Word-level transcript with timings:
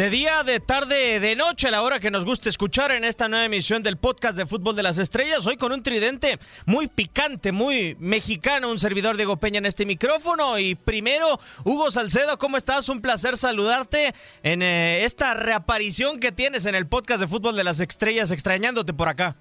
De 0.00 0.08
día, 0.08 0.44
de 0.46 0.60
tarde, 0.60 1.20
de 1.20 1.36
noche, 1.36 1.68
a 1.68 1.70
la 1.70 1.82
hora 1.82 2.00
que 2.00 2.10
nos 2.10 2.24
guste 2.24 2.48
escuchar 2.48 2.90
en 2.90 3.04
esta 3.04 3.28
nueva 3.28 3.44
emisión 3.44 3.82
del 3.82 3.98
podcast 3.98 4.34
de 4.34 4.46
Fútbol 4.46 4.74
de 4.74 4.82
las 4.82 4.96
Estrellas. 4.96 5.46
Hoy 5.46 5.58
con 5.58 5.72
un 5.72 5.82
tridente 5.82 6.38
muy 6.64 6.88
picante, 6.88 7.52
muy 7.52 7.98
mexicano, 8.00 8.70
un 8.70 8.78
servidor 8.78 9.18
Diego 9.18 9.36
Peña 9.36 9.58
en 9.58 9.66
este 9.66 9.84
micrófono. 9.84 10.58
Y 10.58 10.74
primero, 10.74 11.38
Hugo 11.66 11.90
Salcedo, 11.90 12.38
¿cómo 12.38 12.56
estás? 12.56 12.88
Un 12.88 13.02
placer 13.02 13.36
saludarte 13.36 14.14
en 14.42 14.62
eh, 14.62 15.04
esta 15.04 15.34
reaparición 15.34 16.18
que 16.18 16.32
tienes 16.32 16.64
en 16.64 16.76
el 16.76 16.86
podcast 16.86 17.20
de 17.20 17.28
Fútbol 17.28 17.54
de 17.54 17.64
las 17.64 17.80
Estrellas, 17.80 18.30
extrañándote 18.30 18.94
por 18.94 19.08
acá. 19.08 19.36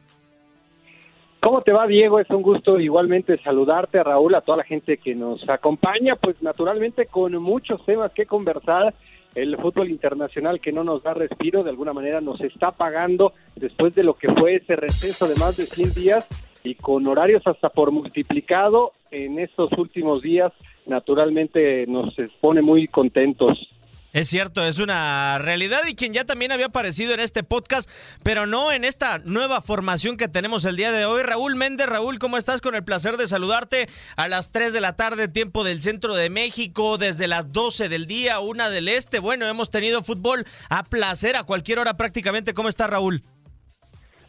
¿Cómo 1.39 1.61
te 1.61 1.71
va, 1.71 1.87
Diego? 1.87 2.19
Es 2.19 2.29
un 2.31 2.41
gusto 2.41 2.81
igualmente 2.81 3.41
saludarte, 3.41 4.03
Raúl, 4.03 4.35
a 4.35 4.41
toda 4.41 4.57
la 4.57 4.65
gente 4.65 4.97
que 4.97 5.15
nos 5.15 5.41
acompaña, 5.47 6.17
pues 6.17 6.35
naturalmente 6.41 7.05
con 7.05 7.33
muchos 7.37 7.85
temas 7.85 8.11
que 8.11 8.25
conversar 8.25 8.93
el 9.41 9.57
fútbol 9.57 9.89
internacional 9.89 10.59
que 10.59 10.71
no 10.71 10.83
nos 10.83 11.03
da 11.03 11.13
respiro, 11.13 11.63
de 11.63 11.69
alguna 11.69 11.93
manera 11.93 12.21
nos 12.21 12.41
está 12.41 12.71
pagando 12.71 13.33
después 13.55 13.95
de 13.95 14.03
lo 14.03 14.15
que 14.15 14.31
fue 14.33 14.55
ese 14.55 14.75
receso 14.75 15.27
de 15.27 15.35
más 15.35 15.57
de 15.57 15.65
100 15.65 15.93
días 15.93 16.27
y 16.63 16.75
con 16.75 17.07
horarios 17.07 17.43
hasta 17.45 17.69
por 17.69 17.91
multiplicado 17.91 18.91
en 19.11 19.39
estos 19.39 19.71
últimos 19.77 20.21
días, 20.21 20.51
naturalmente 20.85 21.85
nos 21.87 22.13
pone 22.41 22.61
muy 22.61 22.87
contentos. 22.87 23.69
Es 24.11 24.27
cierto, 24.27 24.65
es 24.65 24.79
una 24.79 25.37
realidad 25.37 25.81
y 25.87 25.93
quien 25.93 26.13
ya 26.13 26.23
también 26.23 26.51
había 26.51 26.67
aparecido 26.67 27.13
en 27.13 27.19
este 27.19 27.43
podcast, 27.43 27.87
pero 28.23 28.47
no 28.47 28.71
en 28.71 28.83
esta 28.83 29.19
nueva 29.19 29.61
formación 29.61 30.17
que 30.17 30.27
tenemos 30.27 30.65
el 30.65 30.77
día 30.77 30.91
de 30.91 31.05
hoy. 31.05 31.21
Raúl 31.21 31.55
Méndez, 31.55 31.85
Raúl, 31.85 32.17
¿cómo 32.17 32.35
estás? 32.37 32.59
Con 32.59 32.73
el 32.73 32.83
placer 32.83 33.17
de 33.17 33.27
saludarte 33.27 33.87
a 34.15 34.27
las 34.27 34.51
3 34.51 34.73
de 34.73 34.81
la 34.81 34.95
tarde, 34.95 35.27
tiempo 35.27 35.63
del 35.63 35.83
centro 35.83 36.15
de 36.15 36.31
México, 36.31 36.97
desde 36.97 37.27
las 37.27 37.53
12 37.53 37.87
del 37.87 38.07
día, 38.07 38.39
una 38.39 38.71
del 38.71 38.87
este. 38.87 39.19
Bueno, 39.19 39.47
hemos 39.47 39.69
tenido 39.69 40.01
fútbol 40.01 40.43
a 40.69 40.83
placer 40.83 41.35
a 41.35 41.43
cualquier 41.43 41.77
hora 41.77 41.93
prácticamente. 41.93 42.55
¿Cómo 42.55 42.69
está 42.69 42.87
Raúl? 42.87 43.21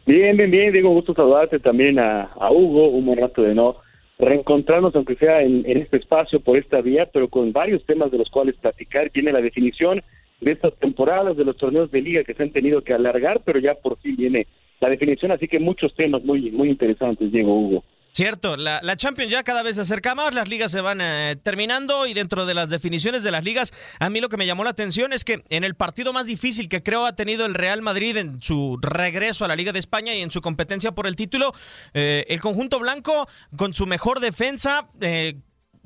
Bien, 0.05 0.37
bien, 0.37 0.51
bien, 0.51 0.71
Diego, 0.71 0.89
gusto 0.89 1.15
saludarte 1.15 1.57
también 1.57 1.97
a, 1.97 2.23
a 2.23 2.51
Hugo, 2.51 2.89
un 2.89 3.05
buen 3.07 3.19
rato 3.19 3.41
de 3.41 3.55
no 3.55 3.77
reencontrarnos, 4.21 4.95
aunque 4.95 5.15
sea 5.15 5.41
en, 5.41 5.63
este 5.65 5.97
espacio, 5.97 6.39
por 6.39 6.57
esta 6.57 6.79
vía, 6.81 7.09
pero 7.11 7.27
con 7.27 7.51
varios 7.51 7.83
temas 7.85 8.11
de 8.11 8.19
los 8.19 8.29
cuales 8.29 8.55
platicar. 8.55 9.11
Viene 9.11 9.31
la 9.31 9.41
definición 9.41 10.01
de 10.39 10.51
estas 10.51 10.75
temporadas, 10.75 11.37
de 11.37 11.45
los 11.45 11.57
torneos 11.57 11.91
de 11.91 12.01
liga 12.01 12.23
que 12.23 12.35
se 12.35 12.43
han 12.43 12.51
tenido 12.51 12.81
que 12.81 12.93
alargar, 12.93 13.41
pero 13.43 13.59
ya 13.59 13.73
por 13.73 13.97
fin 13.97 14.15
viene 14.15 14.47
la 14.79 14.89
definición, 14.89 15.31
así 15.31 15.47
que 15.47 15.59
muchos 15.59 15.93
temas 15.95 16.23
muy, 16.23 16.51
muy 16.51 16.69
interesantes, 16.69 17.31
Diego 17.31 17.53
Hugo. 17.53 17.83
Cierto, 18.13 18.57
la, 18.57 18.81
la, 18.83 18.97
Champions 18.97 19.31
ya 19.31 19.43
cada 19.43 19.63
vez 19.63 19.77
se 19.77 19.83
acerca 19.83 20.15
más, 20.15 20.33
las 20.33 20.49
ligas 20.49 20.69
se 20.71 20.81
van 20.81 20.99
eh, 20.99 21.37
terminando 21.41 22.05
y 22.07 22.13
dentro 22.13 22.45
de 22.45 22.53
las 22.53 22.69
definiciones 22.69 23.23
de 23.23 23.31
las 23.31 23.43
ligas, 23.45 23.71
a 23.99 24.09
mí 24.09 24.19
lo 24.19 24.27
que 24.27 24.35
me 24.35 24.45
llamó 24.45 24.65
la 24.65 24.71
atención 24.71 25.13
es 25.13 25.23
que 25.23 25.43
en 25.49 25.63
el 25.63 25.75
partido 25.75 26.11
más 26.11 26.25
difícil 26.25 26.67
que 26.67 26.83
creo 26.83 27.05
ha 27.05 27.15
tenido 27.15 27.45
el 27.45 27.53
Real 27.53 27.81
Madrid 27.81 28.17
en 28.17 28.41
su 28.41 28.77
regreso 28.81 29.45
a 29.45 29.47
la 29.47 29.55
Liga 29.55 29.71
de 29.71 29.79
España 29.79 30.13
y 30.13 30.21
en 30.21 30.29
su 30.29 30.41
competencia 30.41 30.91
por 30.91 31.07
el 31.07 31.15
título, 31.15 31.53
eh, 31.93 32.25
el 32.27 32.41
conjunto 32.41 32.79
blanco 32.79 33.29
con 33.55 33.73
su 33.73 33.85
mejor 33.85 34.19
defensa, 34.19 34.89
eh, 34.99 35.37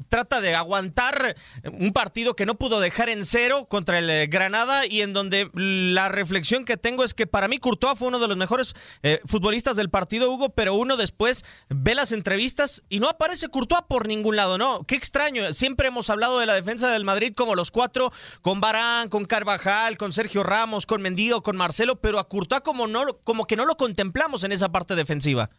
trata 0.10 0.42
de 0.42 0.56
aguantar 0.56 1.36
un 1.72 1.94
partido 1.94 2.36
que 2.36 2.46
no 2.46 2.56
pudo 2.56 2.80
dejar 2.80 3.10
en 3.10 3.26
cero 3.26 3.68
contra 3.68 4.00
el 4.00 4.10
eh, 4.10 4.28
Granada 4.28 4.86
y 4.86 5.02
en 5.02 5.14
donde 5.14 5.50
la 5.54 6.10
reflexión 6.10 6.66
que 6.66 6.78
tengo 6.78 7.04
es 7.04 7.14
que 7.14 7.28
para 7.28 7.48
mí 7.48 7.58
Courtois 7.60 7.98
fue 7.98 8.08
uno 8.08 8.20
de 8.20 8.28
los 8.28 8.38
mejores 8.38 8.74
eh, 9.04 9.20
futbolistas 9.26 9.78
del 9.78 9.90
partido, 9.90 10.32
Hugo, 10.32 10.50
pero 10.50 10.76
uno 10.76 10.98
después 10.98 11.46
ve 11.70 11.96
las 11.96 12.12
entrevistas 12.12 12.84
y 12.90 13.00
no 13.00 13.10
aparece 13.10 13.50
Courtois 13.50 13.82
por 13.88 14.08
ningún 14.08 14.36
lado, 14.36 14.58
¿no? 14.58 14.84
Qué 14.84 14.96
extraño. 14.96 15.54
Siempre 15.54 15.88
hemos 15.88 16.10
hablado 16.10 16.40
de 16.40 16.46
la 16.46 16.54
defensa 16.54 16.92
del 16.92 17.06
Madrid 17.06 17.34
como 17.36 17.56
los 17.56 17.72
cuatro, 17.72 18.12
con 18.42 18.62
Barán, 18.62 19.10
con 19.10 19.26
Carvajal, 19.26 19.98
con 19.98 20.14
Sergio 20.14 20.44
Ramos, 20.44 20.86
con 20.86 21.02
Mendío, 21.02 21.42
con 21.42 21.56
Marcelo, 21.58 22.00
pero 22.02 22.20
a 22.20 22.28
Courtois 22.28 22.62
como, 22.62 22.88
no, 22.88 23.18
como 23.24 23.46
que 23.46 23.56
no 23.56 23.66
lo 23.66 23.78
contemplamos 23.78 24.44
en 24.44 24.52
esa 24.52 24.70
parte 24.70 24.96
defensiva. 24.96 25.50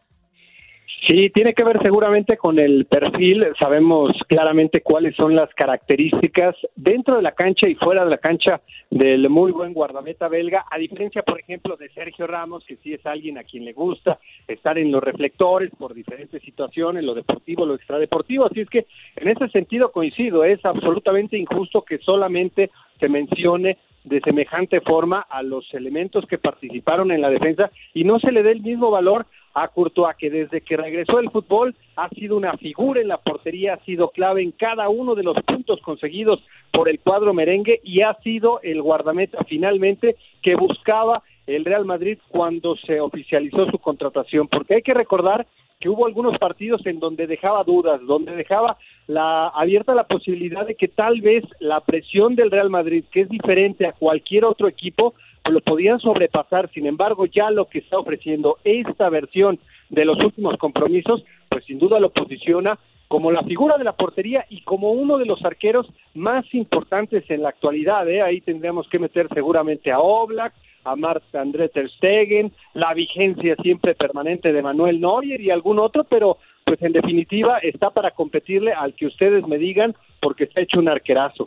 Sí, 1.07 1.31
tiene 1.31 1.55
que 1.55 1.65
ver 1.65 1.81
seguramente 1.83 2.37
con 2.37 2.59
el 2.59 2.85
perfil. 2.87 3.47
Sabemos 3.59 4.13
claramente 4.29 4.81
cuáles 4.81 5.15
son 5.15 5.37
las 5.37 5.53
características 5.55 6.57
dentro 6.75 7.17
de 7.17 7.23
la 7.23 7.33
cancha 7.33 7.69
y 7.69 7.75
fuera 7.75 8.05
de 8.05 8.11
la 8.11 8.19
cancha 8.19 8.61
del 8.91 9.29
muy 9.29 9.53
buen 9.53 9.73
guardameta 9.73 10.29
belga, 10.29 10.65
a 10.71 10.79
diferencia, 10.79 11.23
por 11.23 11.41
ejemplo, 11.41 11.77
de 11.77 11.89
Sergio 11.91 12.27
Ramos, 12.27 12.65
que 12.65 12.77
sí 12.77 12.93
es 12.93 13.05
alguien 13.07 13.39
a 13.39 13.45
quien 13.45 13.65
le 13.65 13.73
gusta 13.73 14.19
estar 14.49 14.79
en 14.79 14.91
los 14.91 15.03
reflectores 15.03 15.71
por 15.77 15.95
diferentes 15.95 16.43
situaciones, 16.43 17.05
lo 17.05 17.15
deportivo, 17.15 17.67
lo 17.67 17.75
extradeportivo. 17.75 18.47
Así 18.47 18.61
es 18.61 18.71
que 18.71 18.87
en 19.17 19.29
ese 19.29 19.49
sentido 19.49 19.93
coincido, 19.93 20.45
es 20.45 20.65
absolutamente 20.65 21.37
injusto 21.37 21.83
que 21.83 21.99
solamente 21.99 22.71
se 23.01 23.09
mencione 23.09 23.79
de 24.07 24.21
semejante 24.21 24.81
forma 24.81 25.27
a 25.29 25.43
los 25.43 25.73
elementos 25.75 26.27
que 26.27 26.39
participaron 26.39 27.11
en 27.11 27.21
la 27.21 27.29
defensa 27.29 27.71
y 27.93 28.05
no 28.05 28.21
se 28.21 28.31
le 28.31 28.43
dé 28.43 28.53
el 28.53 28.63
mismo 28.63 28.91
valor 28.91 29.27
a 29.57 29.69
Courtois, 29.69 30.15
que 30.19 30.29
desde 30.29 30.61
que 30.61 30.77
regresó 30.77 31.19
el 31.19 31.31
fútbol 31.31 31.75
ha 31.97 32.11
sido 32.11 32.37
una 32.37 32.53
figura 32.59 33.01
en 33.01 33.09
la 33.09 33.17
portería, 33.17 33.73
ha 33.75 33.85
sido 33.85 34.11
clave 34.11 34.43
en 34.43 34.51
cada 34.51 34.91
uno 34.91 35.15
de 35.15 35.23
los 35.23 35.35
puntos 35.43 35.81
conseguidos 35.81 36.45
por 36.71 36.91
el 36.91 37.01
cuadro 37.01 37.33
merengue 37.33 37.81
y 37.83 38.03
ha 38.03 38.13
sido 38.23 38.61
el 38.63 38.83
guardameta 38.83 39.39
finalmente 39.49 40.17
que 40.43 40.57
buscaba 40.57 41.23
el 41.47 41.65
Real 41.65 41.87
Madrid 41.87 42.19
cuando 42.29 42.77
se 42.77 43.01
oficializó 43.01 43.65
su 43.71 43.79
contratación, 43.79 44.47
porque 44.47 44.75
hay 44.75 44.83
que 44.83 44.93
recordar 44.93 45.47
que 45.81 45.89
hubo 45.89 46.07
algunos 46.07 46.39
partidos 46.39 46.85
en 46.85 47.01
donde 47.01 47.27
dejaba 47.27 47.65
dudas, 47.65 48.01
donde 48.07 48.37
dejaba 48.37 48.77
la 49.07 49.49
abierta 49.49 49.95
la 49.95 50.07
posibilidad 50.07 50.67
de 50.67 50.75
que 50.75 50.89
tal 50.89 51.23
vez 51.23 51.45
la 51.61 51.81
presión 51.81 52.35
del 52.35 52.51
Real 52.51 52.69
Madrid, 52.69 53.05
que 53.11 53.23
es 53.23 53.29
diferente 53.31 53.87
a 53.87 53.93
cualquier 53.93 54.45
otro 54.45 54.69
equipo, 54.69 55.15
lo 55.51 55.61
podían 55.61 56.01
sobrepasar. 56.01 56.71
Sin 56.73 56.87
embargo, 56.87 57.27
ya 57.27 57.51
lo 57.51 57.67
que 57.67 57.79
está 57.79 57.99
ofreciendo 57.99 58.59
esta 58.65 59.09
versión 59.09 59.59
de 59.89 60.05
los 60.05 60.19
últimos 60.19 60.57
compromisos, 60.57 61.25
pues 61.49 61.65
sin 61.65 61.79
duda 61.79 62.01
lo 62.01 62.11
posiciona 62.11 62.79
como 63.09 63.31
la 63.31 63.43
figura 63.43 63.79
de 63.79 63.85
la 63.85 63.93
portería 63.93 64.45
y 64.49 64.63
como 64.63 64.91
uno 64.91 65.19
de 65.19 65.27
los 65.27 65.45
arqueros 65.45 65.87
más 66.15 66.45
importantes 66.55 67.29
en 67.31 67.43
la 67.43 67.51
actualidad. 67.51 68.09
¿eh? 68.09 68.23
Ahí 68.23 68.41
tendríamos 68.41 68.89
que 68.89 68.99
meter 68.99 69.29
seguramente 69.33 69.93
a 69.93 70.01
Oblak, 70.01 70.53
a 70.85 70.97
Marta 70.97 71.41
André 71.41 71.69
Ter 71.69 71.89
Stegen, 71.91 72.53
la 72.75 72.95
vigencia 72.95 73.57
siempre 73.63 73.95
permanente 73.95 74.53
de 74.53 74.63
Manuel 74.63 75.01
Neuer 75.01 75.41
y 75.41 75.51
algún 75.51 75.79
otro, 75.79 76.05
pero 76.05 76.39
pues 76.65 76.83
en 76.83 76.93
definitiva 76.93 77.59
está 77.59 77.91
para 77.91 78.11
competirle 78.11 78.73
al 78.73 78.95
que 78.95 79.07
ustedes 79.07 79.47
me 79.47 79.59
digan 79.59 79.95
porque 80.21 80.45
está 80.45 80.61
hecho 80.61 80.81
un 80.81 80.89
arquerazo 80.89 81.47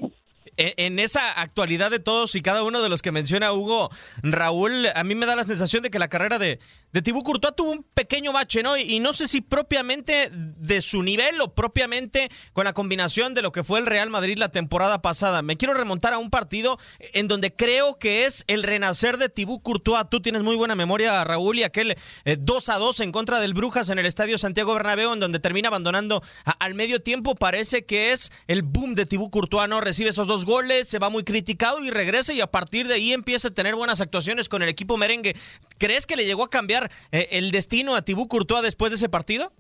en 0.59 1.00
esa 1.00 1.31
actualidad 1.40 1.90
de 1.90 2.00
todos 2.00 2.36
y 2.36 2.42
cada 2.42 2.64
uno 2.64 2.81
de 2.81 2.90
los 2.90 3.02
que 3.02 3.14
menciona 3.14 3.53
Hugo, 3.53 3.90
Raúl, 4.22 4.88
a 4.94 5.03
mí 5.06 5.16
me 5.16 5.25
da 5.25 5.36
la 5.36 5.46
sensación 5.46 5.84
de 5.84 5.90
que 5.90 6.00
la 6.00 6.09
carrera 6.09 6.38
de, 6.38 6.59
de 6.91 7.01
Tibú 7.01 7.23
Courtois 7.23 7.55
tuvo 7.55 7.72
un 7.72 7.83
pequeño 7.94 8.33
bache, 8.33 8.63
¿no? 8.63 8.77
Y, 8.77 9.00
no 9.00 9.13
sé 9.13 9.27
si 9.27 9.41
propiamente 9.41 10.29
de 10.31 10.81
su 10.81 11.03
nivel 11.03 11.39
o 11.41 11.53
propiamente 11.53 12.29
con 12.53 12.66
la 12.66 12.73
combinación 12.73 13.33
de 13.33 13.41
lo 13.41 13.51
que 13.51 13.63
fue 13.63 13.79
el 13.79 13.85
Real 13.85 14.09
Madrid 14.09 14.38
la 14.38 14.50
temporada 14.50 15.01
pasada. 15.01 15.41
Me 15.41 15.57
quiero 15.57 15.73
remontar 15.73 16.13
a 16.13 16.17
un 16.17 16.29
partido 16.29 16.79
en 17.00 17.27
donde 17.27 17.55
creo 17.55 17.97
que 17.97 18.25
es 18.25 18.44
el 18.47 18.63
renacer 18.63 19.17
de 19.17 19.29
Tibú 19.29 19.61
Courtois. 19.61 20.09
Tú 20.09 20.21
tienes 20.21 20.41
muy 20.41 20.56
buena 20.56 20.75
memoria, 20.75 21.24
Raúl, 21.24 21.59
y 21.59 21.63
aquel 21.63 21.95
2 22.25 22.69
eh, 22.69 22.71
a 22.71 22.77
2 22.77 23.00
en 23.01 23.12
contra 23.12 23.39
del 23.39 23.53
Brujas 23.53 23.89
en 23.89 24.00
el 24.00 24.06
Estadio 24.06 24.38
Santiago 24.38 24.74
Bernabéu, 24.74 25.13
en 25.13 25.19
donde 25.19 25.39
termina 25.39 25.69
abandonando 25.69 26.24
al 26.59 26.74
medio 26.74 27.01
tiempo. 27.01 27.35
Parece 27.35 27.85
que 27.85 28.12
es 28.12 28.31
el 28.47 28.63
boom 28.63 28.95
de 28.95 29.06
Tibú 29.06 29.30
Courtois, 29.30 29.69
¿no? 29.69 29.81
Recibe 29.81 30.09
esos 30.09 30.27
dos 30.27 30.45
goles, 30.45 30.88
se 30.88 31.00
va 31.00 31.09
muy 31.09 31.24
criticado 31.24 31.83
y 31.83 31.89
regresa 31.89 32.33
y 32.33 32.42
a 32.42 32.47
partir 32.47 32.88
de 32.88 32.95
ahí 32.95 33.13
empieza 33.13 33.50
a 33.50 33.51
tener 33.51 33.75
buenas 33.75 34.01
actuaciones 34.01 34.50
con 34.50 34.63
el 34.63 34.69
equipo 34.69 34.97
merengue. 34.97 35.35
¿Crees 35.80 36.06
que 36.06 36.16
le 36.16 36.26
llegó 36.26 36.44
a 36.44 36.50
cambiar 36.50 36.92
eh, 37.12 37.30
el 37.31 37.52
destino 37.52 37.96
a 37.96 38.04
Tibú 38.04 38.28
Courtois 38.28 38.62
después 38.62 38.92
de 38.92 38.98
ese 38.98 39.10
partido? 39.10 39.52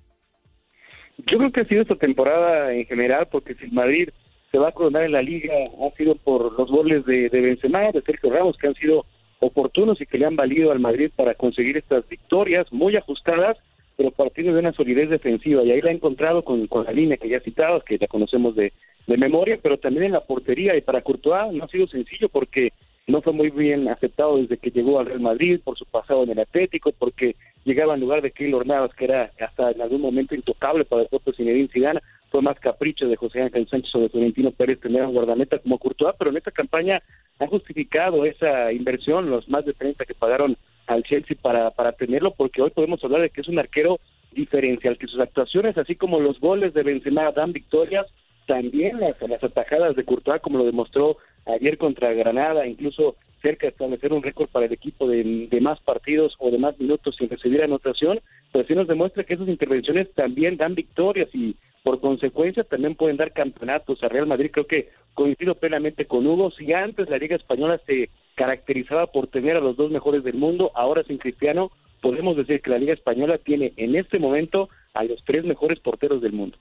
Yo 1.17 1.37
creo 1.37 1.51
que 1.51 1.61
ha 1.61 1.65
sido 1.65 1.81
esta 1.81 1.95
temporada 1.95 2.73
en 2.73 2.85
general, 2.85 3.27
porque 3.31 3.55
si 3.55 3.65
el 3.65 3.71
Madrid 3.71 4.09
se 4.51 4.59
va 4.59 4.69
a 4.69 4.71
coronar 4.71 5.03
en 5.03 5.13
la 5.13 5.21
liga, 5.21 5.53
ha 5.53 5.95
sido 5.95 6.15
por 6.15 6.57
los 6.57 6.69
goles 6.69 7.05
de, 7.05 7.29
de 7.29 7.41
Benzema, 7.41 7.91
de 7.91 8.01
Sergio 8.01 8.31
Ramos, 8.31 8.57
que 8.57 8.67
han 8.67 8.75
sido 8.75 9.05
oportunos 9.39 10.01
y 10.01 10.05
que 10.05 10.17
le 10.17 10.25
han 10.25 10.35
valido 10.35 10.71
al 10.71 10.79
Madrid 10.79 11.11
para 11.15 11.35
conseguir 11.35 11.77
estas 11.77 12.07
victorias 12.07 12.67
muy 12.71 12.95
ajustadas, 12.95 13.57
pero 13.95 14.11
partidos 14.11 14.53
de 14.53 14.59
una 14.59 14.73
solidez 14.73 15.09
defensiva. 15.09 15.63
Y 15.63 15.71
ahí 15.71 15.81
la 15.81 15.91
ha 15.91 15.93
encontrado 15.93 16.43
con, 16.43 16.67
con 16.67 16.85
la 16.85 16.91
línea 16.91 17.17
que 17.17 17.29
ya 17.29 17.39
citabas, 17.39 17.83
que 17.83 17.97
ya 17.97 18.07
conocemos 18.07 18.55
de, 18.55 18.73
de 19.07 19.17
memoria, 19.17 19.59
pero 19.61 19.77
también 19.77 20.05
en 20.05 20.11
la 20.13 20.21
portería. 20.25 20.75
Y 20.75 20.81
para 20.81 21.01
Courtois 21.01 21.53
no 21.53 21.63
ha 21.63 21.67
sido 21.67 21.87
sencillo 21.87 22.29
porque 22.29 22.71
no 23.09 23.21
fue 23.21 23.33
muy 23.33 23.49
bien 23.49 23.87
aceptado 23.87 24.37
desde 24.37 24.57
que 24.57 24.69
llegó 24.69 24.99
al 24.99 25.07
Real 25.07 25.19
Madrid 25.19 25.59
por 25.63 25.77
su 25.77 25.85
pasado 25.85 26.23
en 26.23 26.31
el 26.31 26.39
Atlético, 26.39 26.91
porque 26.97 27.35
llegaba 27.65 27.95
en 27.95 28.01
lugar 28.01 28.21
de 28.21 28.31
Keylor 28.31 28.65
Navas, 28.65 28.93
que 28.93 29.05
era 29.05 29.31
hasta 29.39 29.71
en 29.71 29.81
algún 29.81 30.01
momento 30.01 30.35
intocable 30.35 30.85
para 30.85 31.01
el 31.01 31.07
propio 31.07 31.33
Zinedine 31.33 31.69
Zidane, 31.69 32.01
fue 32.29 32.41
más 32.43 32.59
capricho 32.59 33.07
de 33.07 33.15
José 33.15 33.41
Ángel 33.41 33.67
Sánchez 33.67 33.95
o 33.95 33.99
de 34.01 34.09
Florentino 34.09 34.51
Pérez 34.51 34.79
tener 34.79 35.03
un 35.03 35.13
guardameta 35.13 35.57
como 35.57 35.79
Courtois, 35.79 36.15
pero 36.19 36.29
en 36.29 36.37
esta 36.37 36.51
campaña 36.51 37.01
ha 37.39 37.47
justificado 37.47 38.25
esa 38.25 38.71
inversión, 38.71 39.31
los 39.31 39.49
más 39.49 39.65
de 39.65 39.73
30 39.73 40.05
que 40.05 40.13
pagaron 40.13 40.55
al 40.85 41.03
Chelsea 41.03 41.35
para, 41.41 41.71
para 41.71 41.93
tenerlo, 41.93 42.33
porque 42.37 42.61
hoy 42.61 42.69
podemos 42.69 43.03
hablar 43.03 43.21
de 43.21 43.31
que 43.31 43.41
es 43.41 43.47
un 43.47 43.57
arquero 43.57 43.99
diferencial, 44.31 44.97
que 44.97 45.07
sus 45.07 45.19
actuaciones, 45.19 45.77
así 45.77 45.95
como 45.95 46.19
los 46.19 46.39
goles 46.39 46.75
de 46.75 46.83
Benzema 46.83 47.31
dan 47.31 47.53
victorias, 47.53 48.05
también 48.45 48.99
las, 48.99 49.19
las 49.21 49.43
atajadas 49.43 49.95
de 49.95 50.03
Courtois, 50.03 50.41
como 50.41 50.59
lo 50.59 50.65
demostró 50.65 51.17
ayer 51.53 51.77
contra 51.77 52.13
Granada, 52.13 52.67
incluso 52.67 53.15
cerca 53.41 53.67
de 53.67 53.71
establecer 53.71 54.13
un 54.13 54.23
récord 54.23 54.49
para 54.49 54.65
el 54.65 54.73
equipo 54.73 55.07
de, 55.07 55.47
más 55.61 55.79
partidos 55.79 56.35
o 56.39 56.51
de 56.51 56.57
más 56.57 56.79
minutos 56.79 57.15
sin 57.17 57.29
recibir 57.29 57.63
anotación, 57.63 58.19
pues 58.51 58.67
sí 58.67 58.75
nos 58.75 58.87
demuestra 58.87 59.23
que 59.23 59.33
esas 59.33 59.47
intervenciones 59.47 60.11
también 60.13 60.57
dan 60.57 60.75
victorias 60.75 61.29
y 61.33 61.55
por 61.83 62.01
consecuencia 62.01 62.63
también 62.63 62.95
pueden 62.95 63.17
dar 63.17 63.31
campeonatos 63.31 64.03
a 64.03 64.09
Real 64.09 64.27
Madrid. 64.27 64.51
Creo 64.51 64.67
que 64.67 64.89
coincido 65.13 65.55
plenamente 65.55 66.05
con 66.05 66.27
Hugo, 66.27 66.51
si 66.51 66.73
antes 66.73 67.09
la 67.09 67.17
Liga 67.17 67.35
Española 67.35 67.79
se 67.85 68.09
caracterizaba 68.35 69.07
por 69.07 69.27
tener 69.27 69.55
a 69.55 69.61
los 69.61 69.77
dos 69.77 69.91
mejores 69.91 70.23
del 70.23 70.35
mundo, 70.35 70.71
ahora 70.75 71.03
sin 71.03 71.17
Cristiano, 71.17 71.71
podemos 72.01 72.35
decir 72.35 72.61
que 72.61 72.71
la 72.71 72.77
Liga 72.77 72.93
Española 72.93 73.37
tiene 73.37 73.73
en 73.77 73.95
este 73.95 74.19
momento 74.19 74.69
a 74.93 75.03
los 75.03 75.23
tres 75.25 75.45
mejores 75.45 75.79
porteros 75.79 76.21
del 76.21 76.33
mundo. 76.33 76.57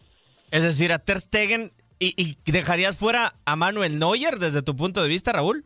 Es 0.50 0.62
decir, 0.62 0.92
a 0.92 0.98
Ter 0.98 1.20
Stegen 1.20 1.70
¿Y, 1.98 2.14
¿Y, 2.16 2.36
dejarías 2.50 2.96
fuera 2.96 3.34
a 3.44 3.56
Manuel 3.56 3.98
Neuer 3.98 4.38
desde 4.38 4.62
tu 4.62 4.76
punto 4.76 5.02
de 5.02 5.08
vista, 5.08 5.32
Raúl? 5.32 5.64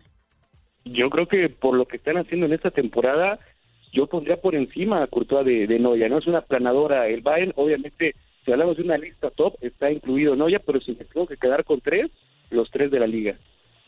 Yo 0.84 1.10
creo 1.10 1.28
que 1.28 1.48
por 1.48 1.76
lo 1.76 1.86
que 1.86 1.98
están 1.98 2.16
haciendo 2.16 2.46
en 2.46 2.54
esta 2.54 2.70
temporada, 2.70 3.38
yo 3.92 4.06
pondría 4.06 4.40
por 4.40 4.54
encima 4.54 5.02
a 5.02 5.06
Courtois 5.06 5.44
de, 5.44 5.66
de 5.66 5.78
Neuer. 5.78 6.10
No 6.10 6.18
es 6.18 6.26
una 6.26 6.40
planadora. 6.40 7.06
El 7.08 7.20
Bayern, 7.20 7.52
obviamente, 7.56 8.14
si 8.44 8.52
hablamos 8.52 8.76
de 8.76 8.82
una 8.82 8.98
lista 8.98 9.30
top, 9.30 9.54
está 9.60 9.90
incluido 9.90 10.34
Neuer, 10.34 10.62
pero 10.64 10.80
si 10.80 10.92
me 10.92 11.04
tengo 11.04 11.26
que 11.26 11.36
quedar 11.36 11.64
con 11.64 11.80
tres, 11.80 12.10
los 12.50 12.70
tres 12.70 12.90
de 12.90 13.00
la 13.00 13.06
liga. 13.06 13.36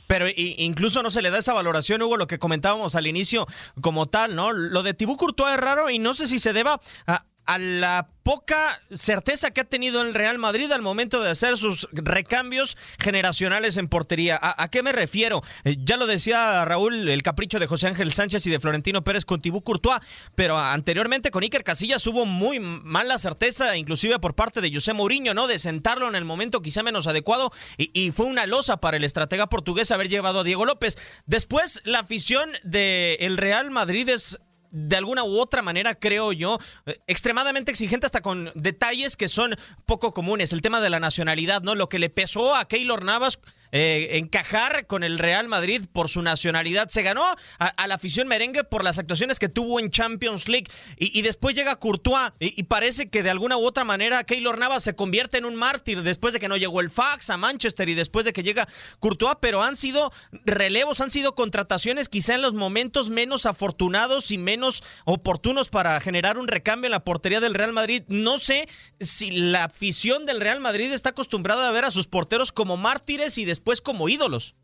Pero 0.06 0.26
incluso 0.36 1.02
no 1.02 1.10
se 1.10 1.22
le 1.22 1.30
da 1.30 1.38
esa 1.38 1.54
valoración, 1.54 2.02
Hugo, 2.02 2.16
lo 2.16 2.26
que 2.26 2.38
comentábamos 2.38 2.94
al 2.94 3.06
inicio 3.06 3.46
como 3.80 4.06
tal, 4.06 4.36
¿no? 4.36 4.52
Lo 4.52 4.82
de 4.82 4.92
Tibú 4.92 5.16
Courtois 5.16 5.54
es 5.54 5.60
raro 5.60 5.88
y 5.88 5.98
no 5.98 6.12
sé 6.12 6.26
si 6.26 6.38
se 6.38 6.52
deba 6.52 6.80
a, 7.06 7.24
a 7.46 7.58
la 7.58 8.08
poca 8.24 8.80
certeza 8.92 9.50
que 9.50 9.60
ha 9.60 9.64
tenido 9.64 10.00
el 10.00 10.14
Real 10.14 10.38
Madrid 10.38 10.72
al 10.72 10.80
momento 10.80 11.20
de 11.20 11.30
hacer 11.30 11.58
sus 11.58 11.86
recambios 11.92 12.76
generacionales 12.98 13.76
en 13.76 13.86
portería. 13.86 14.40
¿A, 14.42 14.68
qué 14.70 14.82
me 14.82 14.92
refiero? 14.92 15.42
Eh, 15.64 15.76
ya 15.78 15.98
lo 15.98 16.06
decía 16.06 16.64
Raúl, 16.64 17.08
el 17.08 17.22
capricho 17.22 17.58
de 17.58 17.66
José 17.66 17.88
Ángel 17.88 18.14
Sánchez 18.14 18.46
y 18.46 18.50
de 18.50 18.60
Florentino 18.60 19.04
Pérez 19.04 19.26
con 19.26 19.42
Tibú 19.42 19.62
Courtois, 19.62 20.00
pero 20.34 20.58
anteriormente 20.58 21.30
con 21.30 21.42
Iker 21.42 21.64
Casillas 21.64 22.06
hubo 22.06 22.24
muy 22.24 22.60
mala 22.60 23.18
certeza, 23.18 23.76
inclusive 23.76 24.18
por 24.18 24.34
parte 24.34 24.62
de 24.62 24.72
José 24.72 24.94
Mourinho, 24.94 25.34
¿no? 25.34 25.46
De 25.46 25.58
sentarlo 25.58 26.08
en 26.08 26.14
el 26.14 26.24
momento 26.24 26.62
quizá 26.62 26.82
menos 26.82 27.06
adecuado 27.06 27.52
y, 27.76 28.10
fue 28.12 28.26
una 28.26 28.46
losa 28.46 28.78
para 28.78 28.96
el 28.96 29.04
estratega 29.04 29.48
portugués 29.48 29.90
haber 29.90 30.08
llevado 30.08 30.40
a 30.40 30.44
Diego 30.44 30.64
López. 30.64 30.96
Después, 31.26 31.80
la 31.84 32.00
afición 32.00 32.50
del 32.62 33.16
el 33.20 33.36
Real 33.36 33.70
Madrid 33.70 34.08
es 34.08 34.38
de 34.74 34.96
alguna 34.96 35.22
u 35.22 35.38
otra 35.38 35.62
manera, 35.62 35.94
creo 35.94 36.32
yo, 36.32 36.58
extremadamente 37.06 37.70
exigente 37.70 38.06
hasta 38.06 38.22
con 38.22 38.50
detalles 38.56 39.16
que 39.16 39.28
son 39.28 39.54
poco 39.86 40.12
comunes. 40.12 40.52
El 40.52 40.62
tema 40.62 40.80
de 40.80 40.90
la 40.90 40.98
nacionalidad, 40.98 41.62
¿no? 41.62 41.76
Lo 41.76 41.88
que 41.88 42.00
le 42.00 42.10
pesó 42.10 42.56
a 42.56 42.66
Keylor 42.66 43.04
Navas 43.04 43.38
eh, 43.76 44.18
encajar 44.18 44.86
con 44.86 45.02
el 45.02 45.18
Real 45.18 45.48
Madrid 45.48 45.82
por 45.92 46.08
su 46.08 46.22
nacionalidad. 46.22 46.90
Se 46.90 47.02
ganó 47.02 47.24
a, 47.58 47.86
la 47.88 47.96
afición 47.96 48.28
merengue 48.28 48.62
por 48.62 48.84
las 48.84 49.00
actuaciones 49.00 49.40
que 49.40 49.48
tuvo 49.48 49.80
en 49.80 49.90
Champions 49.90 50.46
League. 50.46 50.68
Y, 50.96 51.18
y 51.18 51.22
después 51.22 51.56
llega 51.56 51.74
Courtois. 51.74 52.30
Y, 52.38 52.60
y, 52.60 52.62
parece 52.62 53.10
que 53.10 53.24
de 53.24 53.30
alguna 53.30 53.56
u 53.56 53.66
otra 53.66 53.82
manera 53.82 54.22
Keylor 54.22 54.58
Navas 54.58 54.84
se 54.84 54.94
convierte 54.94 55.38
en 55.38 55.44
un 55.44 55.56
mártir 55.56 56.02
después 56.02 56.32
de 56.32 56.38
que 56.38 56.48
no 56.48 56.56
llegó 56.56 56.80
el 56.80 56.88
fax 56.88 57.30
a 57.30 57.36
Manchester 57.36 57.88
y 57.88 57.94
después 57.94 58.24
de 58.24 58.32
que 58.32 58.44
llega 58.44 58.68
Courtois. 59.00 59.38
Pero 59.40 59.64
han 59.64 59.74
sido 59.74 60.12
relevos, 60.44 61.00
han 61.00 61.10
sido 61.10 61.34
contrataciones 61.34 62.08
quizá 62.08 62.36
en 62.36 62.42
los 62.42 62.54
momentos 62.54 63.10
menos 63.10 63.44
afortunados 63.44 64.30
y 64.30 64.38
menos 64.38 64.84
oportunos 65.04 65.68
para 65.68 65.98
generar 65.98 66.38
un 66.38 66.46
recambio 66.46 66.86
en 66.86 66.92
la 66.92 67.02
portería 67.02 67.40
del 67.40 67.54
Real 67.54 67.72
Madrid. 67.72 68.04
No 68.06 68.38
sé 68.38 68.68
si 69.00 69.32
la 69.32 69.64
afición 69.64 70.26
del 70.26 70.40
Real 70.40 70.60
Madrid 70.60 70.92
está 70.92 71.08
acostumbrada 71.08 71.66
a 71.66 71.72
ver 71.72 71.84
a 71.84 71.90
sus 71.90 72.06
porteros 72.06 72.52
como 72.52 72.76
mártires 72.76 73.36
y 73.36 73.44
después 73.44 73.63
como 73.80 74.08
ídolos. 74.08 74.54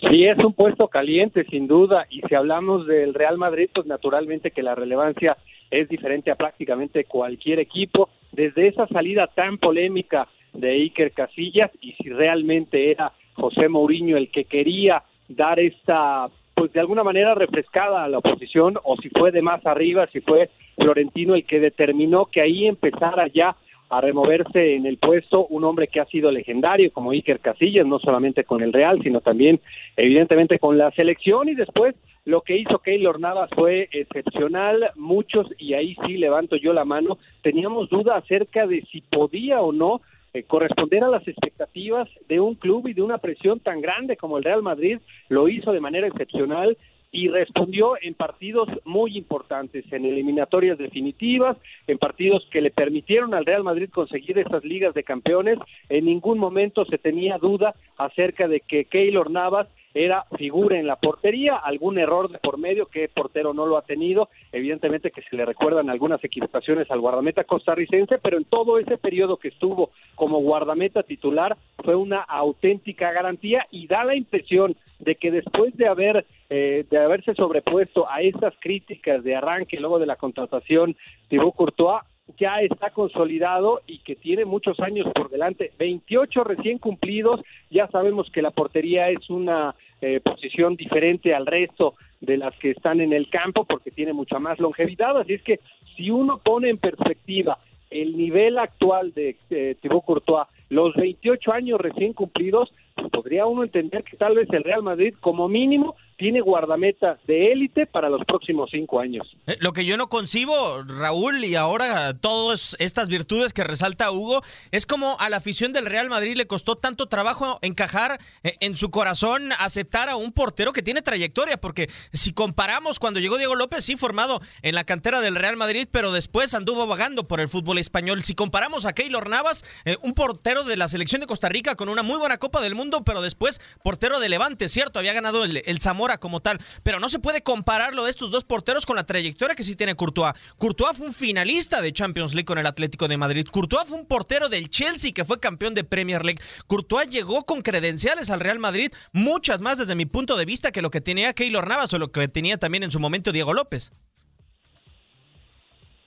Sí, 0.00 0.24
es 0.26 0.38
un 0.38 0.52
puesto 0.52 0.88
caliente, 0.88 1.44
sin 1.44 1.66
duda, 1.66 2.06
y 2.08 2.20
si 2.28 2.34
hablamos 2.34 2.86
del 2.86 3.14
Real 3.14 3.36
Madrid, 3.38 3.68
pues 3.72 3.86
naturalmente 3.86 4.50
que 4.50 4.62
la 4.62 4.74
relevancia 4.74 5.36
es 5.70 5.88
diferente 5.88 6.30
a 6.30 6.36
prácticamente 6.36 7.04
cualquier 7.04 7.58
equipo, 7.58 8.08
desde 8.32 8.68
esa 8.68 8.86
salida 8.86 9.26
tan 9.26 9.58
polémica 9.58 10.28
de 10.52 10.70
Iker 10.70 11.12
Casillas, 11.12 11.70
y 11.80 11.92
si 11.92 12.10
realmente 12.10 12.90
era 12.90 13.12
José 13.34 13.68
Mourinho 13.68 14.16
el 14.16 14.30
que 14.30 14.44
quería 14.44 15.02
dar 15.28 15.58
esta, 15.58 16.28
pues 16.54 16.72
de 16.72 16.80
alguna 16.80 17.02
manera 17.02 17.34
refrescada 17.34 18.04
a 18.04 18.08
la 18.08 18.18
oposición, 18.18 18.78
o 18.84 18.96
si 18.96 19.08
fue 19.10 19.32
de 19.32 19.42
más 19.42 19.64
arriba, 19.66 20.06
si 20.12 20.20
fue 20.20 20.50
Florentino 20.76 21.34
el 21.34 21.44
que 21.44 21.60
determinó 21.60 22.26
que 22.26 22.40
ahí 22.40 22.66
empezara 22.66 23.26
ya 23.28 23.56
a 23.88 24.00
removerse 24.00 24.74
en 24.74 24.86
el 24.86 24.98
puesto 24.98 25.46
un 25.46 25.64
hombre 25.64 25.88
que 25.88 26.00
ha 26.00 26.06
sido 26.06 26.30
legendario 26.30 26.92
como 26.92 27.12
Iker 27.12 27.40
Casillas, 27.40 27.86
no 27.86 27.98
solamente 27.98 28.44
con 28.44 28.62
el 28.62 28.72
Real, 28.72 29.00
sino 29.02 29.20
también 29.20 29.60
evidentemente 29.96 30.58
con 30.58 30.76
la 30.76 30.90
selección. 30.92 31.48
Y 31.48 31.54
después 31.54 31.94
lo 32.24 32.42
que 32.42 32.58
hizo 32.58 32.80
Keylor 32.80 33.18
Navas 33.18 33.48
fue 33.56 33.88
excepcional, 33.92 34.90
muchos, 34.96 35.46
y 35.58 35.74
ahí 35.74 35.96
sí 36.04 36.18
levanto 36.18 36.56
yo 36.56 36.72
la 36.74 36.84
mano, 36.84 37.18
teníamos 37.42 37.88
duda 37.88 38.16
acerca 38.16 38.66
de 38.66 38.82
si 38.92 39.00
podía 39.00 39.62
o 39.62 39.72
no 39.72 40.02
eh, 40.34 40.42
corresponder 40.42 41.02
a 41.04 41.08
las 41.08 41.26
expectativas 41.26 42.06
de 42.28 42.38
un 42.38 42.54
club 42.54 42.86
y 42.88 42.92
de 42.92 43.00
una 43.00 43.16
presión 43.16 43.60
tan 43.60 43.80
grande 43.80 44.18
como 44.18 44.36
el 44.36 44.44
Real 44.44 44.62
Madrid, 44.62 44.98
lo 45.30 45.48
hizo 45.48 45.72
de 45.72 45.80
manera 45.80 46.06
excepcional 46.06 46.76
y 47.10 47.28
respondió 47.28 47.94
en 48.00 48.14
partidos 48.14 48.68
muy 48.84 49.16
importantes, 49.16 49.84
en 49.92 50.04
eliminatorias 50.04 50.76
definitivas, 50.76 51.56
en 51.86 51.98
partidos 51.98 52.46
que 52.50 52.60
le 52.60 52.70
permitieron 52.70 53.34
al 53.34 53.46
Real 53.46 53.64
Madrid 53.64 53.88
conseguir 53.90 54.38
esas 54.38 54.64
ligas 54.64 54.94
de 54.94 55.04
campeones. 55.04 55.58
En 55.88 56.04
ningún 56.04 56.38
momento 56.38 56.84
se 56.84 56.98
tenía 56.98 57.38
duda 57.38 57.74
acerca 57.96 58.46
de 58.46 58.60
que 58.60 58.84
Keylor 58.84 59.30
Navas 59.30 59.68
era 59.94 60.24
figura 60.36 60.78
en 60.78 60.86
la 60.86 60.96
portería, 60.96 61.56
algún 61.56 61.98
error 61.98 62.30
de 62.30 62.38
por 62.38 62.58
medio 62.58 62.86
que 62.86 63.08
portero 63.08 63.54
no 63.54 63.66
lo 63.66 63.76
ha 63.76 63.82
tenido, 63.82 64.28
evidentemente 64.52 65.10
que 65.10 65.22
se 65.22 65.36
le 65.36 65.44
recuerdan 65.44 65.90
algunas 65.90 66.22
equivocaciones 66.22 66.90
al 66.90 67.00
guardameta 67.00 67.44
costarricense, 67.44 68.18
pero 68.18 68.36
en 68.36 68.44
todo 68.44 68.78
ese 68.78 68.98
periodo 68.98 69.36
que 69.36 69.48
estuvo 69.48 69.90
como 70.14 70.40
guardameta 70.40 71.02
titular 71.02 71.56
fue 71.84 71.94
una 71.94 72.20
auténtica 72.20 73.12
garantía 73.12 73.66
y 73.70 73.86
da 73.86 74.04
la 74.04 74.14
impresión 74.14 74.76
de 74.98 75.14
que 75.14 75.30
después 75.30 75.76
de 75.76 75.86
haber 75.86 76.26
eh, 76.50 76.86
de 76.90 76.98
haberse 76.98 77.34
sobrepuesto 77.34 78.10
a 78.10 78.22
esas 78.22 78.54
críticas 78.58 79.22
de 79.22 79.36
arranque 79.36 79.78
luego 79.78 79.98
de 79.98 80.06
la 80.06 80.16
contratación 80.16 80.96
Thibaut 81.28 81.54
Courtois 81.54 82.02
ya 82.36 82.60
está 82.60 82.90
consolidado 82.90 83.80
y 83.86 83.98
que 83.98 84.16
tiene 84.16 84.44
muchos 84.44 84.78
años 84.80 85.06
por 85.14 85.30
delante, 85.30 85.72
28 85.78 86.44
recién 86.44 86.78
cumplidos, 86.78 87.40
ya 87.70 87.88
sabemos 87.88 88.30
que 88.30 88.42
la 88.42 88.50
portería 88.50 89.08
es 89.08 89.30
una 89.30 89.74
eh, 90.00 90.20
posición 90.20 90.76
diferente 90.76 91.34
al 91.34 91.46
resto 91.46 91.94
de 92.20 92.36
las 92.36 92.54
que 92.56 92.70
están 92.70 93.00
en 93.00 93.12
el 93.12 93.30
campo 93.30 93.64
porque 93.64 93.90
tiene 93.90 94.12
mucha 94.12 94.38
más 94.38 94.58
longevidad, 94.58 95.16
así 95.18 95.34
es 95.34 95.42
que 95.42 95.60
si 95.96 96.10
uno 96.10 96.38
pone 96.38 96.68
en 96.70 96.78
perspectiva 96.78 97.58
el 97.90 98.16
nivel 98.16 98.58
actual 98.58 99.12
de 99.14 99.36
eh, 99.50 99.76
Thibaut 99.80 100.04
Courtois, 100.04 100.46
los 100.68 100.94
28 100.94 101.52
años 101.52 101.80
recién 101.80 102.12
cumplidos, 102.12 102.72
podría 103.12 103.46
uno 103.46 103.64
entender 103.64 104.04
que 104.04 104.16
tal 104.16 104.34
vez 104.36 104.48
el 104.50 104.64
Real 104.64 104.82
Madrid 104.82 105.14
como 105.20 105.48
mínimo 105.48 105.96
tiene 106.18 106.40
guardametas 106.40 107.20
de 107.26 107.52
élite 107.52 107.86
para 107.86 108.10
los 108.10 108.24
próximos 108.24 108.70
cinco 108.72 108.98
años. 108.98 109.36
Eh, 109.46 109.56
lo 109.60 109.72
que 109.72 109.84
yo 109.84 109.96
no 109.96 110.08
concibo, 110.08 110.82
Raúl, 110.82 111.44
y 111.44 111.54
ahora 111.54 112.12
todas 112.18 112.76
estas 112.80 113.08
virtudes 113.08 113.52
que 113.52 113.62
resalta 113.62 114.10
Hugo, 114.10 114.42
es 114.72 114.84
como 114.84 115.16
a 115.20 115.30
la 115.30 115.36
afición 115.36 115.72
del 115.72 115.86
Real 115.86 116.10
Madrid 116.10 116.36
le 116.36 116.48
costó 116.48 116.74
tanto 116.74 117.06
trabajo 117.06 117.60
encajar 117.62 118.18
eh, 118.42 118.56
en 118.58 118.76
su 118.76 118.90
corazón, 118.90 119.52
aceptar 119.60 120.08
a 120.08 120.16
un 120.16 120.32
portero 120.32 120.72
que 120.72 120.82
tiene 120.82 121.02
trayectoria, 121.02 121.60
porque 121.60 121.88
si 122.12 122.32
comparamos 122.32 122.98
cuando 122.98 123.20
llegó 123.20 123.38
Diego 123.38 123.54
López, 123.54 123.84
sí 123.84 123.96
formado 123.96 124.40
en 124.62 124.74
la 124.74 124.82
cantera 124.82 125.20
del 125.20 125.36
Real 125.36 125.56
Madrid, 125.56 125.86
pero 125.88 126.10
después 126.10 126.52
anduvo 126.52 126.88
vagando 126.88 127.28
por 127.28 127.38
el 127.38 127.46
fútbol 127.46 127.78
español. 127.78 128.24
Si 128.24 128.34
comparamos 128.34 128.86
a 128.86 128.92
Keylor 128.92 129.28
Navas, 129.28 129.64
eh, 129.84 129.96
un 130.02 130.14
portero 130.14 130.64
de 130.64 130.76
la 130.76 130.88
selección 130.88 131.20
de 131.20 131.28
Costa 131.28 131.48
Rica 131.48 131.76
con 131.76 131.88
una 131.88 132.02
muy 132.02 132.18
buena 132.18 132.38
Copa 132.38 132.60
del 132.60 132.74
Mundo, 132.74 132.87
pero 133.04 133.22
después 133.22 133.60
portero 133.82 134.20
de 134.20 134.28
Levante, 134.28 134.68
cierto, 134.68 134.98
había 134.98 135.12
ganado 135.12 135.44
el, 135.44 135.80
Zamora 135.80 136.18
como 136.18 136.40
tal, 136.40 136.58
pero 136.82 136.98
no 136.98 137.08
se 137.08 137.18
puede 137.18 137.42
comparar 137.42 137.94
lo 137.94 138.04
de 138.04 138.10
estos 138.10 138.30
dos 138.30 138.44
porteros 138.44 138.86
con 138.86 138.96
la 138.96 139.06
trayectoria 139.06 139.54
que 139.54 139.64
sí 139.64 139.76
tiene 139.76 139.94
Courtois. 139.94 140.34
Courtois 140.56 140.96
fue 140.96 141.06
un 141.06 141.14
finalista 141.14 141.80
de 141.80 141.92
Champions 141.92 142.34
League 142.34 142.46
con 142.46 142.58
el 142.58 142.66
Atlético 142.66 143.08
de 143.08 143.16
Madrid. 143.16 143.46
Courtois 143.50 143.84
fue 143.86 143.98
un 143.98 144.06
portero 144.06 144.48
del 144.48 144.70
Chelsea 144.70 145.12
que 145.12 145.24
fue 145.24 145.40
campeón 145.40 145.74
de 145.74 145.84
Premier 145.84 146.24
League. 146.24 146.40
Courtois 146.66 147.08
llegó 147.08 147.44
con 147.44 147.62
credenciales 147.62 148.30
al 148.30 148.40
Real 148.40 148.58
Madrid, 148.58 148.90
muchas 149.12 149.60
más 149.60 149.78
desde 149.78 149.94
mi 149.94 150.06
punto 150.06 150.36
de 150.36 150.44
vista 150.44 150.72
que 150.72 150.82
lo 150.82 150.90
que 150.90 151.00
tenía 151.00 151.32
Keylor 151.32 151.68
Navas 151.68 151.92
o 151.92 151.98
lo 151.98 152.10
que 152.10 152.28
tenía 152.28 152.58
también 152.58 152.82
en 152.82 152.90
su 152.90 153.00
momento 153.00 153.32
Diego 153.32 153.54
López. 153.54 153.92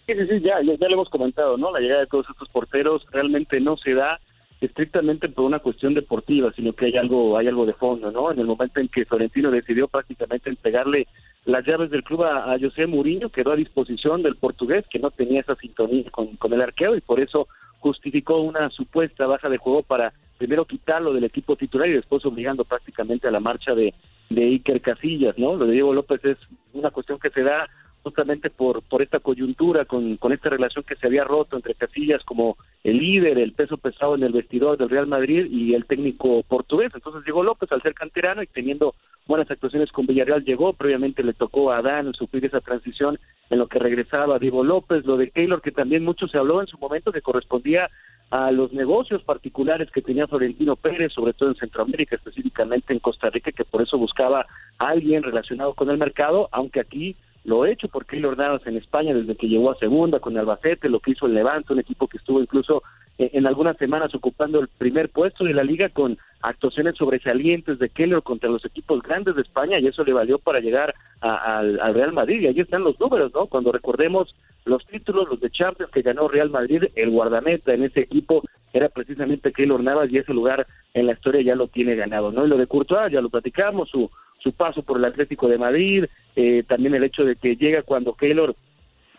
Sí, 0.07 0.13
sí, 0.15 0.27
sí, 0.27 0.41
ya, 0.41 0.59
ya, 0.61 0.87
lo 0.87 0.93
hemos 0.93 1.09
comentado, 1.09 1.57
¿no? 1.57 1.71
La 1.71 1.79
llegada 1.79 2.01
de 2.01 2.07
todos 2.07 2.25
estos 2.29 2.49
porteros 2.49 3.05
realmente 3.11 3.59
no 3.59 3.77
se 3.77 3.93
da 3.93 4.19
estrictamente 4.61 5.27
por 5.27 5.45
una 5.45 5.59
cuestión 5.59 5.95
deportiva, 5.95 6.53
sino 6.55 6.73
que 6.73 6.85
hay 6.85 6.97
algo, 6.97 7.35
hay 7.35 7.47
algo 7.47 7.65
de 7.65 7.73
fondo, 7.73 8.11
¿no? 8.11 8.31
En 8.31 8.39
el 8.39 8.45
momento 8.45 8.79
en 8.79 8.87
que 8.87 9.05
Florentino 9.05 9.49
decidió 9.49 9.87
prácticamente 9.87 10.51
entregarle 10.51 11.07
las 11.45 11.65
llaves 11.65 11.89
del 11.89 12.03
club 12.03 12.23
a, 12.23 12.55
José 12.61 12.85
Mourinho, 12.85 13.29
quedó 13.29 13.51
a 13.51 13.55
disposición 13.55 14.21
del 14.21 14.35
portugués, 14.35 14.85
que 14.87 14.99
no 14.99 15.09
tenía 15.09 15.41
esa 15.41 15.55
sintonía 15.55 16.09
con, 16.11 16.35
con 16.37 16.53
el 16.53 16.61
arqueo 16.61 16.95
y 16.95 17.01
por 17.01 17.19
eso 17.19 17.47
justificó 17.79 18.39
una 18.41 18.69
supuesta 18.69 19.25
baja 19.25 19.49
de 19.49 19.57
juego 19.57 19.81
para 19.81 20.13
primero 20.37 20.65
quitarlo 20.65 21.11
del 21.11 21.23
equipo 21.23 21.55
titular 21.55 21.89
y 21.89 21.93
después 21.93 22.23
obligando 22.25 22.63
prácticamente 22.63 23.27
a 23.27 23.31
la 23.31 23.39
marcha 23.39 23.73
de, 23.73 23.95
de 24.29 24.43
Iker 24.43 24.79
Casillas, 24.79 25.37
¿no? 25.39 25.55
Lo 25.55 25.65
de 25.65 25.73
Diego 25.73 25.93
López 25.93 26.23
es 26.23 26.37
una 26.73 26.91
cuestión 26.91 27.17
que 27.17 27.31
se 27.31 27.41
da 27.41 27.67
justamente 28.03 28.49
por, 28.49 28.81
por 28.83 29.01
esta 29.01 29.19
coyuntura, 29.19 29.85
con, 29.85 30.17
con 30.17 30.33
esta 30.33 30.49
relación 30.49 30.83
que 30.83 30.95
se 30.95 31.07
había 31.07 31.23
roto 31.23 31.55
entre 31.55 31.75
Casillas 31.75 32.23
como 32.23 32.57
el 32.83 32.97
líder, 32.97 33.37
el 33.37 33.53
peso 33.53 33.77
pesado 33.77 34.15
en 34.15 34.23
el 34.23 34.33
vestidor 34.33 34.77
del 34.77 34.89
Real 34.89 35.07
Madrid 35.07 35.45
y 35.49 35.73
el 35.73 35.85
técnico 35.85 36.43
portugués. 36.43 36.91
Entonces 36.93 37.23
llegó 37.25 37.43
López 37.43 37.71
al 37.71 37.81
ser 37.81 37.93
canterano 37.93 38.41
y 38.41 38.47
teniendo 38.47 38.95
buenas 39.27 39.49
actuaciones 39.51 39.91
con 39.91 40.07
Villarreal 40.07 40.43
llegó, 40.43 40.73
previamente 40.73 41.23
le 41.23 41.33
tocó 41.33 41.71
a 41.71 41.77
Adán 41.77 42.13
sufrir 42.13 42.45
esa 42.45 42.61
transición 42.61 43.19
en 43.49 43.59
lo 43.59 43.67
que 43.67 43.79
regresaba 43.79 44.39
Diego 44.39 44.63
López, 44.63 45.05
lo 45.05 45.17
de 45.17 45.27
Taylor 45.27 45.61
que 45.61 45.71
también 45.71 46.03
mucho 46.03 46.27
se 46.27 46.37
habló 46.37 46.61
en 46.61 46.67
su 46.67 46.77
momento 46.77 47.11
que 47.11 47.21
correspondía 47.21 47.89
a 48.31 48.49
los 48.49 48.71
negocios 48.71 49.21
particulares 49.23 49.91
que 49.91 50.01
tenía 50.01 50.25
Florentino 50.25 50.77
Pérez, 50.77 51.11
sobre 51.11 51.33
todo 51.33 51.49
en 51.49 51.55
Centroamérica, 51.55 52.15
específicamente 52.15 52.93
en 52.93 52.99
Costa 52.99 53.29
Rica, 53.29 53.51
que 53.51 53.65
por 53.65 53.81
eso 53.81 53.97
buscaba 53.97 54.45
a 54.79 54.87
alguien 54.87 55.21
relacionado 55.21 55.73
con 55.73 55.89
el 55.89 55.97
mercado, 55.97 56.47
aunque 56.53 56.79
aquí 56.79 57.15
lo 57.43 57.65
he 57.65 57.71
hecho 57.71 57.87
por 57.87 58.05
Keylor 58.05 58.37
Navas 58.37 58.65
en 58.67 58.77
España 58.77 59.13
desde 59.13 59.35
que 59.35 59.47
llegó 59.47 59.71
a 59.71 59.77
segunda 59.77 60.19
con 60.19 60.37
Albacete, 60.37 60.89
lo 60.89 60.99
que 60.99 61.11
hizo 61.11 61.25
el 61.25 61.33
Levante, 61.33 61.73
un 61.73 61.79
equipo 61.79 62.07
que 62.07 62.17
estuvo 62.17 62.39
incluso 62.39 62.83
en 63.17 63.45
algunas 63.45 63.77
semanas 63.77 64.13
ocupando 64.15 64.59
el 64.59 64.67
primer 64.67 65.09
puesto 65.09 65.43
de 65.43 65.53
la 65.53 65.63
liga 65.63 65.89
con 65.89 66.17
actuaciones 66.41 66.95
sobresalientes 66.95 67.77
de 67.77 67.89
Keylor 67.89 68.23
contra 68.23 68.49
los 68.49 68.65
equipos 68.65 69.01
grandes 69.03 69.35
de 69.35 69.43
España 69.43 69.79
y 69.79 69.87
eso 69.87 70.03
le 70.03 70.13
valió 70.13 70.39
para 70.39 70.59
llegar 70.59 70.95
al, 71.19 71.77
Real 71.93 72.13
Madrid 72.13 72.41
y 72.41 72.47
ahí 72.47 72.59
están 72.59 72.83
los 72.83 72.99
números, 72.99 73.31
¿no? 73.33 73.45
Cuando 73.45 73.71
recordemos 73.71 74.35
los 74.65 74.85
títulos, 74.85 75.29
los 75.29 75.39
de 75.39 75.51
Champions 75.51 75.91
que 75.91 76.01
ganó 76.01 76.27
Real 76.27 76.49
Madrid, 76.49 76.85
el 76.95 77.11
guardameta 77.11 77.73
en 77.73 77.83
ese 77.83 78.01
equipo 78.01 78.43
era 78.73 78.89
precisamente 78.89 79.51
Keylor 79.51 79.83
Navas 79.83 80.09
y 80.11 80.17
ese 80.17 80.33
lugar 80.33 80.65
en 80.93 81.05
la 81.05 81.13
historia 81.13 81.41
ya 81.41 81.55
lo 81.55 81.67
tiene 81.67 81.95
ganado, 81.95 82.31
¿no? 82.31 82.45
Y 82.45 82.49
lo 82.49 82.57
de 82.57 82.67
Courtois 82.67 83.11
ya 83.11 83.21
lo 83.21 83.29
platicamos, 83.29 83.89
su 83.89 84.09
su 84.41 84.53
paso 84.53 84.81
por 84.81 84.97
el 84.97 85.05
Atlético 85.05 85.47
de 85.47 85.57
Madrid, 85.57 86.05
eh, 86.35 86.63
también 86.67 86.95
el 86.95 87.03
hecho 87.03 87.23
de 87.23 87.35
que 87.35 87.55
llega 87.55 87.83
cuando 87.83 88.13
Keylor 88.13 88.55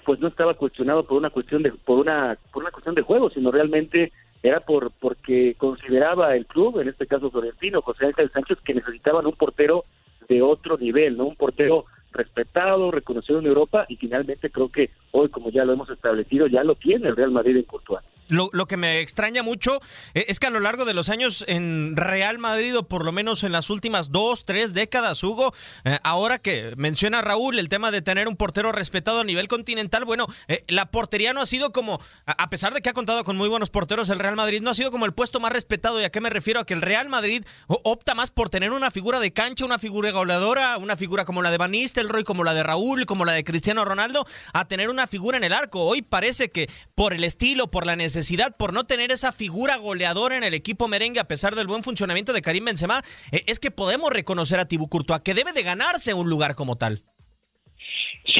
pues 0.05 0.19
no 0.19 0.29
estaba 0.29 0.55
cuestionado 0.55 1.05
por 1.05 1.17
una 1.17 1.31
cuestión 1.31 1.63
de 1.63 1.71
por 1.71 1.99
una 1.99 2.37
por 2.53 2.63
una 2.63 2.73
cuestión 2.73 2.95
de 2.95 3.03
juego, 3.03 3.31
sino 3.31 3.51
realmente 3.51 4.13
era 4.43 4.61
por 4.61 4.91
porque 4.91 5.55
consideraba 5.57 6.35
el 6.35 6.47
club, 6.47 6.81
en 6.81 6.89
este 6.89 7.07
caso 7.07 7.31
Florentino, 7.31 7.83
José 7.83 8.07
Ángel 8.07 8.31
Sánchez, 8.31 8.59
que 8.65 8.75
necesitaban 8.75 9.27
un 9.27 9.33
portero 9.33 9.85
de 10.29 10.43
otro 10.43 10.77
nivel, 10.77 11.17
no 11.17 11.27
un 11.27 11.37
portero 11.37 11.85
respetado, 12.13 12.91
reconocido 12.91 13.39
en 13.39 13.47
Europa 13.47 13.87
y 13.89 13.97
finalmente 13.97 14.51
creo 14.51 14.71
que 14.71 14.91
hoy, 15.13 15.29
como 15.29 15.51
ya 15.51 15.65
lo 15.65 15.73
hemos 15.73 15.91
establecido, 15.91 16.47
ya 16.47 16.65
lo 16.65 16.75
tiene 16.75 17.09
el 17.09 17.17
Real 17.17 17.31
Madrid 17.31 17.57
en 17.57 17.65
Courtois. 17.65 18.03
Lo, 18.33 18.67
que 18.67 18.79
me 18.79 19.01
extraña 19.01 19.43
mucho 19.43 19.79
eh, 20.15 20.25
es 20.29 20.41
que 20.41 20.47
a 20.47 20.51
lo 20.51 20.61
largo 20.61 20.87
de 20.87 20.95
los 20.95 21.11
años 21.11 21.45
en 21.49 21.97
Real 21.97 22.39
Madrid, 22.39 22.79
o 22.79 22.85
por 22.85 23.05
lo 23.05 23.13
menos 23.13 23.45
en 23.45 23.53
las 23.53 23.69
últimas 23.69 24.11
dos, 24.11 24.47
tres 24.47 24.73
décadas, 24.73 25.23
Hugo, 25.23 25.53
eh, 25.85 25.99
ahora 26.03 26.39
que 26.39 26.73
menciona 26.77 27.21
Raúl 27.21 27.59
el 27.59 27.69
tema 27.69 27.91
de 27.91 28.01
tener 28.01 28.29
un 28.29 28.37
portero 28.37 28.73
respetado 28.73 29.21
a 29.21 29.25
nivel 29.25 29.49
continental, 29.49 30.07
bueno, 30.07 30.27
eh, 30.49 30.65
la 30.69 30.87
portería 30.87 31.35
no 31.35 31.43
ha 31.43 31.47
sido 31.47 31.73
como, 31.73 32.01
a 32.25 32.49
pesar 32.49 32.73
de 32.73 32.81
que 32.81 32.89
ha 32.89 32.95
contado 32.95 33.23
con 33.25 33.37
muy 33.37 33.51
buenos 33.51 33.69
porteros, 33.69 34.09
el 34.09 34.19
Real 34.19 34.37
Madrid 34.37 34.63
no 34.63 34.71
ha 34.71 34.75
sido 34.75 34.91
como 34.91 35.05
el 35.05 35.13
puesto 35.13 35.39
más 35.39 35.53
respetado. 35.53 36.01
¿Y 36.01 36.05
a 36.05 36.11
qué 36.11 36.23
me 36.23 36.31
refiero? 36.31 36.61
A 36.61 36.65
que 36.65 36.75
el 36.75 36.81
Real 36.81 37.11
Madrid 37.11 37.45
opta 37.67 38.15
más 38.15 38.31
por 38.31 38.49
tener 38.49 38.71
una 38.71 38.91
figura 38.91 39.21
de 39.21 39.33
cancha, 39.33 39.67
una 39.67 39.79
figura 39.79 40.11
goleadora, 40.11 40.79
una 40.79 40.97
figura 40.97 41.27
como 41.27 41.43
la 41.43 41.51
de 41.51 41.59
Van 41.59 41.75
Nistelrooy, 42.03 42.25
como 42.25 42.45
la 42.45 42.55
de 42.55 42.63
Raúl, 42.63 43.07
como 43.07 43.25
la 43.25 43.33
de 43.33 43.45
Cristiano 43.45 43.85
Ronaldo, 43.85 44.27
a 44.53 44.67
tener 44.67 44.91
una 44.91 45.07
figura 45.07 45.37
en 45.37 45.45
el 45.45 45.53
arco. 45.53 45.85
Hoy 45.85 46.03
parece 46.03 46.51
que 46.51 46.69
por 46.95 47.15
el 47.15 47.25
estilo, 47.25 47.71
por 47.71 47.87
la 47.87 47.97
necesidad, 47.97 48.57
por 48.57 48.73
no 48.73 48.85
tener 48.85 49.13
esa 49.13 49.33
figura 49.33 49.77
goleadora 49.77 50.37
en 50.37 50.45
el 50.45 50.55
equipo 50.55 50.89
merengue 50.89 51.21
a 51.21 51.29
pesar 51.29 51.55
del 51.55 51.67
buen 51.67 51.83
funcionamiento 51.83 52.33
de 52.33 52.43
Karim 52.43 52.65
Benzema, 52.65 53.03
eh, 53.31 53.45
es 53.47 53.59
que 53.59 53.71
podemos 53.71 54.13
reconocer 54.13 54.59
a 54.59 54.67
Thibaut 54.67 54.91
Courtois 54.91 55.23
que 55.23 55.35
debe 55.35 55.53
de 55.53 55.63
ganarse 55.63 56.15
un 56.15 56.29
lugar 56.29 56.55
como 56.55 56.77
tal. 56.77 57.05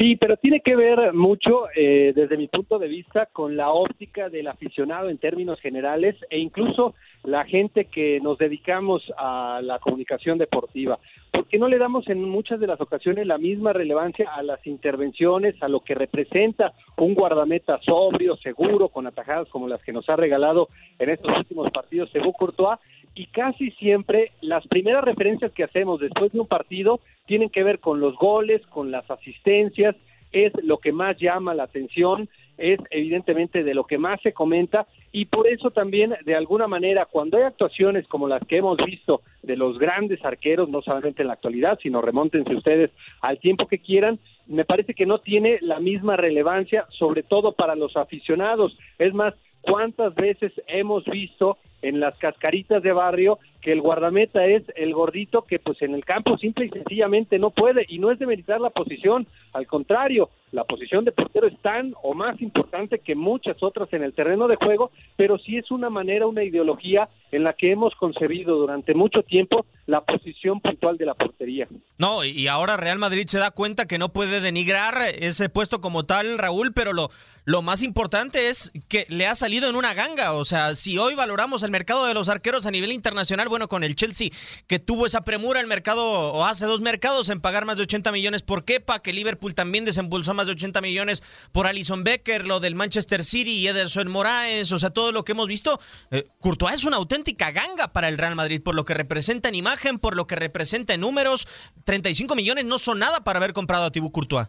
Sí, 0.03 0.17
pero 0.17 0.37
tiene 0.37 0.63
que 0.63 0.75
ver 0.75 1.13
mucho, 1.13 1.67
eh, 1.77 2.13
desde 2.13 2.37
mi 2.37 2.49
punto 2.49 2.81
de 2.81 2.89
vista, 2.89 3.27
con 3.27 3.57
la 3.57 3.71
óptica 3.71 4.29
del 4.29 4.49
aficionado 4.49 5.09
en 5.09 5.19
términos 5.19 5.61
generales 5.61 6.17
e 6.29 6.41
incluso 6.41 6.97
la 7.23 7.45
gente 7.45 7.85
que 7.85 8.19
nos 8.21 8.37
dedicamos 8.37 9.13
a 9.17 9.61
la 9.63 9.79
comunicación 9.79 10.39
deportiva, 10.39 10.99
porque 11.31 11.57
no 11.57 11.69
le 11.69 11.79
damos 11.79 12.09
en 12.09 12.21
muchas 12.29 12.59
de 12.59 12.67
las 12.67 12.81
ocasiones 12.81 13.29
la 13.29 13.39
misma 13.39 13.73
relevancia 13.73 14.29
a 14.35 14.43
las 14.43 14.67
intervenciones, 14.67 15.55
a 15.63 15.69
lo 15.69 15.79
que 15.85 15.95
representa 15.95 16.73
un 16.97 17.15
guardameta 17.15 17.79
sobrio, 17.83 18.37
seguro, 18.39 18.89
con 18.89 19.07
atajadas 19.07 19.49
como 19.51 19.69
las 19.69 19.85
que 19.85 19.93
nos 19.93 20.09
ha 20.09 20.17
regalado 20.17 20.67
en 20.99 21.11
estos 21.11 21.31
últimos 21.39 21.71
partidos 21.71 22.11
Sebú 22.11 22.33
Courtois, 22.33 22.81
y 23.15 23.27
casi 23.27 23.71
siempre 23.73 24.33
las 24.41 24.67
primeras 24.67 25.05
referencias 25.05 25.53
que 25.53 25.65
hacemos 25.65 26.01
después 26.01 26.33
de 26.33 26.41
un 26.41 26.47
partido 26.47 27.01
tienen 27.27 27.51
que 27.51 27.63
ver 27.63 27.79
con 27.79 28.01
los 28.01 28.17
goles, 28.17 28.63
con 28.67 28.91
las 28.91 29.11
asistencias, 29.11 29.97
es 30.33 30.53
lo 30.63 30.79
que 30.79 30.93
más 30.93 31.19
llama 31.19 31.55
la 31.55 31.65
atención, 31.65 32.29
es 32.57 32.79
evidentemente 32.91 33.65
de 33.65 33.75
lo 33.75 33.85
que 33.85 33.99
más 33.99 34.21
se 34.23 34.33
comenta 34.33 34.87
y 35.11 35.27
por 35.27 35.47
eso 35.47 35.71
también 35.71 36.15
de 36.25 36.35
alguna 36.35 36.67
manera 36.67 37.07
cuando 37.07 37.37
hay 37.37 37.45
actuaciones 37.45 38.07
como 38.07 38.29
las 38.29 38.43
que 38.47 38.59
hemos 38.59 38.79
visto 38.79 39.21
de 39.43 39.57
los 39.57 39.79
grandes 39.79 40.25
arqueros, 40.25 40.69
no 40.69 40.81
solamente 40.81 41.23
en 41.23 41.29
la 41.29 41.35
actualidad, 41.35 41.79
sino 41.83 42.01
remóntense 42.01 42.55
ustedes 42.55 42.95
al 43.21 43.39
tiempo 43.39 43.67
que 43.67 43.79
quieran, 43.79 44.19
me 44.47 44.65
parece 44.65 44.95
que 44.95 45.07
no 45.07 45.19
tiene 45.19 45.59
la 45.61 45.81
misma 45.81 46.17
relevancia, 46.17 46.87
sobre 46.91 47.23
todo 47.23 47.53
para 47.53 47.75
los 47.75 47.97
aficionados. 47.97 48.77
Es 48.99 49.13
más, 49.15 49.35
¿cuántas 49.61 50.15
veces 50.15 50.61
hemos 50.67 51.05
visto 51.05 51.59
en 51.83 52.01
las 52.01 52.17
cascaritas 52.19 52.83
de 52.83 52.93
barrio 52.93 53.39
que 53.63 53.73
el 53.73 53.81
guardameta 53.81 54.45
es 54.45 54.65
el 54.77 54.93
gordito 54.93 55.43
que 55.43 55.59
pues 55.59 55.81
en 55.81 55.95
el 55.95 56.05
campo 56.05 56.37
simple 56.37 56.67
y 56.67 56.69
sencillamente 56.69 57.39
no 57.39 57.51
puede 57.51 57.87
y 57.89 57.99
no 57.99 58.11
es 58.11 58.19
de 58.19 58.27
meditar 58.27 58.61
la 58.61 58.71
posición, 58.71 59.27
al 59.53 59.67
contrario, 59.67 60.29
la 60.51 60.65
posición 60.65 61.05
de 61.05 61.13
portero 61.13 61.47
es 61.47 61.59
tan 61.63 61.95
o 62.03 62.13
más 62.13 62.41
importante 62.43 62.99
que 62.99 63.15
muchas 63.15 63.63
otras 63.63 63.91
en 63.93 64.03
el 64.03 64.13
terreno 64.13 64.49
de 64.49 64.57
juego, 64.57 64.91
pero 65.17 65.39
sí 65.39 65.57
es 65.57 65.71
una 65.71 65.89
manera, 65.89 66.27
una 66.27 66.45
ideología 66.45 67.09
en 67.31 67.45
la 67.45 67.55
que 67.55 67.71
hemos 67.71 67.95
concebido 67.95 68.57
durante 68.57 68.95
mucho 68.95 69.23
tiempo 69.23 69.65
la 69.87 70.03
posición 70.03 70.61
puntual 70.61 70.99
de 70.99 71.07
la 71.07 71.15
portería. 71.15 71.69
No, 71.99 72.25
y 72.25 72.47
ahora 72.49 72.77
Real 72.77 72.99
Madrid 72.99 73.27
se 73.27 73.39
da 73.39 73.51
cuenta 73.51 73.87
que 73.87 73.99
no 73.99 74.13
puede 74.13 74.41
denigrar 74.41 74.97
ese 75.19 75.49
puesto 75.49 75.81
como 75.81 76.05
tal, 76.05 76.37
Raúl, 76.37 76.73
pero 76.75 76.93
lo, 76.93 77.11
lo 77.45 77.63
más 77.63 77.83
importante 77.83 78.49
es 78.49 78.73
que 78.89 79.07
le 79.09 79.27
ha 79.27 79.35
salido 79.35 79.69
en 79.69 79.77
una 79.77 79.95
ganga. 79.95 80.35
O 80.35 80.45
sea, 80.45 80.75
si 80.75 80.99
hoy 80.99 81.15
valoramos 81.15 81.63
el 81.63 81.71
mercado 81.71 82.07
de 82.07 82.15
los 82.15 82.29
arqueros 82.29 82.67
a 82.67 82.71
nivel 82.71 82.93
internacional, 82.93 83.49
bueno, 83.53 83.69
con 83.69 83.85
el 83.85 83.97
Chelsea, 83.97 84.31
que 84.67 84.79
tuvo 84.79 85.05
esa 85.05 85.25
premura 85.25 85.61
el 85.61 85.67
mercado, 85.67 86.03
o 86.33 86.45
hace 86.47 86.65
dos 86.65 86.81
mercados, 86.81 87.29
en 87.29 87.43
pagar 87.43 87.67
más 87.67 87.77
de 87.77 87.83
80 87.83 88.11
millones 88.11 88.43
por 88.43 88.65
Kepa, 88.65 89.03
que 89.03 89.13
Liverpool 89.13 89.55
también 89.55 89.85
desembolsó 89.85 90.33
más 90.33 90.47
de 90.47 90.53
80 90.53 90.81
millones 90.81 91.23
por 91.53 91.67
Alison 91.67 92.03
Becker, 92.03 92.47
lo 92.47 92.61
del 92.61 92.75
Manchester 92.75 93.25
City 93.25 93.59
y 93.59 93.69
Ederson 93.69 94.09
Moraes, 94.09 94.73
o 94.73 94.79
sea, 94.79 94.89
todo 94.89 95.13
lo 95.13 95.23
que 95.23 95.33
hemos 95.33 95.49
visto. 95.49 95.79
Eh, 96.11 96.25
Courtois 96.41 96.77
es 96.77 96.85
una 96.85 96.97
auténtica 96.97 97.51
ganga 97.51 97.93
para 97.93 98.09
el 98.09 98.17
Real 98.17 98.35
Madrid, 98.35 98.63
por 98.63 98.75
lo 98.75 98.87
que 98.87 98.95
representa 98.95 99.51
en 99.51 99.55
imagen, 99.55 99.99
por 99.99 100.17
lo 100.17 100.27
que 100.27 100.35
representa 100.35 100.95
en 100.95 101.03
números. 101.03 101.47
35 101.85 102.35
millones 102.35 102.65
no 102.65 102.79
son 102.79 103.01
nada 103.01 103.23
para 103.23 103.39
haber 103.39 103.53
comprado 103.53 103.85
a 103.85 103.93
Thibaut 103.93 104.13
Courtois. 104.13 104.49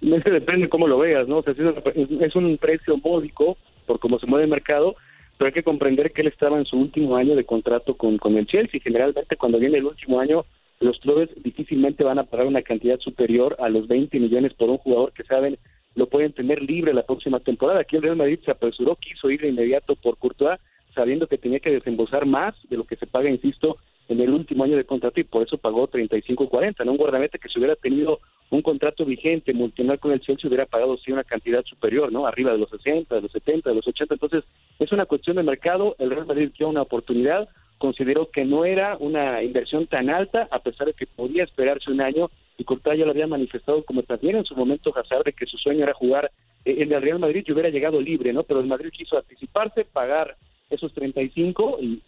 Es 0.00 0.24
que 0.24 0.30
depende 0.30 0.68
cómo 0.68 0.88
lo 0.88 0.98
veas, 0.98 1.28
¿no? 1.28 1.38
O 1.38 1.42
sea, 1.44 1.54
es 1.54 2.34
un 2.34 2.58
precio 2.58 2.96
módico 2.96 3.56
por 3.86 4.00
cómo 4.00 4.18
se 4.18 4.26
mueve 4.26 4.44
el 4.44 4.50
mercado, 4.50 4.96
pero 5.42 5.48
hay 5.48 5.54
que 5.54 5.64
comprender 5.64 6.12
que 6.12 6.20
él 6.20 6.28
estaba 6.28 6.56
en 6.56 6.66
su 6.66 6.76
último 6.76 7.16
año 7.16 7.34
de 7.34 7.44
contrato 7.44 7.96
con, 7.96 8.16
con 8.16 8.36
el 8.36 8.46
Chelsea. 8.46 8.80
Generalmente 8.80 9.34
cuando 9.34 9.58
viene 9.58 9.78
el 9.78 9.86
último 9.86 10.20
año, 10.20 10.44
los 10.78 11.00
clubes 11.00 11.30
difícilmente 11.42 12.04
van 12.04 12.20
a 12.20 12.22
pagar 12.22 12.46
una 12.46 12.62
cantidad 12.62 13.00
superior 13.00 13.56
a 13.58 13.68
los 13.68 13.88
20 13.88 14.20
millones 14.20 14.54
por 14.54 14.70
un 14.70 14.78
jugador 14.78 15.12
que 15.12 15.24
saben 15.24 15.58
lo 15.96 16.06
pueden 16.06 16.32
tener 16.32 16.62
libre 16.62 16.94
la 16.94 17.04
próxima 17.04 17.40
temporada. 17.40 17.80
Aquí 17.80 17.96
el 17.96 18.02
Real 18.02 18.14
Madrid 18.14 18.38
se 18.44 18.52
apresuró, 18.52 18.94
quiso 18.94 19.30
ir 19.30 19.40
de 19.40 19.48
inmediato 19.48 19.96
por 19.96 20.16
Courtois 20.16 20.60
sabiendo 20.94 21.26
que 21.26 21.38
tenía 21.38 21.58
que 21.58 21.72
desembolsar 21.72 22.24
más 22.24 22.54
de 22.70 22.76
lo 22.76 22.84
que 22.84 22.94
se 22.94 23.08
paga, 23.08 23.28
insisto, 23.28 23.78
en 24.06 24.20
el 24.20 24.30
último 24.30 24.62
año 24.62 24.76
de 24.76 24.84
contrato 24.84 25.18
y 25.18 25.24
por 25.24 25.42
eso 25.42 25.58
pagó 25.58 25.88
35-40, 25.88 26.84
¿no? 26.84 26.92
Un 26.92 26.98
guardameta 26.98 27.38
que 27.38 27.48
si 27.48 27.58
hubiera 27.58 27.74
tenido 27.74 28.20
un 28.52 28.60
contrato 28.60 29.06
vigente 29.06 29.54
multinacional 29.54 29.98
con 29.98 30.12
el 30.12 30.20
Chelsea 30.20 30.46
hubiera 30.46 30.66
pagado 30.66 30.98
sí 30.98 31.10
una 31.10 31.24
cantidad 31.24 31.64
superior, 31.64 32.12
¿no? 32.12 32.26
Arriba 32.26 32.52
de 32.52 32.58
los 32.58 32.68
60, 32.68 33.14
de 33.14 33.22
los 33.22 33.32
70, 33.32 33.70
de 33.70 33.76
los 33.76 33.88
80. 33.88 34.14
Entonces, 34.14 34.44
es 34.78 34.92
una 34.92 35.06
cuestión 35.06 35.36
de 35.36 35.42
mercado. 35.42 35.96
El 35.98 36.10
Real 36.10 36.26
Madrid 36.26 36.50
dio 36.58 36.68
una 36.68 36.82
oportunidad, 36.82 37.48
consideró 37.78 38.28
que 38.30 38.44
no 38.44 38.66
era 38.66 38.98
una 39.00 39.42
inversión 39.42 39.86
tan 39.86 40.10
alta, 40.10 40.48
a 40.50 40.58
pesar 40.58 40.88
de 40.88 40.92
que 40.92 41.06
podía 41.06 41.44
esperarse 41.44 41.90
un 41.90 42.02
año, 42.02 42.30
y 42.58 42.64
Courtois 42.64 42.98
ya 42.98 43.06
lo 43.06 43.12
había 43.12 43.26
manifestado 43.26 43.82
como 43.84 44.02
también 44.02 44.36
en 44.36 44.44
su 44.44 44.54
momento 44.54 44.92
Hazard 44.94 45.32
que 45.34 45.46
su 45.46 45.56
sueño 45.56 45.84
era 45.84 45.94
jugar 45.94 46.30
en 46.66 46.92
el 46.92 47.00
Real 47.00 47.18
Madrid 47.18 47.44
y 47.46 47.52
hubiera 47.52 47.70
llegado 47.70 48.02
libre, 48.02 48.34
¿no? 48.34 48.42
Pero 48.42 48.60
el 48.60 48.66
Madrid 48.66 48.90
quiso 48.92 49.16
anticiparse, 49.16 49.86
pagar 49.86 50.36
esos 50.68 50.92
35 50.92 51.78
y, 51.80 52.02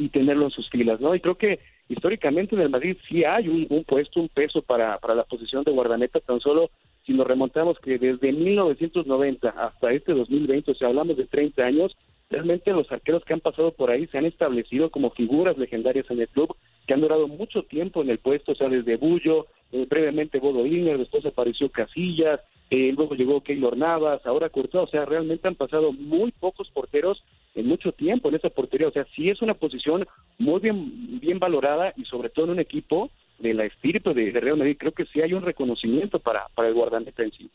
y 0.00 0.08
tenerlo 0.08 0.46
en 0.46 0.50
sus 0.50 0.68
filas, 0.70 1.00
¿no? 1.00 1.14
Y 1.14 1.20
creo 1.20 1.36
que 1.36 1.60
históricamente 1.88 2.54
en 2.54 2.62
el 2.62 2.70
Madrid 2.70 2.96
sí 3.06 3.22
hay 3.24 3.48
un, 3.48 3.84
puesto, 3.84 4.20
un 4.20 4.28
peso 4.28 4.62
para, 4.62 4.98
para 4.98 5.14
la 5.14 5.24
posición 5.24 5.62
de 5.62 5.72
guardameta, 5.72 6.20
tan 6.20 6.40
solo 6.40 6.70
si 7.04 7.12
nos 7.12 7.26
remontamos 7.26 7.78
que 7.80 7.98
desde 7.98 8.32
1990 8.32 9.50
hasta 9.50 9.92
este 9.92 10.12
2020, 10.14 10.70
o 10.70 10.74
sea, 10.74 10.88
hablamos 10.88 11.16
de 11.16 11.26
30 11.26 11.62
años, 11.62 11.96
realmente 12.30 12.72
los 12.72 12.90
arqueros 12.90 13.24
que 13.24 13.34
han 13.34 13.40
pasado 13.40 13.72
por 13.72 13.90
ahí 13.90 14.06
se 14.06 14.16
han 14.16 14.24
establecido 14.24 14.90
como 14.90 15.10
figuras 15.10 15.58
legendarias 15.58 16.10
en 16.10 16.20
el 16.20 16.28
club, 16.28 16.56
que 16.86 16.94
han 16.94 17.00
durado 17.02 17.28
mucho 17.28 17.62
tiempo 17.64 18.02
en 18.02 18.10
el 18.10 18.18
puesto, 18.18 18.52
o 18.52 18.54
sea, 18.54 18.68
desde 18.68 18.96
Bullo, 18.96 19.46
eh, 19.72 19.86
brevemente 19.88 20.38
Bodo 20.38 20.64
Liner, 20.64 20.98
después 20.98 21.26
apareció 21.26 21.70
Casillas, 21.70 22.40
eh, 22.70 22.92
luego 22.96 23.14
llegó 23.14 23.42
Keylor 23.42 23.76
Navas, 23.76 24.24
ahora 24.24 24.48
Courtois, 24.48 24.88
o 24.88 24.90
sea, 24.90 25.04
realmente 25.04 25.48
han 25.48 25.56
pasado 25.56 25.92
muy 25.92 26.30
pocos 26.32 26.70
porteros 26.70 27.22
mucho 27.62 27.92
tiempo 27.92 28.28
en 28.28 28.36
esa 28.36 28.50
portería, 28.50 28.88
o 28.88 28.92
sea, 28.92 29.06
sí 29.14 29.30
es 29.30 29.42
una 29.42 29.54
posición 29.54 30.06
muy 30.38 30.60
bien, 30.60 31.20
bien 31.20 31.38
valorada 31.38 31.92
y 31.96 32.04
sobre 32.04 32.30
todo 32.30 32.46
en 32.46 32.52
un 32.52 32.60
equipo 32.60 33.10
de 33.38 33.54
la 33.54 33.64
espíritu 33.64 34.12
de, 34.12 34.32
de 34.32 34.40
Real 34.40 34.56
Madrid, 34.56 34.76
creo 34.78 34.92
que 34.92 35.06
sí 35.06 35.20
hay 35.20 35.32
un 35.32 35.42
reconocimiento 35.42 36.18
para, 36.18 36.46
para 36.54 36.68
el 36.68 36.74
guardameta 36.74 37.22
en 37.22 37.32
sí. 37.32 37.50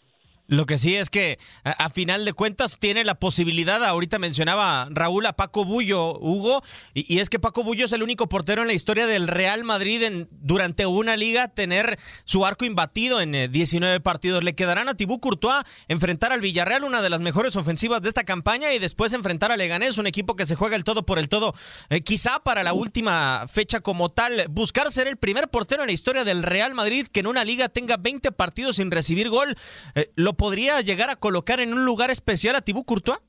Lo 0.48 0.66
que 0.66 0.78
sí 0.78 0.96
es 0.96 1.10
que 1.10 1.40
a, 1.64 1.90
final 1.90 2.24
de 2.24 2.34
cuentas 2.34 2.78
tiene 2.78 3.04
la 3.04 3.16
posibilidad, 3.16 3.84
ahorita 3.84 4.20
mencionaba 4.20 4.88
Raúl 4.92 5.26
a 5.26 5.34
Paco 5.34 5.66
Bullo, 5.66 6.20
Hugo, 6.20 6.64
y, 6.94 7.20
es 7.20 7.30
que 7.30 7.40
Paco 7.40 7.64
Bullo 7.64 7.86
es 7.86 7.92
el 7.94 8.04
único 8.04 8.30
portero 8.30 8.62
en 8.62 8.68
la 8.68 8.74
historia 8.74 9.08
del 9.08 9.28
Real 9.28 9.64
Madrid 9.64 10.04
en, 10.04 10.28
durante 10.32 10.86
una 10.86 11.18
liga 11.18 11.48
tener 11.48 11.98
su 12.26 12.46
arco 12.46 12.66
imbatido 12.66 13.22
en 13.22 13.52
19 13.52 13.96
eh, 13.96 14.00
partidos. 14.00 14.44
Le 14.44 14.56
quedarán 14.56 14.88
a 14.88 14.96
Tibú 14.96 15.20
Courtois 15.20 15.64
enfrentar 15.88 16.32
al 16.32 16.42
Villarreal, 16.42 16.84
una 16.84 17.02
de 17.02 17.10
las 17.10 17.22
mejores 17.22 17.56
ofensivas 17.56 18.02
de 18.02 18.10
esta 18.10 18.24
campaña, 18.24 18.74
y 18.74 18.80
después 18.80 19.14
enfrentar 19.14 19.52
a 19.52 19.58
Leganés, 19.58 19.98
un 19.98 20.08
equipo 20.08 20.36
que 20.36 20.46
se 20.46 20.56
juega 20.56 20.76
el 20.76 20.84
todo 20.84 21.06
por 21.06 21.18
el 21.18 21.30
todo. 21.30 21.56
Eh, 21.90 22.02
quizá 22.02 22.40
para 22.40 22.64
la 22.64 22.74
última 22.74 23.46
fecha 23.48 23.80
como 23.80 24.10
tal, 24.10 24.46
buscar 24.50 24.92
ser 24.92 25.08
el 25.08 25.18
primer 25.18 25.50
portero 25.50 25.82
en 25.82 25.88
la 25.88 25.94
historia 25.94 26.24
del 26.24 26.44
Real 26.44 26.74
Madrid 26.74 27.08
que 27.12 27.22
en 27.22 27.28
una 27.28 27.44
liga 27.44 27.70
tenga 27.70 27.98
20 27.98 28.32
partidos 28.32 28.76
sin 28.76 28.92
recibir 28.92 29.30
gol. 29.30 29.58
Eh, 29.96 30.12
podría 30.36 30.82
llegar 30.82 31.10
a 31.10 31.16
colocar 31.16 31.60
en 31.60 31.74
un 31.74 31.86
lugar 31.86 32.12
especial 32.12 32.56
a 32.56 32.62
Tibú 32.62 32.84
Courtois? 32.84 33.20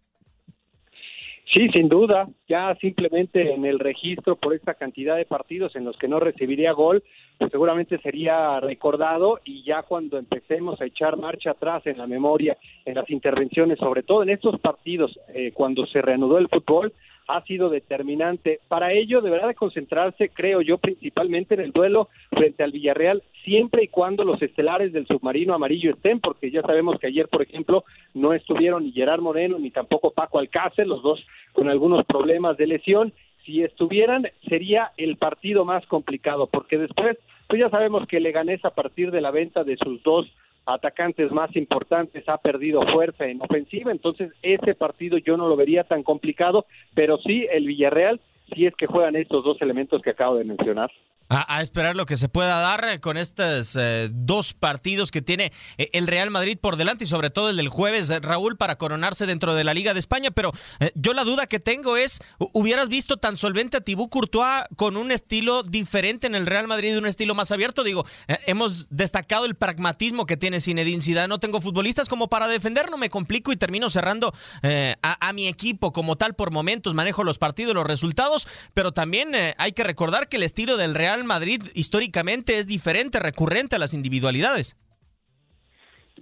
Sí, 1.53 1.69
sin 1.69 1.89
duda, 1.89 2.29
ya 2.49 2.75
simplemente 2.81 3.55
en 3.55 3.65
el 3.65 3.79
registro 3.79 4.35
por 4.35 4.53
esta 4.53 4.75
cantidad 4.75 5.17
de 5.17 5.25
partidos 5.25 5.77
en 5.77 5.85
los 5.85 5.97
que 5.97 6.09
no 6.09 6.19
recibiría 6.19 6.73
gol, 6.73 7.05
pues 7.39 7.53
seguramente 7.53 7.99
sería 7.99 8.59
recordado 8.59 9.39
y 9.45 9.63
ya 9.63 9.83
cuando 9.83 10.19
empecemos 10.19 10.81
a 10.81 10.87
echar 10.87 11.17
marcha 11.17 11.53
atrás 11.53 11.87
en 11.87 11.99
la 11.99 12.09
memoria, 12.09 12.59
en 12.85 12.97
las 12.97 13.09
intervenciones, 13.11 13.79
sobre 13.79 14.03
todo 14.03 14.25
en 14.25 14.31
estos 14.31 14.59
partidos, 14.59 15.19
eh, 15.29 15.53
cuando 15.55 15.87
se 15.87 16.03
reanudó 16.03 16.39
el 16.39 16.49
fútbol, 16.49 16.93
ha 17.29 17.43
sido 17.43 17.69
determinante. 17.69 18.61
Para 18.69 18.93
ello 18.93 19.21
deberá 19.21 19.47
de 19.47 19.55
concentrarse, 19.55 20.29
creo 20.29 20.61
yo, 20.61 20.79
principalmente 20.79 21.55
en 21.55 21.61
el 21.61 21.73
duelo 21.73 22.09
frente 22.31 22.63
al 22.63 22.73
Villarreal, 22.73 23.23
siempre 23.45 23.85
y 23.85 23.89
cuando 23.89 24.25
los 24.25 24.41
estelares 24.43 24.93
del 24.93 25.07
submarino 25.07 25.55
amarillo 25.55 25.91
estén, 25.91 26.21
porque 26.21 26.51
ya 26.51 26.63
sabemos 26.63 26.99
que 26.99 27.09
ayer, 27.09 27.29
por 27.29 27.43
ejemplo, 27.43 27.85
no 28.15 28.33
estuvieron 28.33 28.85
ni 28.85 28.93
Gerard 28.93 29.21
Moreno 29.21 29.59
ni 29.59 29.71
tampoco 29.71 30.11
Paco 30.13 30.39
Alcácer, 30.39 30.87
los 30.87 31.03
dos 31.03 31.25
con 31.53 31.69
algunos 31.69 32.05
problemas 32.05 32.57
de 32.57 32.67
lesión. 32.67 33.13
Si 33.45 33.63
estuvieran, 33.63 34.29
sería 34.49 34.93
el 34.97 35.17
partido 35.17 35.65
más 35.65 35.87
complicado, 35.87 36.49
porque 36.49 36.79
después, 36.79 37.17
pues 37.49 37.61
ya 37.61 37.71
sabemos 37.71 38.07
que 38.09 38.21
Leganés 38.21 38.65
a 38.65 38.71
partir 38.71 39.11
de 39.11 39.21
la 39.21 39.31
venta 39.31 39.63
de 39.63 39.77
sus 39.77 40.03
dos 40.03 40.27
atacantes 40.67 41.31
más 41.31 41.55
importantes, 41.57 42.29
ha 42.29 42.39
perdido 42.39 42.83
fuerza 42.93 43.27
en 43.27 43.41
ofensiva, 43.41 43.93
entonces 43.93 44.33
ese 44.43 44.75
partido 44.75 45.17
yo 45.19 45.37
no 45.37 45.49
lo 45.49 45.57
vería 45.57 45.85
tan 45.85 46.03
complicado, 46.03 46.67
pero 46.95 47.19
sí 47.19 47.47
el 47.51 47.67
Villarreal, 47.67 48.21
si 48.55 48.67
es 48.67 48.75
que 48.75 48.87
juegan 48.87 49.17
estos 49.17 49.45
dos 49.45 49.61
elementos 49.63 50.03
que 50.03 50.11
acabo 50.11 50.37
de 50.37 50.45
mencionar. 50.45 50.91
A, 51.29 51.61
esperar 51.61 51.97
lo 51.97 52.07
que 52.07 52.17
se 52.17 52.29
pueda 52.29 52.61
dar 52.61 53.01
con 53.01 53.17
estos 53.17 53.75
eh, 53.75 54.09
dos 54.13 54.55
partidos 54.55 55.11
que 55.11 55.23
tiene 55.23 55.53
eh, 55.77 55.91
el 55.93 56.07
Real 56.07 56.31
Madrid 56.31 56.57
por 56.61 56.77
delante 56.77 57.03
y 57.03 57.07
sobre 57.09 57.31
todo 57.31 57.51
el 57.51 57.57
del 57.57 57.69
jueves, 57.69 58.11
eh, 58.11 58.21
Raúl, 58.21 58.57
para 58.57 58.77
coronarse 58.77 59.27
dentro 59.27 59.57
de 59.57 59.65
la 59.65 59.75
Liga 59.75 59.93
de 59.93 59.99
España. 59.99 60.31
Pero 60.31 60.53
yo 60.95 61.15
la 61.15 61.25
duda 61.25 61.47
que 61.47 61.59
tengo 61.59 61.97
es, 61.97 62.21
¿hubieras 62.39 62.89
visto 62.89 63.17
tan 63.17 63.37
solvente 63.37 63.79
a 63.79 63.81
Tibú 63.81 64.09
Courtois 64.09 64.65
con 64.77 64.97
un 64.97 65.11
estilo 65.11 65.65
diferente 65.65 66.29
en 66.29 66.37
el 66.37 66.47
Real 66.47 66.69
Madrid, 66.69 66.97
un 66.97 67.07
estilo 67.07 67.35
más 67.35 67.51
abierto? 67.51 67.83
Digo, 67.83 68.07
hemos 68.47 68.87
destacado 68.91 69.47
el 69.47 69.57
pragmatismo 69.57 70.27
que 70.27 70.37
tiene 70.37 70.61
Zinedine 70.61 71.03
Zidane. 71.03 71.29
No 71.29 71.41
tengo 71.41 71.61
futbolistas 71.61 72.09
como 72.09 72.29
para 72.29 72.47
defender, 72.47 72.89
no 72.91 72.99
me 72.99 73.11
complico 73.11 73.51
y 73.51 73.57
termino 73.57 73.91
cerrando 73.91 74.33
a, 74.63 75.29
a, 75.29 75.33
mi 75.33 75.49
equipo 75.49 75.93
como 75.93 76.17
tal 76.17 76.35
por 76.35 76.53
momentos, 76.53 76.95
manejo 76.95 77.25
los 77.25 77.39
partidos, 77.39 77.75
los 77.75 77.87
resultados, 77.87 78.47
pero 78.75 78.93
también 78.93 79.33
hay 79.59 79.73
que 79.73 79.83
recordar 79.83 80.29
que 80.29 80.37
el 80.37 80.45
estilo 80.45 80.77
del 80.77 80.95
Real 80.95 81.16
Madrid 81.25 81.63
históricamente 81.75 82.59
es 82.59 82.67
diferente, 82.67 83.19
recurrente 83.19 83.77
a 83.77 83.79
las 83.79 83.95
individualidades. 83.95 84.77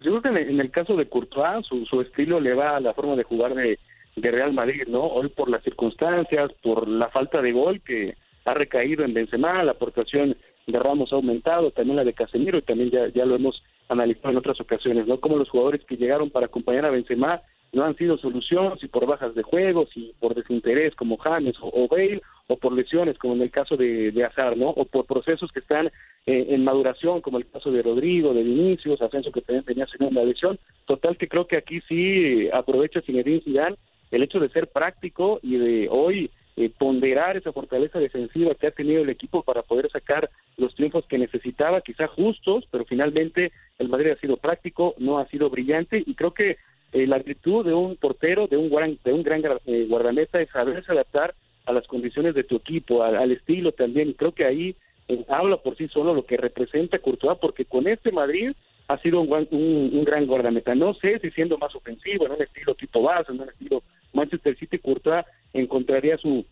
Yo 0.00 0.20
creo 0.20 0.34
que 0.34 0.40
en 0.40 0.60
el 0.60 0.70
caso 0.70 0.96
de 0.96 1.08
Courtois, 1.08 1.66
su, 1.66 2.00
estilo 2.00 2.40
le 2.40 2.54
va 2.54 2.76
a 2.76 2.80
la 2.80 2.94
forma 2.94 3.16
de 3.16 3.22
jugar 3.22 3.54
de, 3.54 3.78
Real 4.16 4.52
Madrid, 4.52 4.84
¿no? 4.86 5.02
Hoy 5.02 5.28
por 5.28 5.50
las 5.50 5.64
circunstancias, 5.64 6.52
por 6.62 6.86
la 6.86 7.08
falta 7.08 7.42
de 7.42 7.52
gol 7.52 7.80
que 7.80 8.14
ha 8.44 8.54
recaído 8.54 9.04
en 9.04 9.12
Benzema, 9.12 9.64
la 9.64 9.72
aportación 9.72 10.36
de 10.66 10.78
Ramos 10.78 11.12
ha 11.12 11.16
aumentado, 11.16 11.72
también 11.72 11.96
la 11.96 12.04
de 12.04 12.12
Casemiro, 12.12 12.58
y 12.58 12.62
también 12.62 12.90
ya, 12.90 13.08
ya 13.08 13.24
lo 13.24 13.34
hemos 13.34 13.62
analizado 13.88 14.30
en 14.30 14.36
otras 14.36 14.60
ocasiones, 14.60 15.06
¿no? 15.06 15.18
Como 15.18 15.36
los 15.36 15.50
jugadores 15.50 15.84
que 15.84 15.96
llegaron 15.96 16.30
para 16.30 16.46
acompañar 16.46 16.86
a 16.86 16.90
Benzema 16.90 17.42
no 17.74 17.84
han 17.84 17.96
sido 17.96 18.16
solución, 18.16 18.78
si 18.78 18.88
por 18.88 19.06
bajas 19.06 19.34
de 19.34 19.42
juego, 19.42 19.86
si 19.92 20.14
por 20.20 20.34
desinterés 20.34 20.94
como 20.94 21.16
James 21.18 21.56
o, 21.60 21.88
Bale, 21.88 22.22
o 22.46 22.56
por 22.56 22.72
lesiones 22.72 23.18
como 23.18 23.34
en 23.34 23.42
el 23.42 23.50
caso 23.50 23.76
de, 23.76 24.12
de 24.12 24.24
Azar, 24.24 24.56
¿no? 24.56 24.70
O 24.70 24.84
por 24.84 25.06
procesos 25.06 25.50
que 25.52 25.60
están 25.60 25.86
eh, 26.26 26.46
en 26.50 26.64
maduración 26.64 27.20
como 27.20 27.38
el 27.38 27.46
caso 27.46 27.70
de 27.70 27.82
Rodrigo, 27.82 28.32
de 28.32 28.42
Vinicius, 28.42 29.02
Ascenso 29.02 29.32
que 29.32 29.40
también 29.40 29.64
tenía 29.64 29.86
segunda 29.86 30.24
lesión. 30.24 30.58
Total 30.86 31.16
que 31.16 31.28
creo 31.28 31.46
que 31.46 31.56
aquí 31.56 31.80
sí 31.88 32.48
aprovecha 32.52 33.02
Zinedine 33.02 33.40
Zidane 33.40 33.76
el 34.10 34.22
hecho 34.22 34.38
de 34.38 34.48
ser 34.48 34.68
práctico 34.68 35.40
y 35.42 35.56
de 35.56 35.88
hoy 35.90 36.30
eh, 36.56 36.70
ponderar 36.70 37.36
esa 37.36 37.52
fortaleza 37.52 37.98
defensiva 37.98 38.54
que 38.54 38.68
ha 38.68 38.70
tenido 38.70 39.02
el 39.02 39.10
equipo 39.10 39.42
para 39.42 39.62
poder 39.62 39.90
sacar 39.90 40.30
los 40.56 40.72
triunfos 40.76 41.04
que 41.06 41.18
necesitaba, 41.18 41.80
quizá 41.80 42.06
justos, 42.06 42.64
pero 42.70 42.84
finalmente 42.84 43.50
el 43.78 43.88
Madrid 43.88 44.12
ha 44.12 44.20
sido 44.20 44.36
práctico, 44.36 44.94
no 44.98 45.18
ha 45.18 45.26
sido 45.26 45.50
brillante 45.50 46.00
y 46.06 46.14
creo 46.14 46.32
que 46.32 46.58
eh, 46.94 47.08
la 47.08 47.16
actitud 47.16 47.64
de 47.64 47.74
un 47.74 47.96
portero, 47.96 48.46
de 48.46 48.56
un 48.56 48.70
gran, 48.70 48.96
de 49.04 49.12
un 49.12 49.24
gran 49.24 49.42
eh, 49.66 49.86
guardameta 49.88 50.40
es 50.40 50.48
saberse 50.50 50.92
adaptar 50.92 51.34
a 51.66 51.72
las 51.72 51.88
condiciones 51.88 52.36
de 52.36 52.44
tu 52.44 52.54
equipo, 52.54 53.02
al, 53.02 53.32
estilo 53.32 53.72
también. 53.72 54.12
Creo 54.12 54.30
que 54.30 54.44
ahí 54.44 54.76
eh, 55.08 55.24
habla 55.28 55.56
por 55.56 55.76
sí 55.76 55.88
solo 55.88 56.14
lo 56.14 56.24
que 56.24 56.36
representa 56.36 57.00
Courtois, 57.00 57.36
porque 57.40 57.64
con 57.64 57.88
este 57.88 58.12
Madrid 58.12 58.52
ha 58.86 58.96
sido 58.98 59.22
un, 59.22 59.48
un, 59.50 60.04
gran 60.04 60.26
guardameta. 60.26 60.76
No 60.76 60.94
sé 60.94 61.18
si 61.18 61.32
siendo 61.32 61.58
más 61.58 61.74
ofensivo, 61.74 62.26
en 62.26 62.32
un 62.32 62.42
estilo 62.42 62.76
tipo 62.76 63.02
base, 63.02 63.32
en 63.32 63.40
un 63.40 63.48
estilo 63.48 63.82
Manchester 64.12 64.56
City, 64.56 64.78
Courtois 64.78 65.24
encontraría 65.52 66.16
su 66.16 66.44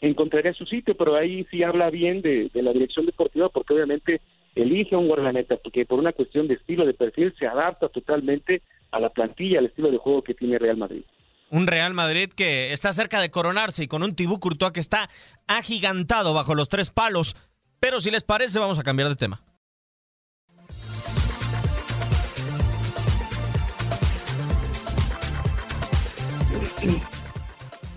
encontraría 0.00 0.52
su 0.52 0.64
sitio, 0.64 0.96
pero 0.96 1.16
ahí 1.16 1.44
sí 1.50 1.64
habla 1.64 1.90
bien 1.90 2.22
de, 2.22 2.50
de 2.54 2.62
la 2.62 2.72
dirección 2.72 3.06
deportiva, 3.06 3.48
porque 3.48 3.74
obviamente 3.74 4.20
elige 4.54 4.94
a 4.94 4.98
un 4.98 5.08
guardameta, 5.08 5.56
porque 5.56 5.86
por 5.86 5.98
una 5.98 6.12
cuestión 6.12 6.46
de 6.46 6.54
estilo, 6.54 6.86
de 6.86 6.94
perfil, 6.94 7.34
se 7.36 7.48
adapta 7.48 7.88
totalmente 7.88 8.62
a 8.92 9.00
la 9.00 9.10
plantilla, 9.10 9.58
al 9.58 9.66
estilo 9.66 9.90
de 9.90 9.98
juego 9.98 10.22
que 10.22 10.34
tiene 10.34 10.58
Real 10.58 10.76
Madrid. 10.76 11.02
Un 11.50 11.66
Real 11.66 11.92
Madrid 11.92 12.30
que 12.34 12.72
está 12.72 12.92
cerca 12.92 13.20
de 13.20 13.30
coronarse 13.30 13.84
y 13.84 13.88
con 13.88 14.02
un 14.02 14.14
Tibú 14.14 14.38
Courtois 14.38 14.72
que 14.72 14.80
está 14.80 15.10
agigantado 15.46 16.32
bajo 16.32 16.54
los 16.54 16.68
tres 16.68 16.90
palos. 16.90 17.36
Pero 17.80 18.00
si 18.00 18.10
les 18.10 18.22
parece, 18.22 18.58
vamos 18.58 18.78
a 18.78 18.82
cambiar 18.82 19.08
de 19.08 19.16
tema. 19.16 19.42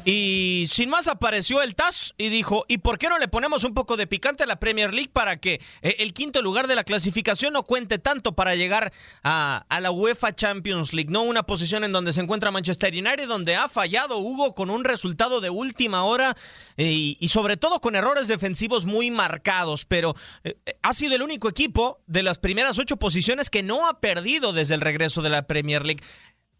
Y 0.07 0.67
sin 0.69 0.89
más 0.91 1.07
apareció 1.07 1.63
el 1.63 1.73
TAS 1.73 2.13
y 2.19 2.29
dijo, 2.29 2.63
¿y 2.67 2.77
por 2.77 2.99
qué 2.99 3.09
no 3.09 3.17
le 3.17 3.27
ponemos 3.27 3.63
un 3.63 3.73
poco 3.73 3.97
de 3.97 4.05
picante 4.05 4.43
a 4.43 4.45
la 4.45 4.59
Premier 4.59 4.93
League 4.93 5.09
para 5.11 5.37
que 5.37 5.59
eh, 5.81 5.95
el 5.97 6.13
quinto 6.13 6.43
lugar 6.43 6.67
de 6.67 6.75
la 6.75 6.83
clasificación 6.83 7.53
no 7.53 7.63
cuente 7.63 7.97
tanto 7.97 8.35
para 8.35 8.53
llegar 8.53 8.93
a, 9.23 9.65
la 9.81 9.89
UEFA 9.89 10.35
Champions 10.35 10.93
League? 10.93 11.09
No 11.09 11.23
una 11.23 11.41
posición 11.41 11.83
en 11.83 11.91
donde 11.91 12.13
se 12.13 12.21
encuentra 12.21 12.51
Manchester 12.51 12.93
United, 12.93 13.27
donde 13.27 13.55
ha 13.55 13.67
fallado 13.67 14.19
Hugo 14.19 14.53
con 14.53 14.69
un 14.69 14.83
resultado 14.83 15.41
de 15.41 15.49
última 15.49 16.03
hora 16.03 16.37
eh, 16.77 17.15
y, 17.19 17.27
sobre 17.29 17.57
todo 17.57 17.81
con 17.81 17.95
errores 17.95 18.27
defensivos 18.27 18.85
muy 18.85 19.09
marcados, 19.09 19.85
pero 19.85 20.15
eh, 20.43 20.55
ha 20.83 20.93
sido 20.93 21.15
el 21.15 21.23
único 21.23 21.49
equipo 21.49 21.99
de 22.05 22.21
las 22.21 22.37
primeras 22.37 22.77
ocho 22.77 22.97
posiciones 22.97 23.49
que 23.49 23.63
no 23.63 23.87
ha 23.87 23.99
perdido 24.01 24.53
desde 24.53 24.75
el 24.75 24.81
regreso 24.81 25.23
de 25.23 25.31
la 25.31 25.47
Premier 25.47 25.83
League. 25.83 26.03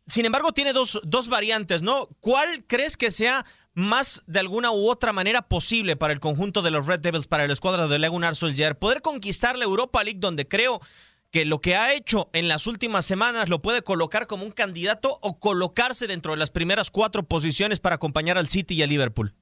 Sin 0.07 0.25
embargo, 0.25 0.51
tiene 0.51 0.73
dos, 0.73 0.99
dos 1.03 1.29
variantes, 1.29 1.81
¿no? 1.81 2.09
¿Cuál 2.19 2.63
crees 2.67 2.95
que 2.95 3.11
sea 3.11 3.45
más 3.73 4.23
de 4.27 4.39
alguna 4.39 4.71
u 4.71 4.87
otra 4.87 5.13
manera 5.13 5.41
posible 5.43 5.95
para 5.95 6.13
el 6.13 6.19
conjunto 6.19 6.61
de 6.61 6.71
los 6.71 6.87
Red 6.87 6.99
Devils, 6.99 7.27
para 7.27 7.45
el 7.45 7.51
escuadra 7.51 7.87
de 7.87 7.99
Legunar 7.99 8.35
Soldier? 8.35 8.77
Poder 8.77 9.01
conquistar 9.01 9.57
la 9.57 9.65
Europa 9.65 10.03
League, 10.03 10.19
donde 10.19 10.47
creo 10.47 10.79
que 11.31 11.43
lo 11.43 11.59
que 11.59 11.75
ha 11.75 11.93
hecho 11.93 12.29
en 12.33 12.47
las 12.47 12.67
últimas 12.67 13.05
semanas 13.05 13.49
lo 13.49 13.61
puede 13.61 13.81
colocar 13.81 14.27
como 14.27 14.45
un 14.45 14.51
candidato 14.51 15.17
o 15.21 15.39
colocarse 15.39 16.07
dentro 16.07 16.31
de 16.33 16.37
las 16.37 16.51
primeras 16.51 16.91
cuatro 16.91 17.23
posiciones 17.23 17.79
para 17.79 17.95
acompañar 17.95 18.37
al 18.37 18.47
City 18.47 18.75
y 18.75 18.83
al 18.83 18.89
Liverpool. 18.89 19.33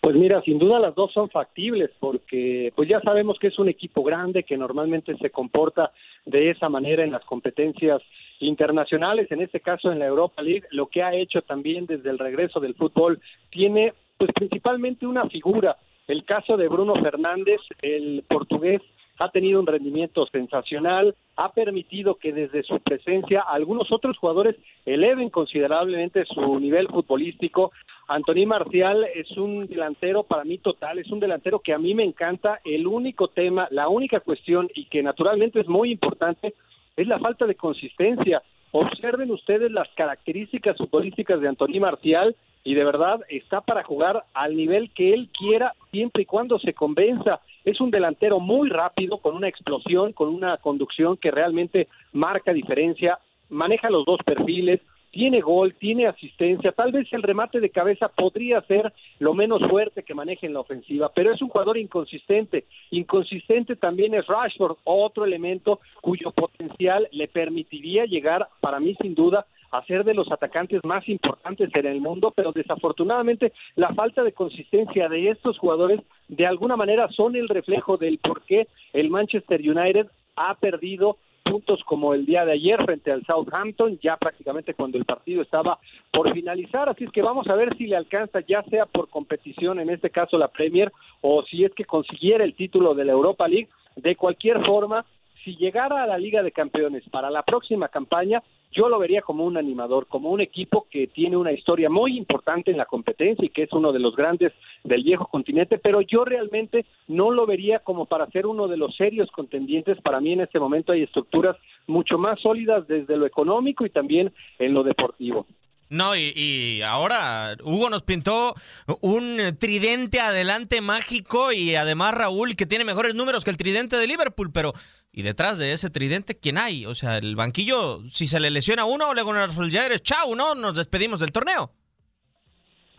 Pues 0.00 0.16
mira, 0.16 0.42
sin 0.42 0.58
duda 0.58 0.80
las 0.80 0.94
dos 0.94 1.12
son 1.12 1.30
factibles 1.30 1.90
porque 2.00 2.72
pues 2.74 2.88
ya 2.88 3.00
sabemos 3.02 3.38
que 3.38 3.46
es 3.46 3.58
un 3.58 3.68
equipo 3.68 4.02
grande 4.02 4.42
que 4.42 4.56
normalmente 4.56 5.16
se 5.16 5.30
comporta 5.30 5.92
de 6.26 6.50
esa 6.50 6.68
manera 6.68 7.04
en 7.04 7.12
las 7.12 7.24
competencias 7.24 8.02
internacionales, 8.40 9.30
en 9.30 9.42
este 9.42 9.60
caso 9.60 9.90
en 9.90 9.98
la 9.98 10.06
Europa 10.06 10.42
League, 10.42 10.64
lo 10.70 10.86
que 10.86 11.02
ha 11.02 11.14
hecho 11.14 11.42
también 11.42 11.86
desde 11.86 12.10
el 12.10 12.18
regreso 12.18 12.60
del 12.60 12.74
fútbol 12.74 13.20
tiene 13.50 13.94
pues 14.16 14.30
principalmente 14.32 15.06
una 15.06 15.28
figura, 15.28 15.76
el 16.06 16.24
caso 16.24 16.56
de 16.58 16.68
Bruno 16.68 16.94
Fernández, 16.96 17.60
el 17.80 18.24
portugués 18.28 18.82
ha 19.18 19.30
tenido 19.30 19.60
un 19.60 19.66
rendimiento 19.66 20.26
sensacional, 20.26 21.14
ha 21.36 21.52
permitido 21.52 22.16
que 22.16 22.32
desde 22.32 22.62
su 22.62 22.78
presencia 22.80 23.40
algunos 23.40 23.90
otros 23.90 24.18
jugadores 24.18 24.56
eleven 24.84 25.30
considerablemente 25.30 26.24
su 26.26 26.60
nivel 26.60 26.88
futbolístico. 26.88 27.72
Anthony 28.08 28.44
Marcial 28.46 29.06
es 29.14 29.30
un 29.38 29.66
delantero 29.66 30.24
para 30.24 30.44
mí 30.44 30.58
total, 30.58 30.98
es 30.98 31.10
un 31.10 31.20
delantero 31.20 31.60
que 31.60 31.72
a 31.72 31.78
mí 31.78 31.94
me 31.94 32.04
encanta. 32.04 32.60
El 32.64 32.86
único 32.86 33.28
tema, 33.28 33.66
la 33.70 33.88
única 33.88 34.20
cuestión 34.20 34.68
y 34.74 34.86
que 34.86 35.02
naturalmente 35.02 35.60
es 35.60 35.68
muy 35.68 35.92
importante 35.92 36.54
es 36.96 37.06
la 37.06 37.18
falta 37.18 37.46
de 37.46 37.54
consistencia. 37.54 38.42
Observen 38.72 39.30
ustedes 39.30 39.70
las 39.70 39.88
características 39.94 40.76
futbolísticas 40.76 41.40
de 41.40 41.48
Anthony 41.48 41.80
Marcial 41.80 42.34
y 42.64 42.74
de 42.74 42.84
verdad 42.84 43.20
está 43.28 43.60
para 43.60 43.84
jugar 43.84 44.24
al 44.32 44.56
nivel 44.56 44.90
que 44.90 45.12
él 45.12 45.28
quiera 45.36 45.74
siempre 45.92 46.22
y 46.22 46.26
cuando 46.26 46.58
se 46.58 46.72
convenza. 46.72 47.40
Es 47.64 47.80
un 47.80 47.90
delantero 47.90 48.40
muy 48.40 48.68
rápido, 48.68 49.18
con 49.18 49.36
una 49.36 49.48
explosión, 49.48 50.12
con 50.12 50.28
una 50.28 50.56
conducción 50.56 51.16
que 51.16 51.30
realmente 51.30 51.88
marca 52.12 52.52
diferencia, 52.52 53.18
maneja 53.48 53.90
los 53.90 54.04
dos 54.04 54.18
perfiles, 54.24 54.80
tiene 55.14 55.40
gol, 55.40 55.76
tiene 55.78 56.08
asistencia, 56.08 56.72
tal 56.72 56.90
vez 56.90 57.06
el 57.12 57.22
remate 57.22 57.60
de 57.60 57.70
cabeza 57.70 58.08
podría 58.08 58.60
ser 58.62 58.92
lo 59.20 59.32
menos 59.32 59.62
fuerte 59.70 60.02
que 60.02 60.12
maneje 60.12 60.46
en 60.48 60.54
la 60.54 60.60
ofensiva, 60.60 61.12
pero 61.14 61.32
es 61.32 61.40
un 61.40 61.50
jugador 61.50 61.78
inconsistente. 61.78 62.64
Inconsistente 62.90 63.76
también 63.76 64.12
es 64.14 64.26
Rashford, 64.26 64.78
otro 64.82 65.24
elemento 65.24 65.78
cuyo 66.00 66.32
potencial 66.32 67.08
le 67.12 67.28
permitiría 67.28 68.06
llegar, 68.06 68.48
para 68.60 68.80
mí 68.80 68.96
sin 69.00 69.14
duda, 69.14 69.46
a 69.70 69.84
ser 69.84 70.02
de 70.02 70.14
los 70.14 70.30
atacantes 70.32 70.80
más 70.84 71.08
importantes 71.08 71.70
en 71.72 71.86
el 71.86 72.00
mundo, 72.00 72.32
pero 72.34 72.50
desafortunadamente 72.50 73.52
la 73.76 73.94
falta 73.94 74.24
de 74.24 74.32
consistencia 74.32 75.08
de 75.08 75.30
estos 75.30 75.58
jugadores 75.58 76.00
de 76.26 76.46
alguna 76.46 76.74
manera 76.76 77.08
son 77.10 77.36
el 77.36 77.48
reflejo 77.48 77.96
del 77.98 78.18
por 78.18 78.42
qué 78.42 78.66
el 78.92 79.10
Manchester 79.10 79.60
United 79.60 80.08
ha 80.34 80.56
perdido 80.56 81.18
puntos 81.44 81.84
como 81.84 82.14
el 82.14 82.26
día 82.26 82.44
de 82.44 82.52
ayer 82.52 82.82
frente 82.84 83.12
al 83.12 83.24
Southampton, 83.24 83.98
ya 84.02 84.16
prácticamente 84.16 84.74
cuando 84.74 84.98
el 84.98 85.04
partido 85.04 85.42
estaba 85.42 85.78
por 86.10 86.32
finalizar, 86.32 86.88
así 86.88 87.04
es 87.04 87.12
que 87.12 87.22
vamos 87.22 87.46
a 87.48 87.54
ver 87.54 87.76
si 87.76 87.86
le 87.86 87.96
alcanza 87.96 88.40
ya 88.40 88.62
sea 88.64 88.86
por 88.86 89.08
competición, 89.08 89.78
en 89.78 89.90
este 89.90 90.10
caso 90.10 90.38
la 90.38 90.48
Premier, 90.48 90.90
o 91.20 91.42
si 91.44 91.64
es 91.64 91.72
que 91.74 91.84
consiguiera 91.84 92.44
el 92.44 92.54
título 92.54 92.94
de 92.94 93.04
la 93.04 93.12
Europa 93.12 93.46
League, 93.46 93.68
de 93.96 94.16
cualquier 94.16 94.64
forma, 94.64 95.04
si 95.44 95.56
llegara 95.56 96.02
a 96.02 96.06
la 96.06 96.18
Liga 96.18 96.42
de 96.42 96.52
Campeones 96.52 97.04
para 97.10 97.30
la 97.30 97.42
próxima 97.42 97.88
campaña, 97.88 98.42
yo 98.72 98.88
lo 98.88 98.98
vería 98.98 99.22
como 99.22 99.44
un 99.44 99.56
animador, 99.56 100.08
como 100.08 100.30
un 100.30 100.40
equipo 100.40 100.86
que 100.90 101.06
tiene 101.06 101.36
una 101.36 101.52
historia 101.52 101.88
muy 101.88 102.16
importante 102.16 102.70
en 102.72 102.78
la 102.78 102.86
competencia 102.86 103.44
y 103.44 103.50
que 103.50 103.62
es 103.62 103.72
uno 103.72 103.92
de 103.92 104.00
los 104.00 104.16
grandes 104.16 104.52
del 104.82 105.04
viejo 105.04 105.26
continente, 105.26 105.78
pero 105.78 106.00
yo 106.00 106.24
realmente 106.24 106.84
no 107.06 107.30
lo 107.30 107.46
vería 107.46 107.78
como 107.78 108.06
para 108.06 108.26
ser 108.30 108.46
uno 108.46 108.66
de 108.66 108.76
los 108.76 108.96
serios 108.96 109.30
contendientes. 109.30 110.00
Para 110.00 110.20
mí 110.20 110.32
en 110.32 110.40
este 110.40 110.58
momento 110.58 110.92
hay 110.92 111.02
estructuras 111.02 111.56
mucho 111.86 112.18
más 112.18 112.40
sólidas 112.40 112.88
desde 112.88 113.16
lo 113.16 113.26
económico 113.26 113.86
y 113.86 113.90
también 113.90 114.32
en 114.58 114.74
lo 114.74 114.82
deportivo. 114.82 115.46
No, 115.90 116.16
y, 116.16 116.82
ahora 116.82 117.56
Hugo 117.62 117.90
nos 117.90 118.02
pintó 118.02 118.54
un 119.00 119.38
tridente 119.60 120.18
adelante 120.18 120.80
mágico 120.80 121.52
y 121.52 121.76
además 121.76 122.14
Raúl 122.14 122.56
que 122.56 122.66
tiene 122.66 122.84
mejores 122.84 123.14
números 123.14 123.44
que 123.44 123.50
el 123.50 123.56
tridente 123.56 123.96
de 123.96 124.06
Liverpool, 124.06 124.50
pero 124.50 124.72
y 125.14 125.22
detrás 125.22 125.58
de 125.58 125.72
ese 125.72 125.90
tridente, 125.90 126.34
¿quién 126.34 126.58
hay? 126.58 126.86
O 126.86 126.94
sea, 126.94 127.18
el 127.18 127.36
banquillo, 127.36 128.00
si 128.10 128.26
se 128.26 128.40
le 128.40 128.50
lesiona 128.50 128.84
uno, 128.84 129.14
le 129.14 129.22
con 129.22 129.36
eres 129.36 130.02
chau, 130.02 130.34
¿no? 130.34 130.56
Nos 130.56 130.74
despedimos 130.74 131.20
del 131.20 131.30
torneo. 131.30 131.70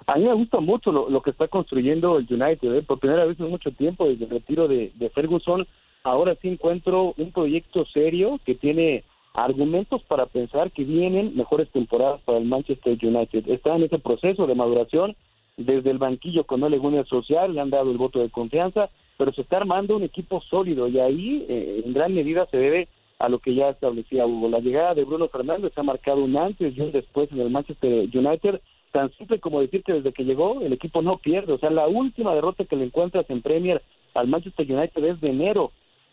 A 0.08 0.15
mí 0.15 0.23
me 0.23 0.34
gusta 0.34 0.62
mucho 0.62 0.91
lo, 0.91 1.21
que 1.21 1.32
está 1.32 1.47
construyendo 1.49 2.17
el 2.17 2.28
United, 2.30 2.73
¿eh? 2.73 2.84
por 2.84 2.99
primera 2.99 3.25
vez 3.25 3.38
en 3.39 3.49
mucho 3.49 3.71
tiempo 3.71 4.08
desde 4.08 4.25
el 4.25 4.32
retiro 4.32 4.67
de, 4.67 4.93
de 4.95 5.10
Ferguson. 5.10 5.67
Ahora 6.04 6.38
sí 6.41 6.47
encuentro 6.47 7.13
un 7.17 7.32
proyecto 7.34 7.86
serio 7.88 8.39
que 8.45 8.56
tiene 8.56 9.04
argumentos 9.34 10.01
para 10.04 10.28
pensar 10.28 10.71
que 10.71 10.84
vienen 10.86 11.36
mejores 11.36 11.69
temporadas 11.71 12.21
para 12.21 12.38
el 12.38 12.45
Manchester 12.45 12.97
United. 13.01 13.49
Está 13.49 13.75
en 13.75 13.84
ese 13.84 13.99
proceso 13.99 14.47
de 14.47 14.56
maduración 14.56 15.17
desde 15.58 15.91
el 15.91 15.97
banquillo 15.97 16.45
con 16.45 16.63
Ole 16.63 16.78
Gunnar 16.78 17.08
Social, 17.08 17.54
le 17.54 17.62
han 17.62 17.69
dado 17.69 17.91
el 17.91 17.97
voto 17.97 18.19
de 18.19 18.30
confianza, 18.30 18.89
pero 19.17 19.32
se 19.34 19.41
está 19.41 19.58
armando 19.58 19.95
un 19.95 20.04
equipo 20.04 20.41
sólido 20.41 20.88
y 20.88 20.99
ahí 20.99 21.45
eh, 21.47 21.84
en 21.86 21.93
gran 21.93 22.13
medida 22.13 22.47
se 22.51 22.58
debe 22.58 22.88
a 23.19 23.30
lo 23.30 23.39
que 23.39 23.56
ya 23.56 23.69
establecía 23.69 24.25
Hugo. 24.25 24.49
La 24.49 24.60
llegada 24.60 24.93
de 24.93 25.06
Bruno 25.06 25.30
Fernández 25.30 25.71
ha 25.78 25.84
marcado 25.84 26.23
un 26.23 26.36
antes 26.38 26.75
y 26.75 26.82
un 26.82 26.91
después 26.91 27.32
en 27.32 27.39
el 27.39 27.49
Manchester 27.49 28.10
United, 28.13 28.62
tan 28.91 29.12
simple 29.13 29.39
como 29.39 29.62
decir 29.62 29.84
que 29.84 29.93
desde 29.93 30.12
que 30.12 30.25
llegó 30.25 30.62
el 30.62 30.73
equipo 30.73 31.01
no 31.01 31.17
pierde, 31.17 31.54
o 31.54 31.58
sea, 31.58 31.69
la 31.69 31.88
última 31.88 32.34
derrota 32.34 32.65
que 32.65 32.75
le 32.75 32.86
encuentras 32.86 33.25
en 33.30 33.41
Premier 33.41 33.82
al 34.13 34.28
Manchester 34.28 34.69
United 34.69 35.04
es 35.04 35.21
de 35.21 35.30
enero, 35.30 35.71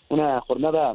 una 0.08 0.40
jornada 0.40 0.94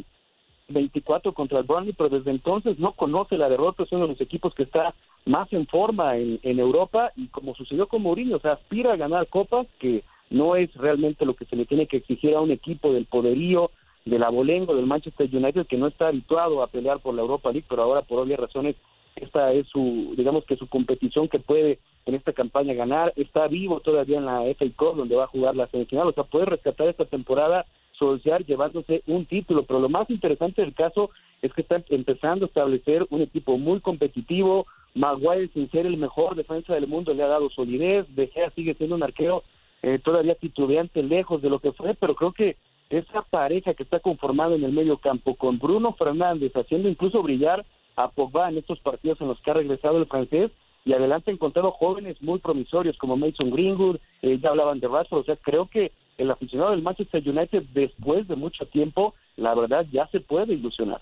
24 0.69 1.33
contra 1.33 1.59
el 1.59 1.65
Burnley, 1.65 1.93
pero 1.93 2.09
desde 2.09 2.31
entonces 2.31 2.77
no 2.77 2.91
conoce 2.93 3.37
la 3.37 3.49
derrota, 3.49 3.83
es 3.83 3.91
uno 3.91 4.03
de 4.03 4.13
los 4.13 4.21
equipos 4.21 4.53
que 4.53 4.63
está 4.63 4.93
más 5.25 5.51
en 5.53 5.65
forma 5.67 6.17
en, 6.17 6.39
en 6.43 6.59
Europa 6.59 7.11
y 7.15 7.27
como 7.27 7.55
sucedió 7.55 7.87
con 7.87 8.01
Mourinho, 8.01 8.37
o 8.37 8.39
sea, 8.39 8.53
aspira 8.53 8.93
a 8.93 8.97
ganar 8.97 9.27
copas 9.27 9.67
que 9.79 10.03
no 10.29 10.55
es 10.55 10.73
realmente 10.75 11.25
lo 11.25 11.35
que 11.35 11.45
se 11.45 11.55
le 11.55 11.65
tiene 11.65 11.87
que 11.87 11.97
exigir 11.97 12.35
a 12.35 12.41
un 12.41 12.51
equipo 12.51 12.93
del 12.93 13.05
poderío, 13.05 13.71
del 14.05 14.23
abolengo 14.23 14.75
del 14.75 14.85
Manchester 14.85 15.29
United 15.31 15.67
que 15.67 15.77
no 15.77 15.87
está 15.87 16.07
habituado 16.07 16.61
a 16.61 16.67
pelear 16.67 16.99
por 16.99 17.13
la 17.13 17.21
Europa 17.21 17.51
League, 17.51 17.65
pero 17.69 17.83
ahora 17.83 18.01
por 18.01 18.19
obvias 18.19 18.39
razones 18.39 18.75
esta 19.15 19.51
es 19.51 19.67
su, 19.67 20.13
digamos 20.15 20.45
que 20.45 20.57
su 20.57 20.67
competición 20.67 21.27
que 21.27 21.39
puede 21.39 21.79
en 22.05 22.15
esta 22.15 22.33
campaña 22.33 22.73
ganar, 22.73 23.11
está 23.15 23.47
vivo 23.47 23.81
todavía 23.81 24.17
en 24.17 24.25
la 24.25 24.43
FA 24.55 24.65
Cup 24.75 24.95
donde 24.95 25.15
va 25.15 25.25
a 25.25 25.27
jugar 25.27 25.55
la 25.55 25.67
semifinal, 25.67 26.07
o 26.07 26.13
sea, 26.13 26.23
puede 26.23 26.45
rescatar 26.45 26.87
esta 26.87 27.05
temporada 27.05 27.65
social 27.91 28.45
llevándose 28.45 29.03
un 29.07 29.25
título, 29.25 29.63
pero 29.63 29.79
lo 29.79 29.89
más 29.89 30.09
interesante 30.09 30.61
del 30.61 30.73
caso 30.73 31.09
es 31.41 31.51
que 31.51 31.61
está 31.61 31.83
empezando 31.89 32.45
a 32.45 32.47
establecer 32.47 33.05
un 33.09 33.21
equipo 33.21 33.57
muy 33.57 33.81
competitivo, 33.81 34.67
Maguire 34.93 35.49
sin 35.53 35.69
ser 35.69 35.85
el 35.85 35.97
mejor 35.97 36.35
defensa 36.35 36.73
del 36.73 36.87
mundo 36.87 37.13
le 37.13 37.23
ha 37.23 37.27
dado 37.27 37.49
solidez, 37.49 38.05
De 38.15 38.27
Gea 38.27 38.51
sigue 38.51 38.75
siendo 38.75 38.95
un 38.95 39.03
arquero 39.03 39.43
eh, 39.81 39.99
todavía 39.99 40.35
titubeante 40.35 41.03
lejos 41.03 41.41
de 41.41 41.49
lo 41.49 41.59
que 41.59 41.71
fue, 41.71 41.93
pero 41.93 42.15
creo 42.15 42.31
que 42.31 42.57
esa 42.89 43.21
pareja 43.21 43.73
que 43.73 43.83
está 43.83 43.99
conformada 43.99 44.55
en 44.55 44.63
el 44.63 44.71
medio 44.71 44.97
campo 44.97 45.35
con 45.35 45.59
Bruno 45.59 45.93
Fernández 45.93 46.53
haciendo 46.55 46.89
incluso 46.89 47.21
brillar 47.21 47.65
a 47.95 48.09
Pogba 48.09 48.49
en 48.49 48.57
estos 48.57 48.79
partidos 48.79 49.19
en 49.21 49.27
los 49.27 49.39
que 49.41 49.51
ha 49.51 49.55
regresado 49.55 49.97
el 49.97 50.05
francés 50.05 50.51
y 50.85 50.93
adelante 50.93 51.31
ha 51.31 51.33
encontrado 51.33 51.71
jóvenes 51.71 52.21
muy 52.21 52.39
promisorios 52.39 52.97
como 52.97 53.17
Mason 53.17 53.49
Greenwood, 53.51 53.97
eh, 54.21 54.39
ya 54.41 54.49
hablaban 54.49 54.79
de 54.79 54.87
Rashford, 54.87 55.21
o 55.21 55.25
sea, 55.25 55.35
creo 55.35 55.67
que 55.67 55.91
el 56.17 56.31
aficionado 56.31 56.71
del 56.71 56.81
Manchester 56.81 57.27
United 57.27 57.63
después 57.73 58.27
de 58.27 58.37
mucho 58.37 58.65
tiempo, 58.67 59.13
la 59.35 59.53
verdad 59.53 59.85
ya 59.91 60.07
se 60.07 60.21
puede 60.21 60.53
ilusionar. 60.53 61.01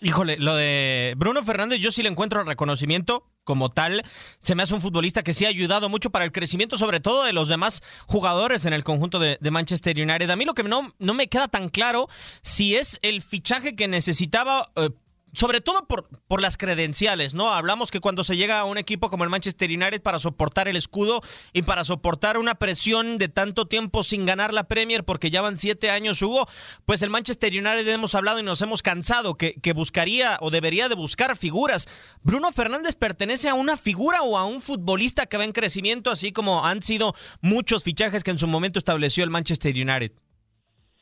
Híjole, 0.00 0.36
lo 0.36 0.54
de 0.54 1.14
Bruno 1.16 1.42
Fernández 1.42 1.80
yo 1.80 1.90
sí 1.90 2.02
le 2.02 2.08
encuentro 2.08 2.44
reconocimiento 2.44 3.26
como 3.42 3.68
tal. 3.68 4.04
Se 4.38 4.54
me 4.54 4.62
hace 4.62 4.74
un 4.74 4.80
futbolista 4.80 5.24
que 5.24 5.32
sí 5.32 5.44
ha 5.44 5.48
ayudado 5.48 5.88
mucho 5.88 6.10
para 6.10 6.24
el 6.24 6.32
crecimiento, 6.32 6.78
sobre 6.78 7.00
todo 7.00 7.24
de 7.24 7.32
los 7.32 7.48
demás 7.48 7.82
jugadores 8.06 8.64
en 8.66 8.74
el 8.74 8.84
conjunto 8.84 9.18
de, 9.18 9.38
Manchester 9.50 9.96
United. 9.96 10.30
A 10.30 10.36
mí 10.36 10.44
lo 10.44 10.54
que 10.54 10.62
no, 10.62 10.94
no 10.98 11.14
me 11.14 11.28
queda 11.28 11.48
tan 11.48 11.68
claro 11.68 12.08
si 12.42 12.76
es 12.76 13.00
el 13.02 13.22
fichaje 13.22 13.74
que 13.74 13.88
necesitaba 13.88 14.70
eh, 14.76 14.90
sobre 15.32 15.60
todo 15.60 15.86
por, 15.86 16.08
por 16.26 16.40
las 16.40 16.56
credenciales, 16.56 17.34
¿no? 17.34 17.50
Hablamos 17.50 17.90
que 17.90 18.00
cuando 18.00 18.24
se 18.24 18.36
llega 18.36 18.58
a 18.58 18.64
un 18.64 18.78
equipo 18.78 19.10
como 19.10 19.24
el 19.24 19.30
Manchester 19.30 19.70
United 19.70 20.02
para 20.02 20.18
soportar 20.18 20.68
el 20.68 20.76
escudo 20.76 21.20
y 21.52 21.62
para 21.62 21.84
soportar 21.84 22.38
una 22.38 22.56
presión 22.56 23.18
de 23.18 23.28
tanto 23.28 23.66
tiempo 23.66 24.02
sin 24.02 24.26
ganar 24.26 24.54
la 24.54 24.68
Premier, 24.68 25.04
porque 25.04 25.30
ya 25.30 25.42
van 25.42 25.58
siete 25.58 25.90
años, 25.90 26.22
Hugo, 26.22 26.48
pues 26.86 27.02
el 27.02 27.10
Manchester 27.10 27.52
United 27.52 27.88
hemos 27.88 28.14
hablado 28.14 28.40
y 28.40 28.42
nos 28.42 28.62
hemos 28.62 28.82
cansado 28.82 29.36
que, 29.36 29.54
que 29.54 29.72
buscaría 29.72 30.38
o 30.40 30.50
debería 30.50 30.88
de 30.88 30.94
buscar 30.94 31.36
figuras. 31.36 31.88
¿Bruno 32.22 32.52
Fernández 32.52 32.96
pertenece 32.96 33.48
a 33.48 33.54
una 33.54 33.76
figura 33.76 34.22
o 34.22 34.38
a 34.38 34.44
un 34.44 34.62
futbolista 34.62 35.26
que 35.26 35.36
va 35.36 35.44
en 35.44 35.52
crecimiento, 35.52 36.10
así 36.10 36.32
como 36.32 36.64
han 36.64 36.82
sido 36.82 37.14
muchos 37.40 37.84
fichajes 37.84 38.24
que 38.24 38.30
en 38.30 38.38
su 38.38 38.46
momento 38.46 38.78
estableció 38.78 39.24
el 39.24 39.30
Manchester 39.30 39.74
United? 39.74 40.12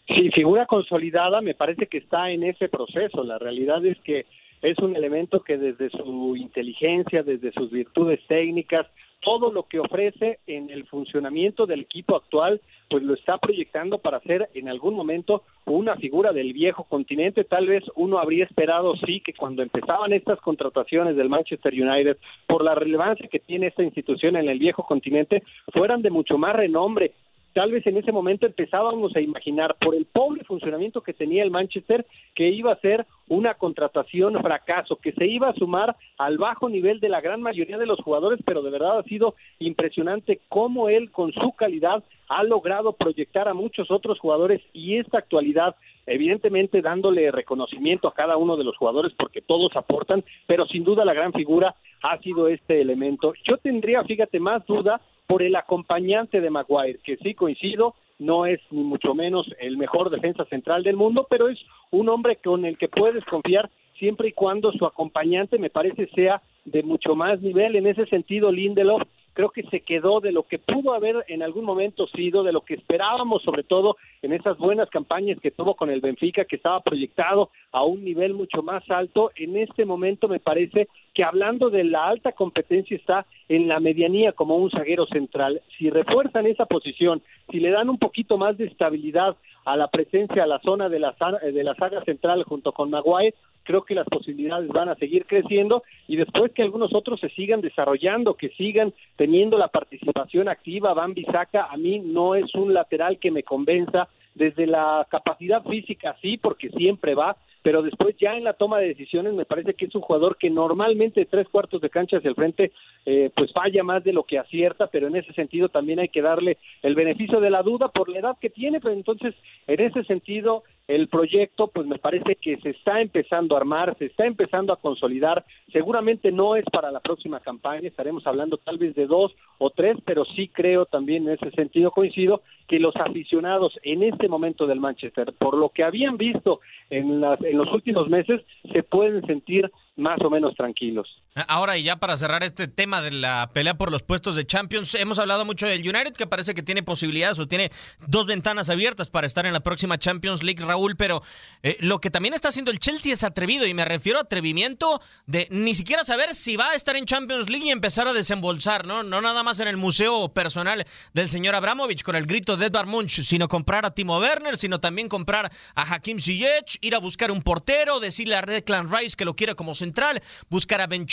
Sí, 0.08 0.30
figura 0.30 0.66
consolidada 0.66 1.40
me 1.40 1.54
parece 1.54 1.86
que 1.86 1.98
está 1.98 2.30
en 2.30 2.44
ese 2.44 2.68
proceso. 2.68 3.24
La 3.24 3.38
realidad 3.38 3.84
es 3.84 3.98
que 4.02 4.26
es 4.62 4.78
un 4.78 4.96
elemento 4.96 5.40
que 5.40 5.58
desde 5.58 5.90
su 5.90 6.36
inteligencia, 6.36 7.22
desde 7.22 7.52
sus 7.52 7.70
virtudes 7.70 8.20
técnicas, 8.26 8.86
todo 9.20 9.50
lo 9.50 9.64
que 9.64 9.80
ofrece 9.80 10.38
en 10.46 10.70
el 10.70 10.86
funcionamiento 10.86 11.66
del 11.66 11.80
equipo 11.80 12.14
actual, 12.14 12.60
pues 12.88 13.02
lo 13.02 13.14
está 13.14 13.38
proyectando 13.38 13.98
para 13.98 14.20
ser 14.20 14.48
en 14.54 14.68
algún 14.68 14.94
momento 14.94 15.42
una 15.64 15.96
figura 15.96 16.32
del 16.32 16.52
viejo 16.52 16.84
continente. 16.84 17.42
Tal 17.42 17.66
vez 17.66 17.82
uno 17.96 18.18
habría 18.18 18.44
esperado, 18.44 18.94
sí, 19.04 19.20
que 19.20 19.32
cuando 19.32 19.62
empezaban 19.62 20.12
estas 20.12 20.40
contrataciones 20.40 21.16
del 21.16 21.28
Manchester 21.28 21.72
United, 21.72 22.18
por 22.46 22.62
la 22.62 22.76
relevancia 22.76 23.28
que 23.28 23.40
tiene 23.40 23.66
esta 23.66 23.82
institución 23.82 24.36
en 24.36 24.48
el 24.48 24.60
viejo 24.60 24.84
continente, 24.84 25.42
fueran 25.74 26.02
de 26.02 26.10
mucho 26.10 26.38
más 26.38 26.54
renombre 26.54 27.12
tal 27.56 27.72
vez 27.72 27.86
en 27.86 27.96
ese 27.96 28.12
momento 28.12 28.44
empezábamos 28.44 29.16
a 29.16 29.20
imaginar 29.22 29.76
por 29.80 29.94
el 29.94 30.04
pobre 30.04 30.44
funcionamiento 30.44 31.00
que 31.00 31.14
tenía 31.14 31.42
el 31.42 31.50
Manchester 31.50 32.04
que 32.34 32.50
iba 32.50 32.70
a 32.70 32.80
ser 32.80 33.06
una 33.28 33.54
contratación 33.54 34.38
fracaso, 34.42 34.96
que 34.96 35.12
se 35.12 35.26
iba 35.26 35.48
a 35.48 35.54
sumar 35.54 35.96
al 36.18 36.36
bajo 36.36 36.68
nivel 36.68 37.00
de 37.00 37.08
la 37.08 37.22
gran 37.22 37.40
mayoría 37.40 37.78
de 37.78 37.86
los 37.86 37.98
jugadores, 38.00 38.40
pero 38.44 38.60
de 38.60 38.70
verdad 38.70 38.98
ha 38.98 39.02
sido 39.04 39.36
impresionante 39.58 40.38
cómo 40.50 40.90
él 40.90 41.10
con 41.10 41.32
su 41.32 41.52
calidad 41.52 42.04
ha 42.28 42.42
logrado 42.42 42.92
proyectar 42.92 43.48
a 43.48 43.54
muchos 43.54 43.90
otros 43.90 44.18
jugadores 44.18 44.60
y 44.74 44.98
esta 44.98 45.16
actualidad 45.16 45.76
evidentemente 46.04 46.82
dándole 46.82 47.30
reconocimiento 47.30 48.06
a 48.06 48.14
cada 48.14 48.36
uno 48.36 48.58
de 48.58 48.64
los 48.64 48.76
jugadores 48.76 49.14
porque 49.16 49.40
todos 49.40 49.74
aportan, 49.76 50.22
pero 50.46 50.66
sin 50.66 50.84
duda 50.84 51.06
la 51.06 51.14
gran 51.14 51.32
figura 51.32 51.74
ha 52.02 52.18
sido 52.18 52.48
este 52.48 52.82
elemento. 52.82 53.32
Yo 53.48 53.56
tendría, 53.56 54.04
fíjate, 54.04 54.40
más 54.40 54.64
duda 54.66 55.00
por 55.26 55.42
el 55.42 55.56
acompañante 55.56 56.40
de 56.40 56.50
Maguire, 56.50 56.98
que 57.04 57.16
sí 57.16 57.34
coincido, 57.34 57.94
no 58.18 58.46
es 58.46 58.60
ni 58.70 58.82
mucho 58.82 59.14
menos 59.14 59.46
el 59.58 59.76
mejor 59.76 60.10
defensa 60.10 60.44
central 60.46 60.82
del 60.82 60.96
mundo, 60.96 61.26
pero 61.28 61.48
es 61.48 61.58
un 61.90 62.08
hombre 62.08 62.36
con 62.36 62.64
el 62.64 62.78
que 62.78 62.88
puedes 62.88 63.24
confiar 63.24 63.70
siempre 63.98 64.28
y 64.28 64.32
cuando 64.32 64.72
su 64.72 64.86
acompañante 64.86 65.58
me 65.58 65.70
parece 65.70 66.06
sea 66.14 66.42
de 66.64 66.82
mucho 66.82 67.14
más 67.14 67.40
nivel. 67.40 67.76
En 67.76 67.86
ese 67.86 68.06
sentido, 68.06 68.50
Lindelof 68.52 69.02
creo 69.36 69.50
que 69.50 69.64
se 69.64 69.80
quedó 69.80 70.20
de 70.20 70.32
lo 70.32 70.44
que 70.44 70.58
pudo 70.58 70.94
haber 70.94 71.22
en 71.28 71.42
algún 71.42 71.66
momento 71.66 72.06
sido, 72.06 72.42
de 72.42 72.52
lo 72.52 72.62
que 72.62 72.72
esperábamos, 72.72 73.42
sobre 73.42 73.64
todo 73.64 73.98
en 74.22 74.32
esas 74.32 74.56
buenas 74.56 74.88
campañas 74.88 75.38
que 75.42 75.50
tuvo 75.50 75.74
con 75.74 75.90
el 75.90 76.00
Benfica, 76.00 76.46
que 76.46 76.56
estaba 76.56 76.80
proyectado 76.80 77.50
a 77.70 77.84
un 77.84 78.02
nivel 78.02 78.32
mucho 78.32 78.62
más 78.62 78.90
alto. 78.90 79.32
En 79.36 79.58
este 79.58 79.84
momento 79.84 80.26
me 80.26 80.40
parece 80.40 80.88
que 81.12 81.22
hablando 81.22 81.68
de 81.68 81.84
la 81.84 82.08
alta 82.08 82.32
competencia 82.32 82.96
está 82.96 83.26
en 83.50 83.68
la 83.68 83.78
medianía 83.78 84.32
como 84.32 84.56
un 84.56 84.70
zaguero 84.70 85.04
central. 85.04 85.60
Si 85.76 85.90
refuerzan 85.90 86.46
esa 86.46 86.64
posición, 86.64 87.20
si 87.50 87.60
le 87.60 87.70
dan 87.70 87.90
un 87.90 87.98
poquito 87.98 88.38
más 88.38 88.56
de 88.56 88.64
estabilidad 88.64 89.36
a 89.66 89.76
la 89.76 89.88
presencia 89.88 90.44
a 90.44 90.46
la 90.46 90.60
zona 90.60 90.88
de 90.88 91.00
la, 91.00 91.14
de 91.42 91.64
la 91.64 91.74
saga 91.74 92.02
central 92.04 92.44
junto 92.44 92.72
con 92.72 92.88
Maguire, 92.88 93.34
creo 93.64 93.82
que 93.82 93.96
las 93.96 94.06
posibilidades 94.06 94.68
van 94.68 94.88
a 94.88 94.94
seguir 94.94 95.26
creciendo 95.26 95.82
y 96.06 96.16
después 96.16 96.52
que 96.52 96.62
algunos 96.62 96.94
otros 96.94 97.18
se 97.18 97.28
sigan 97.30 97.60
desarrollando, 97.60 98.34
que 98.34 98.50
sigan 98.50 98.94
teniendo 99.16 99.58
la 99.58 99.66
participación 99.66 100.48
activa, 100.48 100.94
Van 100.94 101.14
Bisaca 101.14 101.66
a 101.68 101.76
mí 101.76 101.98
no 101.98 102.36
es 102.36 102.54
un 102.54 102.72
lateral 102.72 103.18
que 103.18 103.32
me 103.32 103.42
convenza 103.42 104.08
desde 104.36 104.66
la 104.66 105.04
capacidad 105.10 105.64
física 105.64 106.16
sí, 106.22 106.36
porque 106.36 106.70
siempre 106.70 107.16
va, 107.16 107.36
pero 107.66 107.82
después 107.82 108.14
ya 108.16 108.36
en 108.36 108.44
la 108.44 108.52
toma 108.52 108.78
de 108.78 108.86
decisiones 108.86 109.34
me 109.34 109.44
parece 109.44 109.74
que 109.74 109.86
es 109.86 109.94
un 109.96 110.00
jugador 110.00 110.36
que 110.38 110.48
normalmente 110.48 111.26
tres 111.26 111.48
cuartos 111.48 111.80
de 111.80 111.90
cancha 111.90 112.18
hacia 112.18 112.28
el 112.28 112.36
frente 112.36 112.70
eh, 113.04 113.32
pues 113.34 113.52
falla 113.52 113.82
más 113.82 114.04
de 114.04 114.12
lo 114.12 114.22
que 114.22 114.38
acierta, 114.38 114.86
pero 114.86 115.08
en 115.08 115.16
ese 115.16 115.32
sentido 115.32 115.68
también 115.68 115.98
hay 115.98 116.08
que 116.08 116.22
darle 116.22 116.58
el 116.82 116.94
beneficio 116.94 117.40
de 117.40 117.50
la 117.50 117.64
duda 117.64 117.88
por 117.88 118.08
la 118.08 118.20
edad 118.20 118.36
que 118.40 118.50
tiene, 118.50 118.78
pero 118.78 118.94
entonces 118.94 119.34
en 119.66 119.80
ese 119.80 120.04
sentido 120.04 120.62
el 120.88 121.08
proyecto 121.08 121.68
pues 121.68 121.86
me 121.86 121.98
parece 121.98 122.36
que 122.36 122.56
se 122.58 122.70
está 122.70 123.00
empezando 123.00 123.54
a 123.54 123.58
armar, 123.58 123.96
se 123.98 124.06
está 124.06 124.26
empezando 124.26 124.72
a 124.72 124.80
consolidar, 124.80 125.44
seguramente 125.72 126.30
no 126.30 126.56
es 126.56 126.64
para 126.66 126.92
la 126.92 127.00
próxima 127.00 127.40
campaña, 127.40 127.88
estaremos 127.88 128.26
hablando 128.26 128.56
tal 128.58 128.78
vez 128.78 128.94
de 128.94 129.06
dos 129.06 129.34
o 129.58 129.70
tres, 129.70 129.96
pero 130.04 130.24
sí 130.24 130.48
creo 130.48 130.86
también 130.86 131.26
en 131.26 131.34
ese 131.34 131.50
sentido 131.50 131.90
coincido 131.90 132.42
que 132.68 132.78
los 132.78 132.94
aficionados 132.96 133.78
en 133.82 134.02
este 134.02 134.28
momento 134.28 134.66
del 134.66 134.80
Manchester, 134.80 135.32
por 135.38 135.56
lo 135.56 135.70
que 135.70 135.82
habían 135.84 136.16
visto 136.16 136.60
en, 136.90 137.20
las, 137.20 137.40
en 137.42 137.58
los 137.58 137.72
últimos 137.72 138.08
meses, 138.08 138.42
se 138.72 138.82
pueden 138.82 139.26
sentir 139.26 139.70
más 139.96 140.20
o 140.20 140.30
menos 140.30 140.54
tranquilos. 140.54 141.08
Ahora, 141.48 141.76
y 141.76 141.82
ya 141.82 141.96
para 141.96 142.16
cerrar 142.16 142.42
este 142.44 142.66
tema 142.66 143.02
de 143.02 143.10
la 143.10 143.50
pelea 143.52 143.74
por 143.74 143.92
los 143.92 144.02
puestos 144.02 144.36
de 144.36 144.46
Champions, 144.46 144.94
hemos 144.94 145.18
hablado 145.18 145.44
mucho 145.44 145.66
del 145.66 145.82
United, 145.82 146.14
que 146.14 146.26
parece 146.26 146.54
que 146.54 146.62
tiene 146.62 146.82
posibilidades 146.82 147.38
o 147.38 147.46
tiene 147.46 147.70
dos 148.06 148.26
ventanas 148.26 148.70
abiertas 148.70 149.10
para 149.10 149.26
estar 149.26 149.44
en 149.44 149.52
la 149.52 149.60
próxima 149.60 149.98
Champions 149.98 150.42
League, 150.42 150.64
Raúl, 150.64 150.96
pero 150.96 151.22
eh, 151.62 151.76
lo 151.80 152.00
que 152.00 152.10
también 152.10 152.32
está 152.32 152.48
haciendo 152.48 152.70
el 152.70 152.78
Chelsea 152.78 153.12
es 153.12 153.22
atrevido, 153.22 153.66
y 153.66 153.74
me 153.74 153.84
refiero 153.84 154.18
a 154.18 154.22
atrevimiento 154.22 155.02
de 155.26 155.46
ni 155.50 155.74
siquiera 155.74 156.04
saber 156.04 156.34
si 156.34 156.56
va 156.56 156.70
a 156.70 156.74
estar 156.74 156.96
en 156.96 157.04
Champions 157.04 157.50
League 157.50 157.66
y 157.66 157.70
empezar 157.70 158.08
a 158.08 158.14
desembolsar, 158.14 158.86
¿no? 158.86 159.02
No 159.02 159.20
nada 159.20 159.42
más 159.42 159.60
en 159.60 159.68
el 159.68 159.76
museo 159.76 160.32
personal 160.32 160.86
del 161.12 161.28
señor 161.28 161.54
Abramovich 161.54 162.02
con 162.02 162.16
el 162.16 162.24
grito 162.24 162.56
de 162.56 162.66
Edvard 162.66 162.86
Munch, 162.86 163.22
sino 163.24 163.46
comprar 163.46 163.84
a 163.84 163.90
Timo 163.90 164.18
Werner, 164.18 164.56
sino 164.56 164.80
también 164.80 165.10
comprar 165.10 165.52
a 165.74 165.82
Hakim 165.82 166.18
Ziyech, 166.18 166.78
ir 166.80 166.94
a 166.94 166.98
buscar 166.98 167.30
un 167.30 167.42
portero, 167.42 168.00
decirle 168.00 168.36
a 168.36 168.42
Declan 168.42 168.90
Rice 168.90 169.16
que 169.16 169.26
lo 169.26 169.36
quiere 169.36 169.54
como 169.54 169.74
central, 169.74 170.22
buscar 170.48 170.80
a 170.80 170.86
Ben 170.86 171.04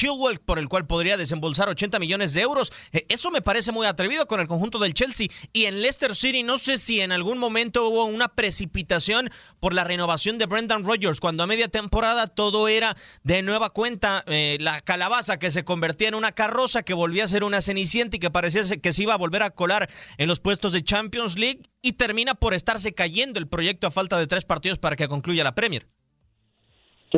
Por 0.46 0.60
el 0.60 0.70
cual 0.70 0.86
podría 0.86 1.18
desembolsar 1.18 1.70
80 1.70 2.00
millones 2.00 2.34
de 2.34 2.42
euros. 2.42 2.72
Eh, 2.92 3.06
eso 3.10 3.32
me 3.32 3.42
parece 3.42 3.72
muy 3.72 3.88
atrevido 3.88 4.28
con 4.28 4.40
el 4.40 4.48
conjunto 4.48 4.80
del 4.80 4.94
Chelsea. 4.94 5.28
Y 5.52 5.66
en 5.66 5.82
Leicester 5.82 6.16
City, 6.16 6.44
no 6.44 6.58
sé 6.58 6.78
si 6.78 7.02
en 7.02 7.12
algún 7.12 7.38
momento 7.38 7.88
hubo 7.88 8.06
una 8.06 8.28
precipitación 8.28 9.32
por 9.60 9.74
la 9.74 9.84
renovación 9.84 10.38
de 10.38 10.46
Brendan 10.46 10.84
Rodgers, 10.84 11.20
cuando 11.20 11.44
a 11.44 11.48
media 11.48 11.68
temporada 11.68 12.28
todo 12.28 12.68
era 12.68 12.96
de 13.24 13.42
nueva 13.42 13.72
cuenta 13.72 14.24
eh, 14.28 14.58
la 14.60 14.82
calabaza 14.82 15.40
que 15.40 15.52
se 15.52 15.64
convertía 15.64 16.10
en 16.10 16.16
una 16.16 16.32
carroza, 16.32 16.84
que 16.84 16.94
volvía 16.94 17.24
a 17.24 17.28
ser 17.28 17.44
una 17.44 17.62
cenicienta 17.62 18.18
y 18.18 18.20
que 18.20 18.32
parecía 18.32 18.64
que 18.82 18.92
se 18.92 19.04
iba 19.04 19.14
a 19.14 19.18
volver 19.18 19.44
a 19.44 19.50
colar 19.50 19.90
en 20.18 20.28
los 20.28 20.40
puestos 20.40 20.74
de 20.74 20.84
Champions 20.84 21.38
League 21.38 21.64
y 21.82 21.94
termina 21.94 22.36
por 22.36 22.54
estarse 22.54 22.94
cayendo 22.94 23.40
el 23.40 23.48
proyecto 23.48 23.88
a 23.88 23.92
falta 23.92 24.18
de 24.18 24.28
tres 24.28 24.46
partidos 24.46 24.80
para 24.80 24.96
que 24.96 25.08
concluya 25.08 25.44
la 25.44 25.56
Premier 25.56 25.88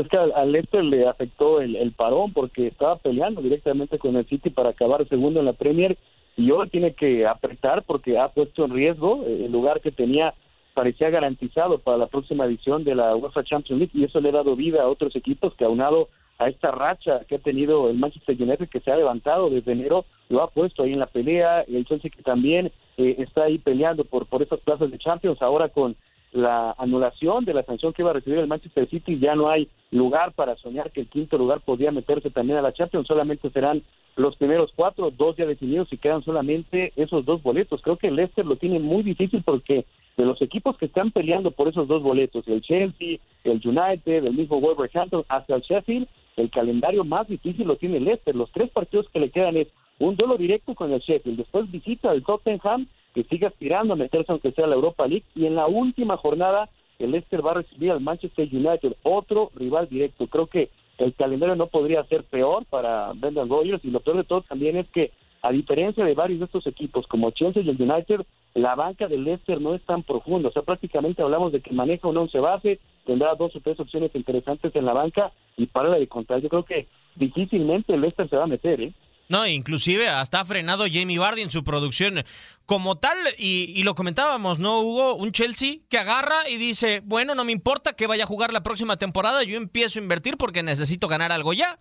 es 0.01 0.07
que 0.09 0.17
al, 0.17 0.51
Leicester 0.51 0.83
le 0.83 1.07
afectó 1.07 1.61
el, 1.61 1.91
parón 1.93 2.33
porque 2.33 2.67
estaba 2.67 2.97
peleando 2.97 3.41
directamente 3.41 3.97
con 3.97 4.15
el 4.15 4.27
City 4.27 4.49
para 4.49 4.69
acabar 4.69 5.07
segundo 5.07 5.39
en 5.39 5.45
la 5.45 5.53
Premier 5.53 5.97
y 6.35 6.51
hoy 6.51 6.67
tiene 6.69 6.93
que 6.93 7.25
apretar 7.25 7.83
porque 7.83 8.19
ha 8.19 8.27
puesto 8.27 8.65
en 8.65 8.71
riesgo 8.71 9.23
el 9.25 9.51
lugar 9.51 9.79
que 9.79 9.91
tenía 9.91 10.33
parecía 10.73 11.09
garantizado 11.09 11.79
para 11.79 11.97
la 11.97 12.07
próxima 12.07 12.45
edición 12.45 12.83
de 12.83 12.95
la 12.95 13.15
UEFA 13.15 13.45
Champions 13.45 13.79
League 13.79 13.91
y 13.93 14.03
eso 14.03 14.19
le 14.19 14.29
ha 14.29 14.33
dado 14.33 14.57
vida 14.57 14.83
a 14.83 14.89
otros 14.89 15.15
equipos 15.15 15.55
que 15.55 15.63
aunado 15.63 16.09
a 16.37 16.49
esta 16.49 16.71
racha 16.71 17.21
que 17.29 17.35
ha 17.35 17.39
tenido 17.39 17.89
el 17.89 17.97
Manchester 17.97 18.35
United 18.37 18.67
que 18.67 18.81
se 18.81 18.91
ha 18.91 18.97
levantado 18.97 19.49
desde 19.49 19.71
enero 19.71 20.03
lo 20.27 20.43
ha 20.43 20.49
puesto 20.49 20.83
ahí 20.83 20.91
en 20.91 20.99
la 20.99 21.07
pelea 21.07 21.61
el 21.61 21.85
Chelsea 21.85 22.11
que 22.13 22.21
también 22.21 22.73
eh, 22.97 23.15
está 23.19 23.45
ahí 23.45 23.57
peleando 23.57 24.03
por 24.03 24.25
por 24.25 24.43
esas 24.43 24.59
plazas 24.59 24.91
de 24.91 24.97
Champions 24.97 25.41
ahora 25.41 25.69
con 25.69 25.95
la 26.35 26.75
anulación 26.77 27.45
de 27.45 27.53
la 27.53 27.63
sanción 27.63 27.93
que 27.93 28.01
iba 28.01 28.11
a 28.11 28.15
recibir 28.15 28.39
el 28.39 28.47
Manchester 28.47 28.89
City, 28.89 29.17
ya 29.19 29.35
no 29.35 29.49
hay 29.49 29.69
lugar 29.91 30.33
para 30.33 30.57
soñar 30.57 30.91
que 30.91 31.01
el 31.01 31.07
quinto 31.07 31.37
lugar 31.37 31.61
podría 31.61 31.91
meterse 31.91 32.29
también 32.29 32.59
a 32.59 32.61
la 32.61 32.73
Champions, 32.73 33.07
solamente 33.07 33.49
serán 33.51 33.83
los 34.17 34.35
primeros 34.35 34.71
cuatro, 34.75 35.11
dos 35.11 35.37
ya 35.37 35.45
definidos 35.45 35.91
y 35.91 35.97
quedan 35.97 36.23
solamente 36.23 36.91
esos 36.97 37.23
dos 37.23 37.41
boletos. 37.41 37.81
Creo 37.81 37.97
que 37.97 38.07
el 38.07 38.17
Leicester 38.17 38.45
lo 38.45 38.57
tiene 38.57 38.79
muy 38.79 39.01
difícil 39.01 39.43
porque 39.43 39.85
de 40.17 40.25
los 40.25 40.41
equipos 40.41 40.77
que 40.77 40.87
están 40.87 41.11
peleando 41.11 41.51
por 41.51 41.69
esos 41.69 41.87
dos 41.87 42.03
boletos, 42.03 42.45
el 42.47 42.61
Chelsea, 42.61 43.19
el 43.45 43.61
United, 43.63 44.25
el 44.25 44.33
mismo 44.33 44.59
Wolverhampton, 44.59 45.23
hasta 45.29 45.55
el 45.55 45.61
Sheffield, 45.61 46.07
el 46.35 46.49
calendario 46.49 47.05
más 47.05 47.29
difícil 47.29 47.65
lo 47.65 47.77
tiene 47.77 47.97
el 47.97 48.05
Leicester. 48.05 48.35
Los 48.35 48.51
tres 48.51 48.69
partidos 48.71 49.07
que 49.09 49.19
le 49.19 49.29
quedan 49.29 49.55
es 49.55 49.69
un 49.99 50.17
duelo 50.17 50.37
directo 50.37 50.75
con 50.75 50.91
el 50.91 50.99
Sheffield, 50.99 51.37
después 51.37 51.71
visita 51.71 52.11
al 52.11 52.23
Tottenham 52.23 52.87
que 53.15 53.23
siga 53.23 53.47
aspirando 53.47 53.93
a 53.93 53.97
meterse 53.97 54.31
aunque 54.31 54.51
sea 54.51 54.67
la 54.67 54.75
Europa 54.75 55.07
League 55.07 55.23
y 55.33 55.45
en 55.45 55.55
la 55.55 55.67
última 55.67 56.17
jornada 56.17 56.69
el 56.99 57.11
Leicester 57.11 57.45
va 57.45 57.51
a 57.51 57.55
recibir 57.55 57.91
al 57.91 58.01
Manchester 58.01 58.47
United, 58.51 58.95
otro 59.03 59.51
rival 59.55 59.87
directo. 59.89 60.27
Creo 60.27 60.47
que 60.47 60.69
el 60.97 61.13
calendario 61.13 61.55
no 61.55 61.67
podría 61.67 62.03
ser 62.05 62.23
peor 62.23 62.65
para 62.65 63.11
Brendan 63.13 63.49
Rodgers 63.49 63.83
y 63.83 63.89
lo 63.89 64.01
peor 64.01 64.17
de 64.17 64.23
todo 64.25 64.41
también 64.41 64.77
es 64.77 64.87
que 64.89 65.11
a 65.41 65.51
diferencia 65.51 66.03
de 66.03 66.13
varios 66.13 66.39
de 66.39 66.45
estos 66.45 66.67
equipos 66.67 67.05
como 67.07 67.31
Chelsea 67.31 67.61
y 67.61 67.69
el 67.69 67.81
United, 67.81 68.21
la 68.53 68.75
banca 68.75 69.07
del 69.07 69.23
Leicester 69.23 69.61
no 69.61 69.75
es 69.75 69.81
tan 69.83 70.03
profunda. 70.03 70.49
O 70.49 70.51
sea, 70.51 70.63
prácticamente 70.63 71.21
hablamos 71.21 71.51
de 71.51 71.61
que 71.61 71.73
maneja 71.73 72.07
un 72.07 72.17
once 72.17 72.39
base, 72.39 72.79
tendrá 73.05 73.35
dos 73.35 73.55
o 73.55 73.59
tres 73.59 73.79
opciones 73.79 74.15
interesantes 74.15 74.75
en 74.75 74.85
la 74.85 74.93
banca 74.93 75.31
y 75.55 75.67
para 75.67 75.89
de 75.89 76.07
contar. 76.07 76.41
Yo 76.41 76.49
creo 76.49 76.63
que 76.63 76.87
difícilmente 77.15 77.93
el 77.93 78.01
Leicester 78.01 78.29
se 78.29 78.37
va 78.37 78.43
a 78.45 78.47
meter, 78.47 78.81
¿eh? 78.81 78.93
No, 79.27 79.47
inclusive 79.47 80.07
hasta 80.07 80.39
ha 80.39 80.45
frenado 80.45 80.85
Jamie 80.91 81.17
Vardy 81.17 81.41
en 81.41 81.51
su 81.51 81.63
producción 81.63 82.23
como 82.65 82.97
tal, 82.97 83.17
y, 83.37 83.73
y, 83.75 83.83
lo 83.83 83.95
comentábamos, 83.95 84.59
¿no, 84.59 84.81
Hugo? 84.81 85.15
Un 85.15 85.31
Chelsea 85.31 85.77
que 85.89 85.97
agarra 85.97 86.49
y 86.49 86.57
dice, 86.57 87.01
bueno, 87.05 87.35
no 87.35 87.45
me 87.45 87.51
importa 87.51 87.93
que 87.93 88.07
vaya 88.07 88.23
a 88.23 88.27
jugar 88.27 88.51
la 88.53 88.63
próxima 88.63 88.97
temporada, 88.97 89.43
yo 89.43 89.57
empiezo 89.57 89.99
a 89.99 90.03
invertir 90.03 90.35
porque 90.37 90.63
necesito 90.63 91.07
ganar 91.07 91.31
algo 91.31 91.53
ya. 91.53 91.79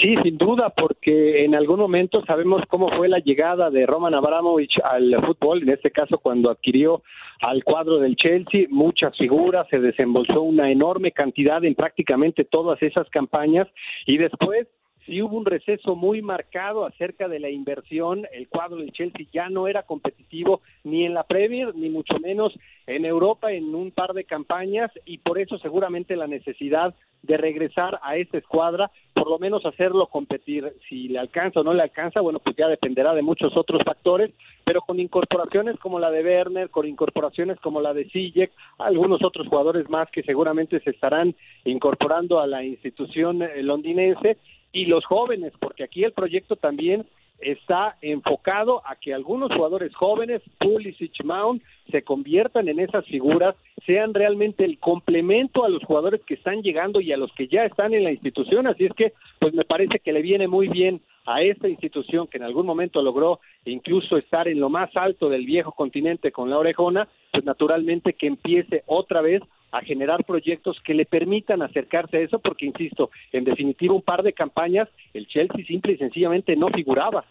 Sí, 0.00 0.14
sin 0.22 0.36
duda, 0.36 0.70
porque 0.70 1.44
en 1.44 1.54
algún 1.54 1.80
momento 1.80 2.22
sabemos 2.26 2.62
cómo 2.68 2.90
fue 2.96 3.08
la 3.08 3.18
llegada 3.18 3.70
de 3.70 3.86
Roman 3.86 4.14
Abramovich 4.14 4.78
al 4.84 5.16
fútbol, 5.24 5.62
en 5.62 5.70
este 5.70 5.90
caso 5.90 6.18
cuando 6.18 6.50
adquirió 6.50 7.02
al 7.40 7.64
cuadro 7.64 7.98
del 7.98 8.14
Chelsea, 8.16 8.66
muchas 8.68 9.16
figuras, 9.16 9.66
se 9.70 9.80
desembolsó 9.80 10.42
una 10.42 10.70
enorme 10.70 11.12
cantidad 11.12 11.64
en 11.64 11.74
prácticamente 11.74 12.44
todas 12.44 12.80
esas 12.82 13.08
campañas 13.10 13.66
y 14.06 14.18
después 14.18 14.68
sí 15.08 15.22
hubo 15.22 15.36
un 15.36 15.46
receso 15.46 15.96
muy 15.96 16.22
marcado 16.22 16.84
acerca 16.84 17.28
de 17.28 17.40
la 17.40 17.48
inversión. 17.48 18.26
El 18.32 18.48
cuadro 18.48 18.76
del 18.76 18.92
Chelsea 18.92 19.26
ya 19.32 19.48
no 19.48 19.66
era 19.66 19.82
competitivo 19.82 20.60
ni 20.84 21.04
en 21.04 21.14
la 21.14 21.24
Premier, 21.24 21.74
ni 21.74 21.88
mucho 21.88 22.18
menos 22.20 22.52
en 22.86 23.04
Europa 23.04 23.50
en 23.52 23.74
un 23.74 23.90
par 23.90 24.12
de 24.12 24.24
campañas 24.24 24.90
y 25.04 25.18
por 25.18 25.38
eso 25.38 25.58
seguramente 25.58 26.14
la 26.14 26.26
necesidad 26.26 26.94
de 27.22 27.36
regresar 27.36 27.98
a 28.02 28.16
esta 28.16 28.38
escuadra, 28.38 28.90
por 29.12 29.28
lo 29.28 29.38
menos 29.38 29.66
hacerlo 29.66 30.06
competir. 30.06 30.72
Si 30.88 31.08
le 31.08 31.18
alcanza 31.18 31.60
o 31.60 31.64
no 31.64 31.74
le 31.74 31.82
alcanza, 31.82 32.20
bueno, 32.20 32.38
pues 32.38 32.54
ya 32.56 32.68
dependerá 32.68 33.12
de 33.14 33.22
muchos 33.22 33.56
otros 33.56 33.82
factores, 33.84 34.30
pero 34.64 34.82
con 34.82 35.00
incorporaciones 35.00 35.78
como 35.80 35.98
la 35.98 36.10
de 36.10 36.22
Werner, 36.22 36.70
con 36.70 36.86
incorporaciones 36.86 37.58
como 37.60 37.80
la 37.80 37.92
de 37.92 38.08
Sijek, 38.10 38.52
algunos 38.78 39.24
otros 39.24 39.48
jugadores 39.48 39.90
más 39.90 40.08
que 40.10 40.22
seguramente 40.22 40.80
se 40.80 40.90
estarán 40.90 41.34
incorporando 41.64 42.40
a 42.40 42.46
la 42.46 42.62
institución 42.62 43.42
eh, 43.42 43.62
londinense 43.62 44.38
y 44.72 44.86
los 44.86 45.04
jóvenes, 45.04 45.52
porque 45.58 45.84
aquí 45.84 46.04
el 46.04 46.12
proyecto 46.12 46.56
también 46.56 47.06
está 47.40 47.96
enfocado 48.02 48.82
a 48.84 48.96
que 48.96 49.14
algunos 49.14 49.52
jugadores 49.52 49.94
jóvenes, 49.94 50.42
Pulisic, 50.58 51.22
Mount, 51.24 51.62
se 51.90 52.02
conviertan 52.02 52.68
en 52.68 52.80
esas 52.80 53.04
figuras, 53.06 53.54
sean 53.86 54.12
realmente 54.12 54.64
el 54.64 54.78
complemento 54.78 55.64
a 55.64 55.68
los 55.68 55.84
jugadores 55.84 56.20
que 56.26 56.34
están 56.34 56.62
llegando 56.62 57.00
y 57.00 57.12
a 57.12 57.16
los 57.16 57.32
que 57.32 57.46
ya 57.48 57.64
están 57.64 57.94
en 57.94 58.04
la 58.04 58.10
institución. 58.10 58.66
Así 58.66 58.86
es 58.86 58.92
que, 58.92 59.12
pues 59.38 59.54
me 59.54 59.64
parece 59.64 60.00
que 60.00 60.12
le 60.12 60.20
viene 60.20 60.48
muy 60.48 60.68
bien 60.68 61.00
a 61.26 61.42
esta 61.42 61.68
institución 61.68 62.26
que 62.26 62.38
en 62.38 62.42
algún 62.42 62.66
momento 62.66 63.02
logró 63.02 63.40
incluso 63.64 64.16
estar 64.16 64.48
en 64.48 64.60
lo 64.60 64.68
más 64.68 64.90
alto 64.96 65.28
del 65.28 65.44
viejo 65.46 65.72
continente 65.72 66.32
con 66.32 66.50
la 66.50 66.58
orejona, 66.58 67.08
pues 67.30 67.44
naturalmente 67.44 68.14
que 68.14 68.26
empiece 68.26 68.82
otra 68.86 69.20
vez 69.20 69.42
a 69.70 69.82
generar 69.82 70.24
proyectos 70.24 70.80
que 70.82 70.94
le 70.94 71.04
permitan 71.04 71.62
acercarse 71.62 72.16
a 72.16 72.20
eso, 72.20 72.38
porque 72.38 72.66
insisto, 72.66 73.10
en 73.32 73.44
definitiva 73.44 73.94
un 73.94 74.02
par 74.02 74.22
de 74.22 74.32
campañas 74.32 74.88
el 75.14 75.26
Chelsea 75.26 75.64
simple 75.66 75.92
y 75.92 75.98
sencillamente 75.98 76.56
no 76.56 76.68
figuraba 76.68 77.24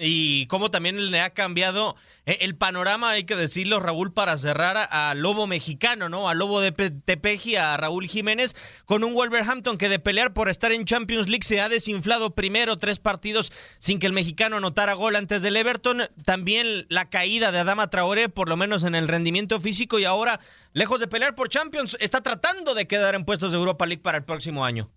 y 0.00 0.46
cómo 0.46 0.70
también 0.70 1.10
le 1.10 1.20
ha 1.20 1.30
cambiado 1.30 1.94
eh, 2.24 2.38
el 2.40 2.56
panorama, 2.56 3.10
hay 3.10 3.24
que 3.24 3.36
decirlo, 3.36 3.80
Raúl, 3.80 4.12
para 4.12 4.36
cerrar 4.38 4.88
a 4.90 5.14
Lobo 5.14 5.46
mexicano, 5.46 6.08
¿no? 6.08 6.28
A 6.28 6.34
Lobo 6.34 6.60
de 6.60 6.72
Tepeji, 6.72 7.56
a 7.56 7.76
Raúl 7.76 8.06
Jiménez, 8.06 8.56
con 8.86 9.04
un 9.04 9.14
Wolverhampton 9.14 9.76
que 9.76 9.88
de 9.88 9.98
pelear 9.98 10.32
por 10.32 10.48
estar 10.48 10.72
en 10.72 10.86
Champions 10.86 11.28
League 11.28 11.44
se 11.44 11.60
ha 11.60 11.68
desinflado 11.68 12.34
primero 12.34 12.78
tres 12.78 12.98
partidos 12.98 13.52
sin 13.78 13.98
que 13.98 14.06
el 14.06 14.12
mexicano 14.12 14.56
anotara 14.56 14.94
gol 14.94 15.16
antes 15.16 15.42
del 15.42 15.56
Everton. 15.56 16.08
También 16.24 16.86
la 16.88 17.10
caída 17.10 17.52
de 17.52 17.58
Adama 17.58 17.90
Traoré, 17.90 18.28
por 18.28 18.48
lo 18.48 18.56
menos 18.56 18.84
en 18.84 18.94
el 18.94 19.08
rendimiento 19.08 19.60
físico, 19.60 19.98
y 19.98 20.04
ahora, 20.04 20.40
lejos 20.72 21.00
de 21.00 21.08
pelear 21.08 21.34
por 21.34 21.48
Champions, 21.48 21.96
está 22.00 22.22
tratando 22.22 22.74
de 22.74 22.86
quedar 22.86 23.14
en 23.14 23.24
puestos 23.24 23.52
de 23.52 23.58
Europa 23.58 23.86
League 23.86 24.02
para 24.02 24.18
el 24.18 24.24
próximo 24.24 24.64
año. 24.64 24.90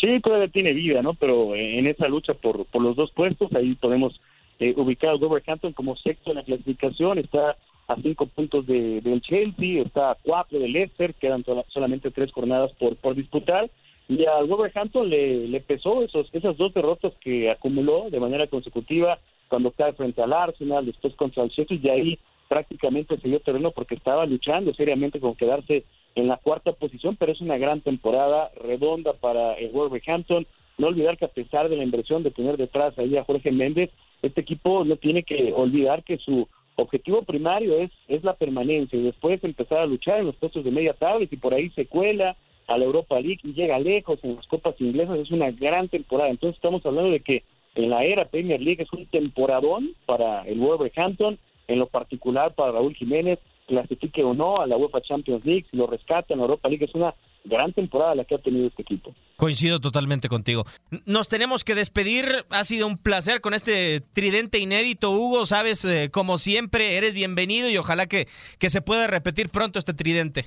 Sí, 0.00 0.18
todavía 0.20 0.48
tiene 0.48 0.72
vida, 0.72 1.02
¿no? 1.02 1.14
Pero 1.14 1.54
en 1.54 1.86
esa 1.86 2.08
lucha 2.08 2.32
por, 2.32 2.64
por 2.66 2.80
los 2.80 2.96
dos 2.96 3.10
puestos, 3.12 3.52
ahí 3.54 3.74
podemos 3.74 4.18
eh, 4.58 4.72
ubicar 4.76 5.10
al 5.10 5.18
Wolverhampton 5.18 5.74
como 5.74 5.96
sexto 5.96 6.30
en 6.30 6.36
la 6.36 6.42
clasificación, 6.42 7.18
está 7.18 7.56
a 7.86 7.96
cinco 7.96 8.26
puntos 8.26 8.66
de, 8.66 9.00
del 9.02 9.20
Chelsea, 9.20 9.82
está 9.82 10.12
a 10.12 10.18
cuatro 10.22 10.58
del 10.58 10.72
Leicester, 10.72 11.12
quedan 11.14 11.44
solamente 11.68 12.10
tres 12.10 12.32
jornadas 12.32 12.72
por, 12.78 12.96
por 12.96 13.14
disputar, 13.14 13.68
y 14.08 14.24
al 14.24 14.46
Wolverhampton 14.46 15.10
le, 15.10 15.48
le 15.48 15.60
pesó 15.60 16.02
esos, 16.02 16.28
esas 16.32 16.56
dos 16.56 16.72
derrotas 16.72 17.12
que 17.20 17.50
acumuló 17.50 18.08
de 18.10 18.20
manera 18.20 18.46
consecutiva 18.46 19.18
cuando 19.48 19.70
cae 19.72 19.92
frente 19.92 20.22
al 20.22 20.32
Arsenal, 20.32 20.86
después 20.86 21.14
contra 21.14 21.42
el 21.42 21.50
Chelsea, 21.50 21.78
y 21.82 21.88
ahí 21.88 22.18
prácticamente 22.48 23.18
se 23.18 23.28
dio 23.28 23.40
terreno 23.40 23.70
porque 23.70 23.96
estaba 23.96 24.24
luchando 24.24 24.72
seriamente 24.74 25.20
con 25.20 25.34
quedarse 25.34 25.84
en 26.14 26.28
la 26.28 26.36
cuarta 26.36 26.72
posición, 26.72 27.16
pero 27.16 27.32
es 27.32 27.40
una 27.40 27.58
gran 27.58 27.80
temporada 27.80 28.50
redonda 28.62 29.12
para 29.14 29.54
el 29.54 29.70
Wolverhampton. 29.70 30.46
No 30.78 30.88
olvidar 30.88 31.18
que 31.18 31.26
a 31.26 31.28
pesar 31.28 31.68
de 31.68 31.76
la 31.76 31.84
inversión 31.84 32.22
de 32.22 32.30
tener 32.30 32.56
detrás 32.56 32.98
ahí 32.98 33.16
a 33.16 33.24
Jorge 33.24 33.52
Méndez, 33.52 33.90
este 34.22 34.40
equipo 34.40 34.84
no 34.84 34.96
tiene 34.96 35.22
que 35.22 35.52
olvidar 35.54 36.02
que 36.04 36.18
su 36.18 36.48
objetivo 36.76 37.22
primario 37.22 37.76
es, 37.78 37.90
es 38.08 38.24
la 38.24 38.34
permanencia 38.34 38.98
y 38.98 39.02
después 39.02 39.42
empezar 39.44 39.78
a 39.78 39.86
luchar 39.86 40.20
en 40.20 40.26
los 40.26 40.36
puestos 40.36 40.64
de 40.64 40.70
media 40.70 40.94
tabla 40.94 41.26
y 41.30 41.36
por 41.36 41.54
ahí 41.54 41.70
se 41.70 41.86
cuela 41.86 42.36
a 42.66 42.78
la 42.78 42.84
Europa 42.84 43.20
League 43.20 43.40
y 43.42 43.52
llega 43.52 43.78
lejos 43.78 44.18
en 44.22 44.36
las 44.36 44.46
copas 44.46 44.74
inglesas, 44.80 45.18
es 45.18 45.30
una 45.30 45.50
gran 45.50 45.88
temporada. 45.88 46.30
Entonces 46.30 46.56
estamos 46.56 46.84
hablando 46.86 47.10
de 47.10 47.20
que 47.20 47.42
en 47.74 47.90
la 47.90 48.04
era 48.04 48.26
Premier 48.26 48.60
League 48.60 48.82
es 48.82 48.92
un 48.92 49.06
temporadón 49.06 49.94
para 50.06 50.42
el 50.42 50.58
Wolverhampton, 50.58 51.38
en 51.68 51.78
lo 51.78 51.86
particular 51.86 52.54
para 52.54 52.72
Raúl 52.72 52.94
Jiménez, 52.94 53.38
clasifique 53.70 54.24
o 54.24 54.34
no 54.34 54.60
a 54.60 54.66
la 54.66 54.76
UEFA 54.76 55.00
Champions 55.00 55.44
League, 55.44 55.66
si 55.70 55.76
lo 55.76 55.86
rescata 55.86 56.34
en 56.34 56.40
Europa 56.40 56.68
League, 56.68 56.84
es 56.84 56.94
una 56.94 57.14
gran 57.44 57.72
temporada 57.72 58.16
la 58.16 58.24
que 58.24 58.34
ha 58.34 58.38
tenido 58.38 58.66
este 58.66 58.82
equipo. 58.82 59.14
Coincido 59.36 59.80
totalmente 59.80 60.28
contigo. 60.28 60.64
Nos 61.06 61.28
tenemos 61.28 61.62
que 61.62 61.74
despedir. 61.74 62.26
Ha 62.50 62.64
sido 62.64 62.86
un 62.86 62.98
placer 62.98 63.40
con 63.40 63.54
este 63.54 64.00
tridente 64.12 64.58
inédito, 64.58 65.12
Hugo. 65.12 65.46
Sabes, 65.46 65.84
eh, 65.84 66.10
como 66.12 66.36
siempre, 66.36 66.96
eres 66.96 67.14
bienvenido 67.14 67.70
y 67.70 67.78
ojalá 67.78 68.06
que, 68.06 68.26
que 68.58 68.70
se 68.70 68.82
pueda 68.82 69.06
repetir 69.06 69.48
pronto 69.48 69.78
este 69.78 69.94
tridente. 69.94 70.46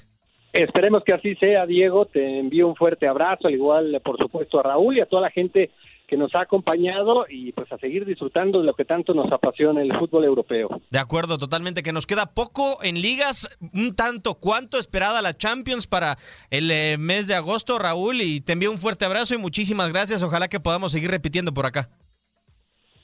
Esperemos 0.51 1.03
que 1.03 1.13
así 1.13 1.36
sea, 1.36 1.65
Diego. 1.65 2.05
Te 2.05 2.39
envío 2.39 2.67
un 2.67 2.75
fuerte 2.75 3.07
abrazo, 3.07 3.47
al 3.47 3.53
igual, 3.53 3.99
por 4.03 4.17
supuesto, 4.19 4.59
a 4.59 4.63
Raúl 4.63 4.97
y 4.97 5.01
a 5.01 5.07
toda 5.07 5.23
la 5.23 5.31
gente 5.31 5.71
que 6.07 6.17
nos 6.17 6.33
ha 6.35 6.41
acompañado 6.41 7.25
y 7.29 7.51
pues 7.53 7.71
a 7.71 7.77
seguir 7.77 8.05
disfrutando 8.05 8.59
de 8.59 8.65
lo 8.65 8.73
que 8.73 8.85
tanto 8.85 9.13
nos 9.13 9.31
apasiona 9.31 9.81
el 9.81 9.97
fútbol 9.97 10.25
europeo. 10.25 10.81
De 10.89 10.99
acuerdo, 10.99 11.37
totalmente, 11.37 11.83
que 11.83 11.93
nos 11.93 12.05
queda 12.05 12.33
poco 12.33 12.83
en 12.83 13.01
ligas, 13.01 13.49
un 13.73 13.95
tanto 13.95 14.35
cuanto 14.35 14.77
esperada 14.77 15.21
la 15.21 15.37
Champions 15.37 15.87
para 15.87 16.17
el 16.49 16.69
eh, 16.71 16.97
mes 16.99 17.27
de 17.27 17.35
agosto, 17.35 17.79
Raúl, 17.79 18.21
y 18.21 18.41
te 18.41 18.53
envío 18.53 18.71
un 18.71 18.77
fuerte 18.77 19.05
abrazo 19.05 19.35
y 19.35 19.37
muchísimas 19.37 19.91
gracias, 19.91 20.23
ojalá 20.23 20.47
que 20.47 20.59
podamos 20.59 20.91
seguir 20.91 21.09
repitiendo 21.09 21.53
por 21.53 21.65
acá. 21.65 21.89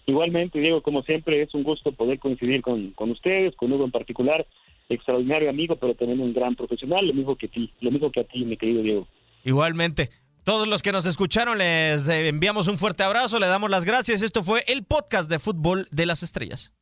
Igualmente, 0.05 0.59
Diego, 0.59 0.81
como 0.81 1.03
siempre, 1.03 1.41
es 1.41 1.53
un 1.53 1.63
gusto 1.63 1.91
poder 1.91 2.17
coincidir 2.19 2.61
con, 2.61 2.91
con 2.91 3.11
ustedes, 3.11 3.55
con 3.55 3.71
Hugo 3.71 3.85
en 3.85 3.91
particular, 3.91 4.45
extraordinario 4.89 5.49
amigo, 5.49 5.75
pero 5.75 5.93
también 5.93 6.19
un 6.19 6.33
gran 6.33 6.55
profesional, 6.55 7.07
lo 7.07 7.13
mismo 7.13 7.35
que 7.35 7.45
a 7.45 7.49
ti, 7.49 7.71
lo 7.79 7.91
mismo 7.91 8.11
que 8.11 8.21
a 8.21 8.23
ti, 8.23 8.43
mi 8.43 8.57
querido 8.57 8.81
Diego. 8.81 9.07
Igualmente. 9.43 10.09
Todos 10.43 10.67
los 10.67 10.81
que 10.81 10.91
nos 10.91 11.05
escucharon 11.05 11.57
les 11.57 12.07
eh, 12.07 12.27
enviamos 12.27 12.67
un 12.67 12.77
fuerte 12.77 13.03
abrazo, 13.03 13.39
le 13.39 13.47
damos 13.47 13.69
las 13.69 13.85
gracias. 13.85 14.21
Esto 14.21 14.43
fue 14.43 14.63
el 14.67 14.83
podcast 14.83 15.29
de 15.29 15.39
fútbol 15.39 15.87
de 15.91 16.05
las 16.05 16.23
estrellas. 16.23 16.73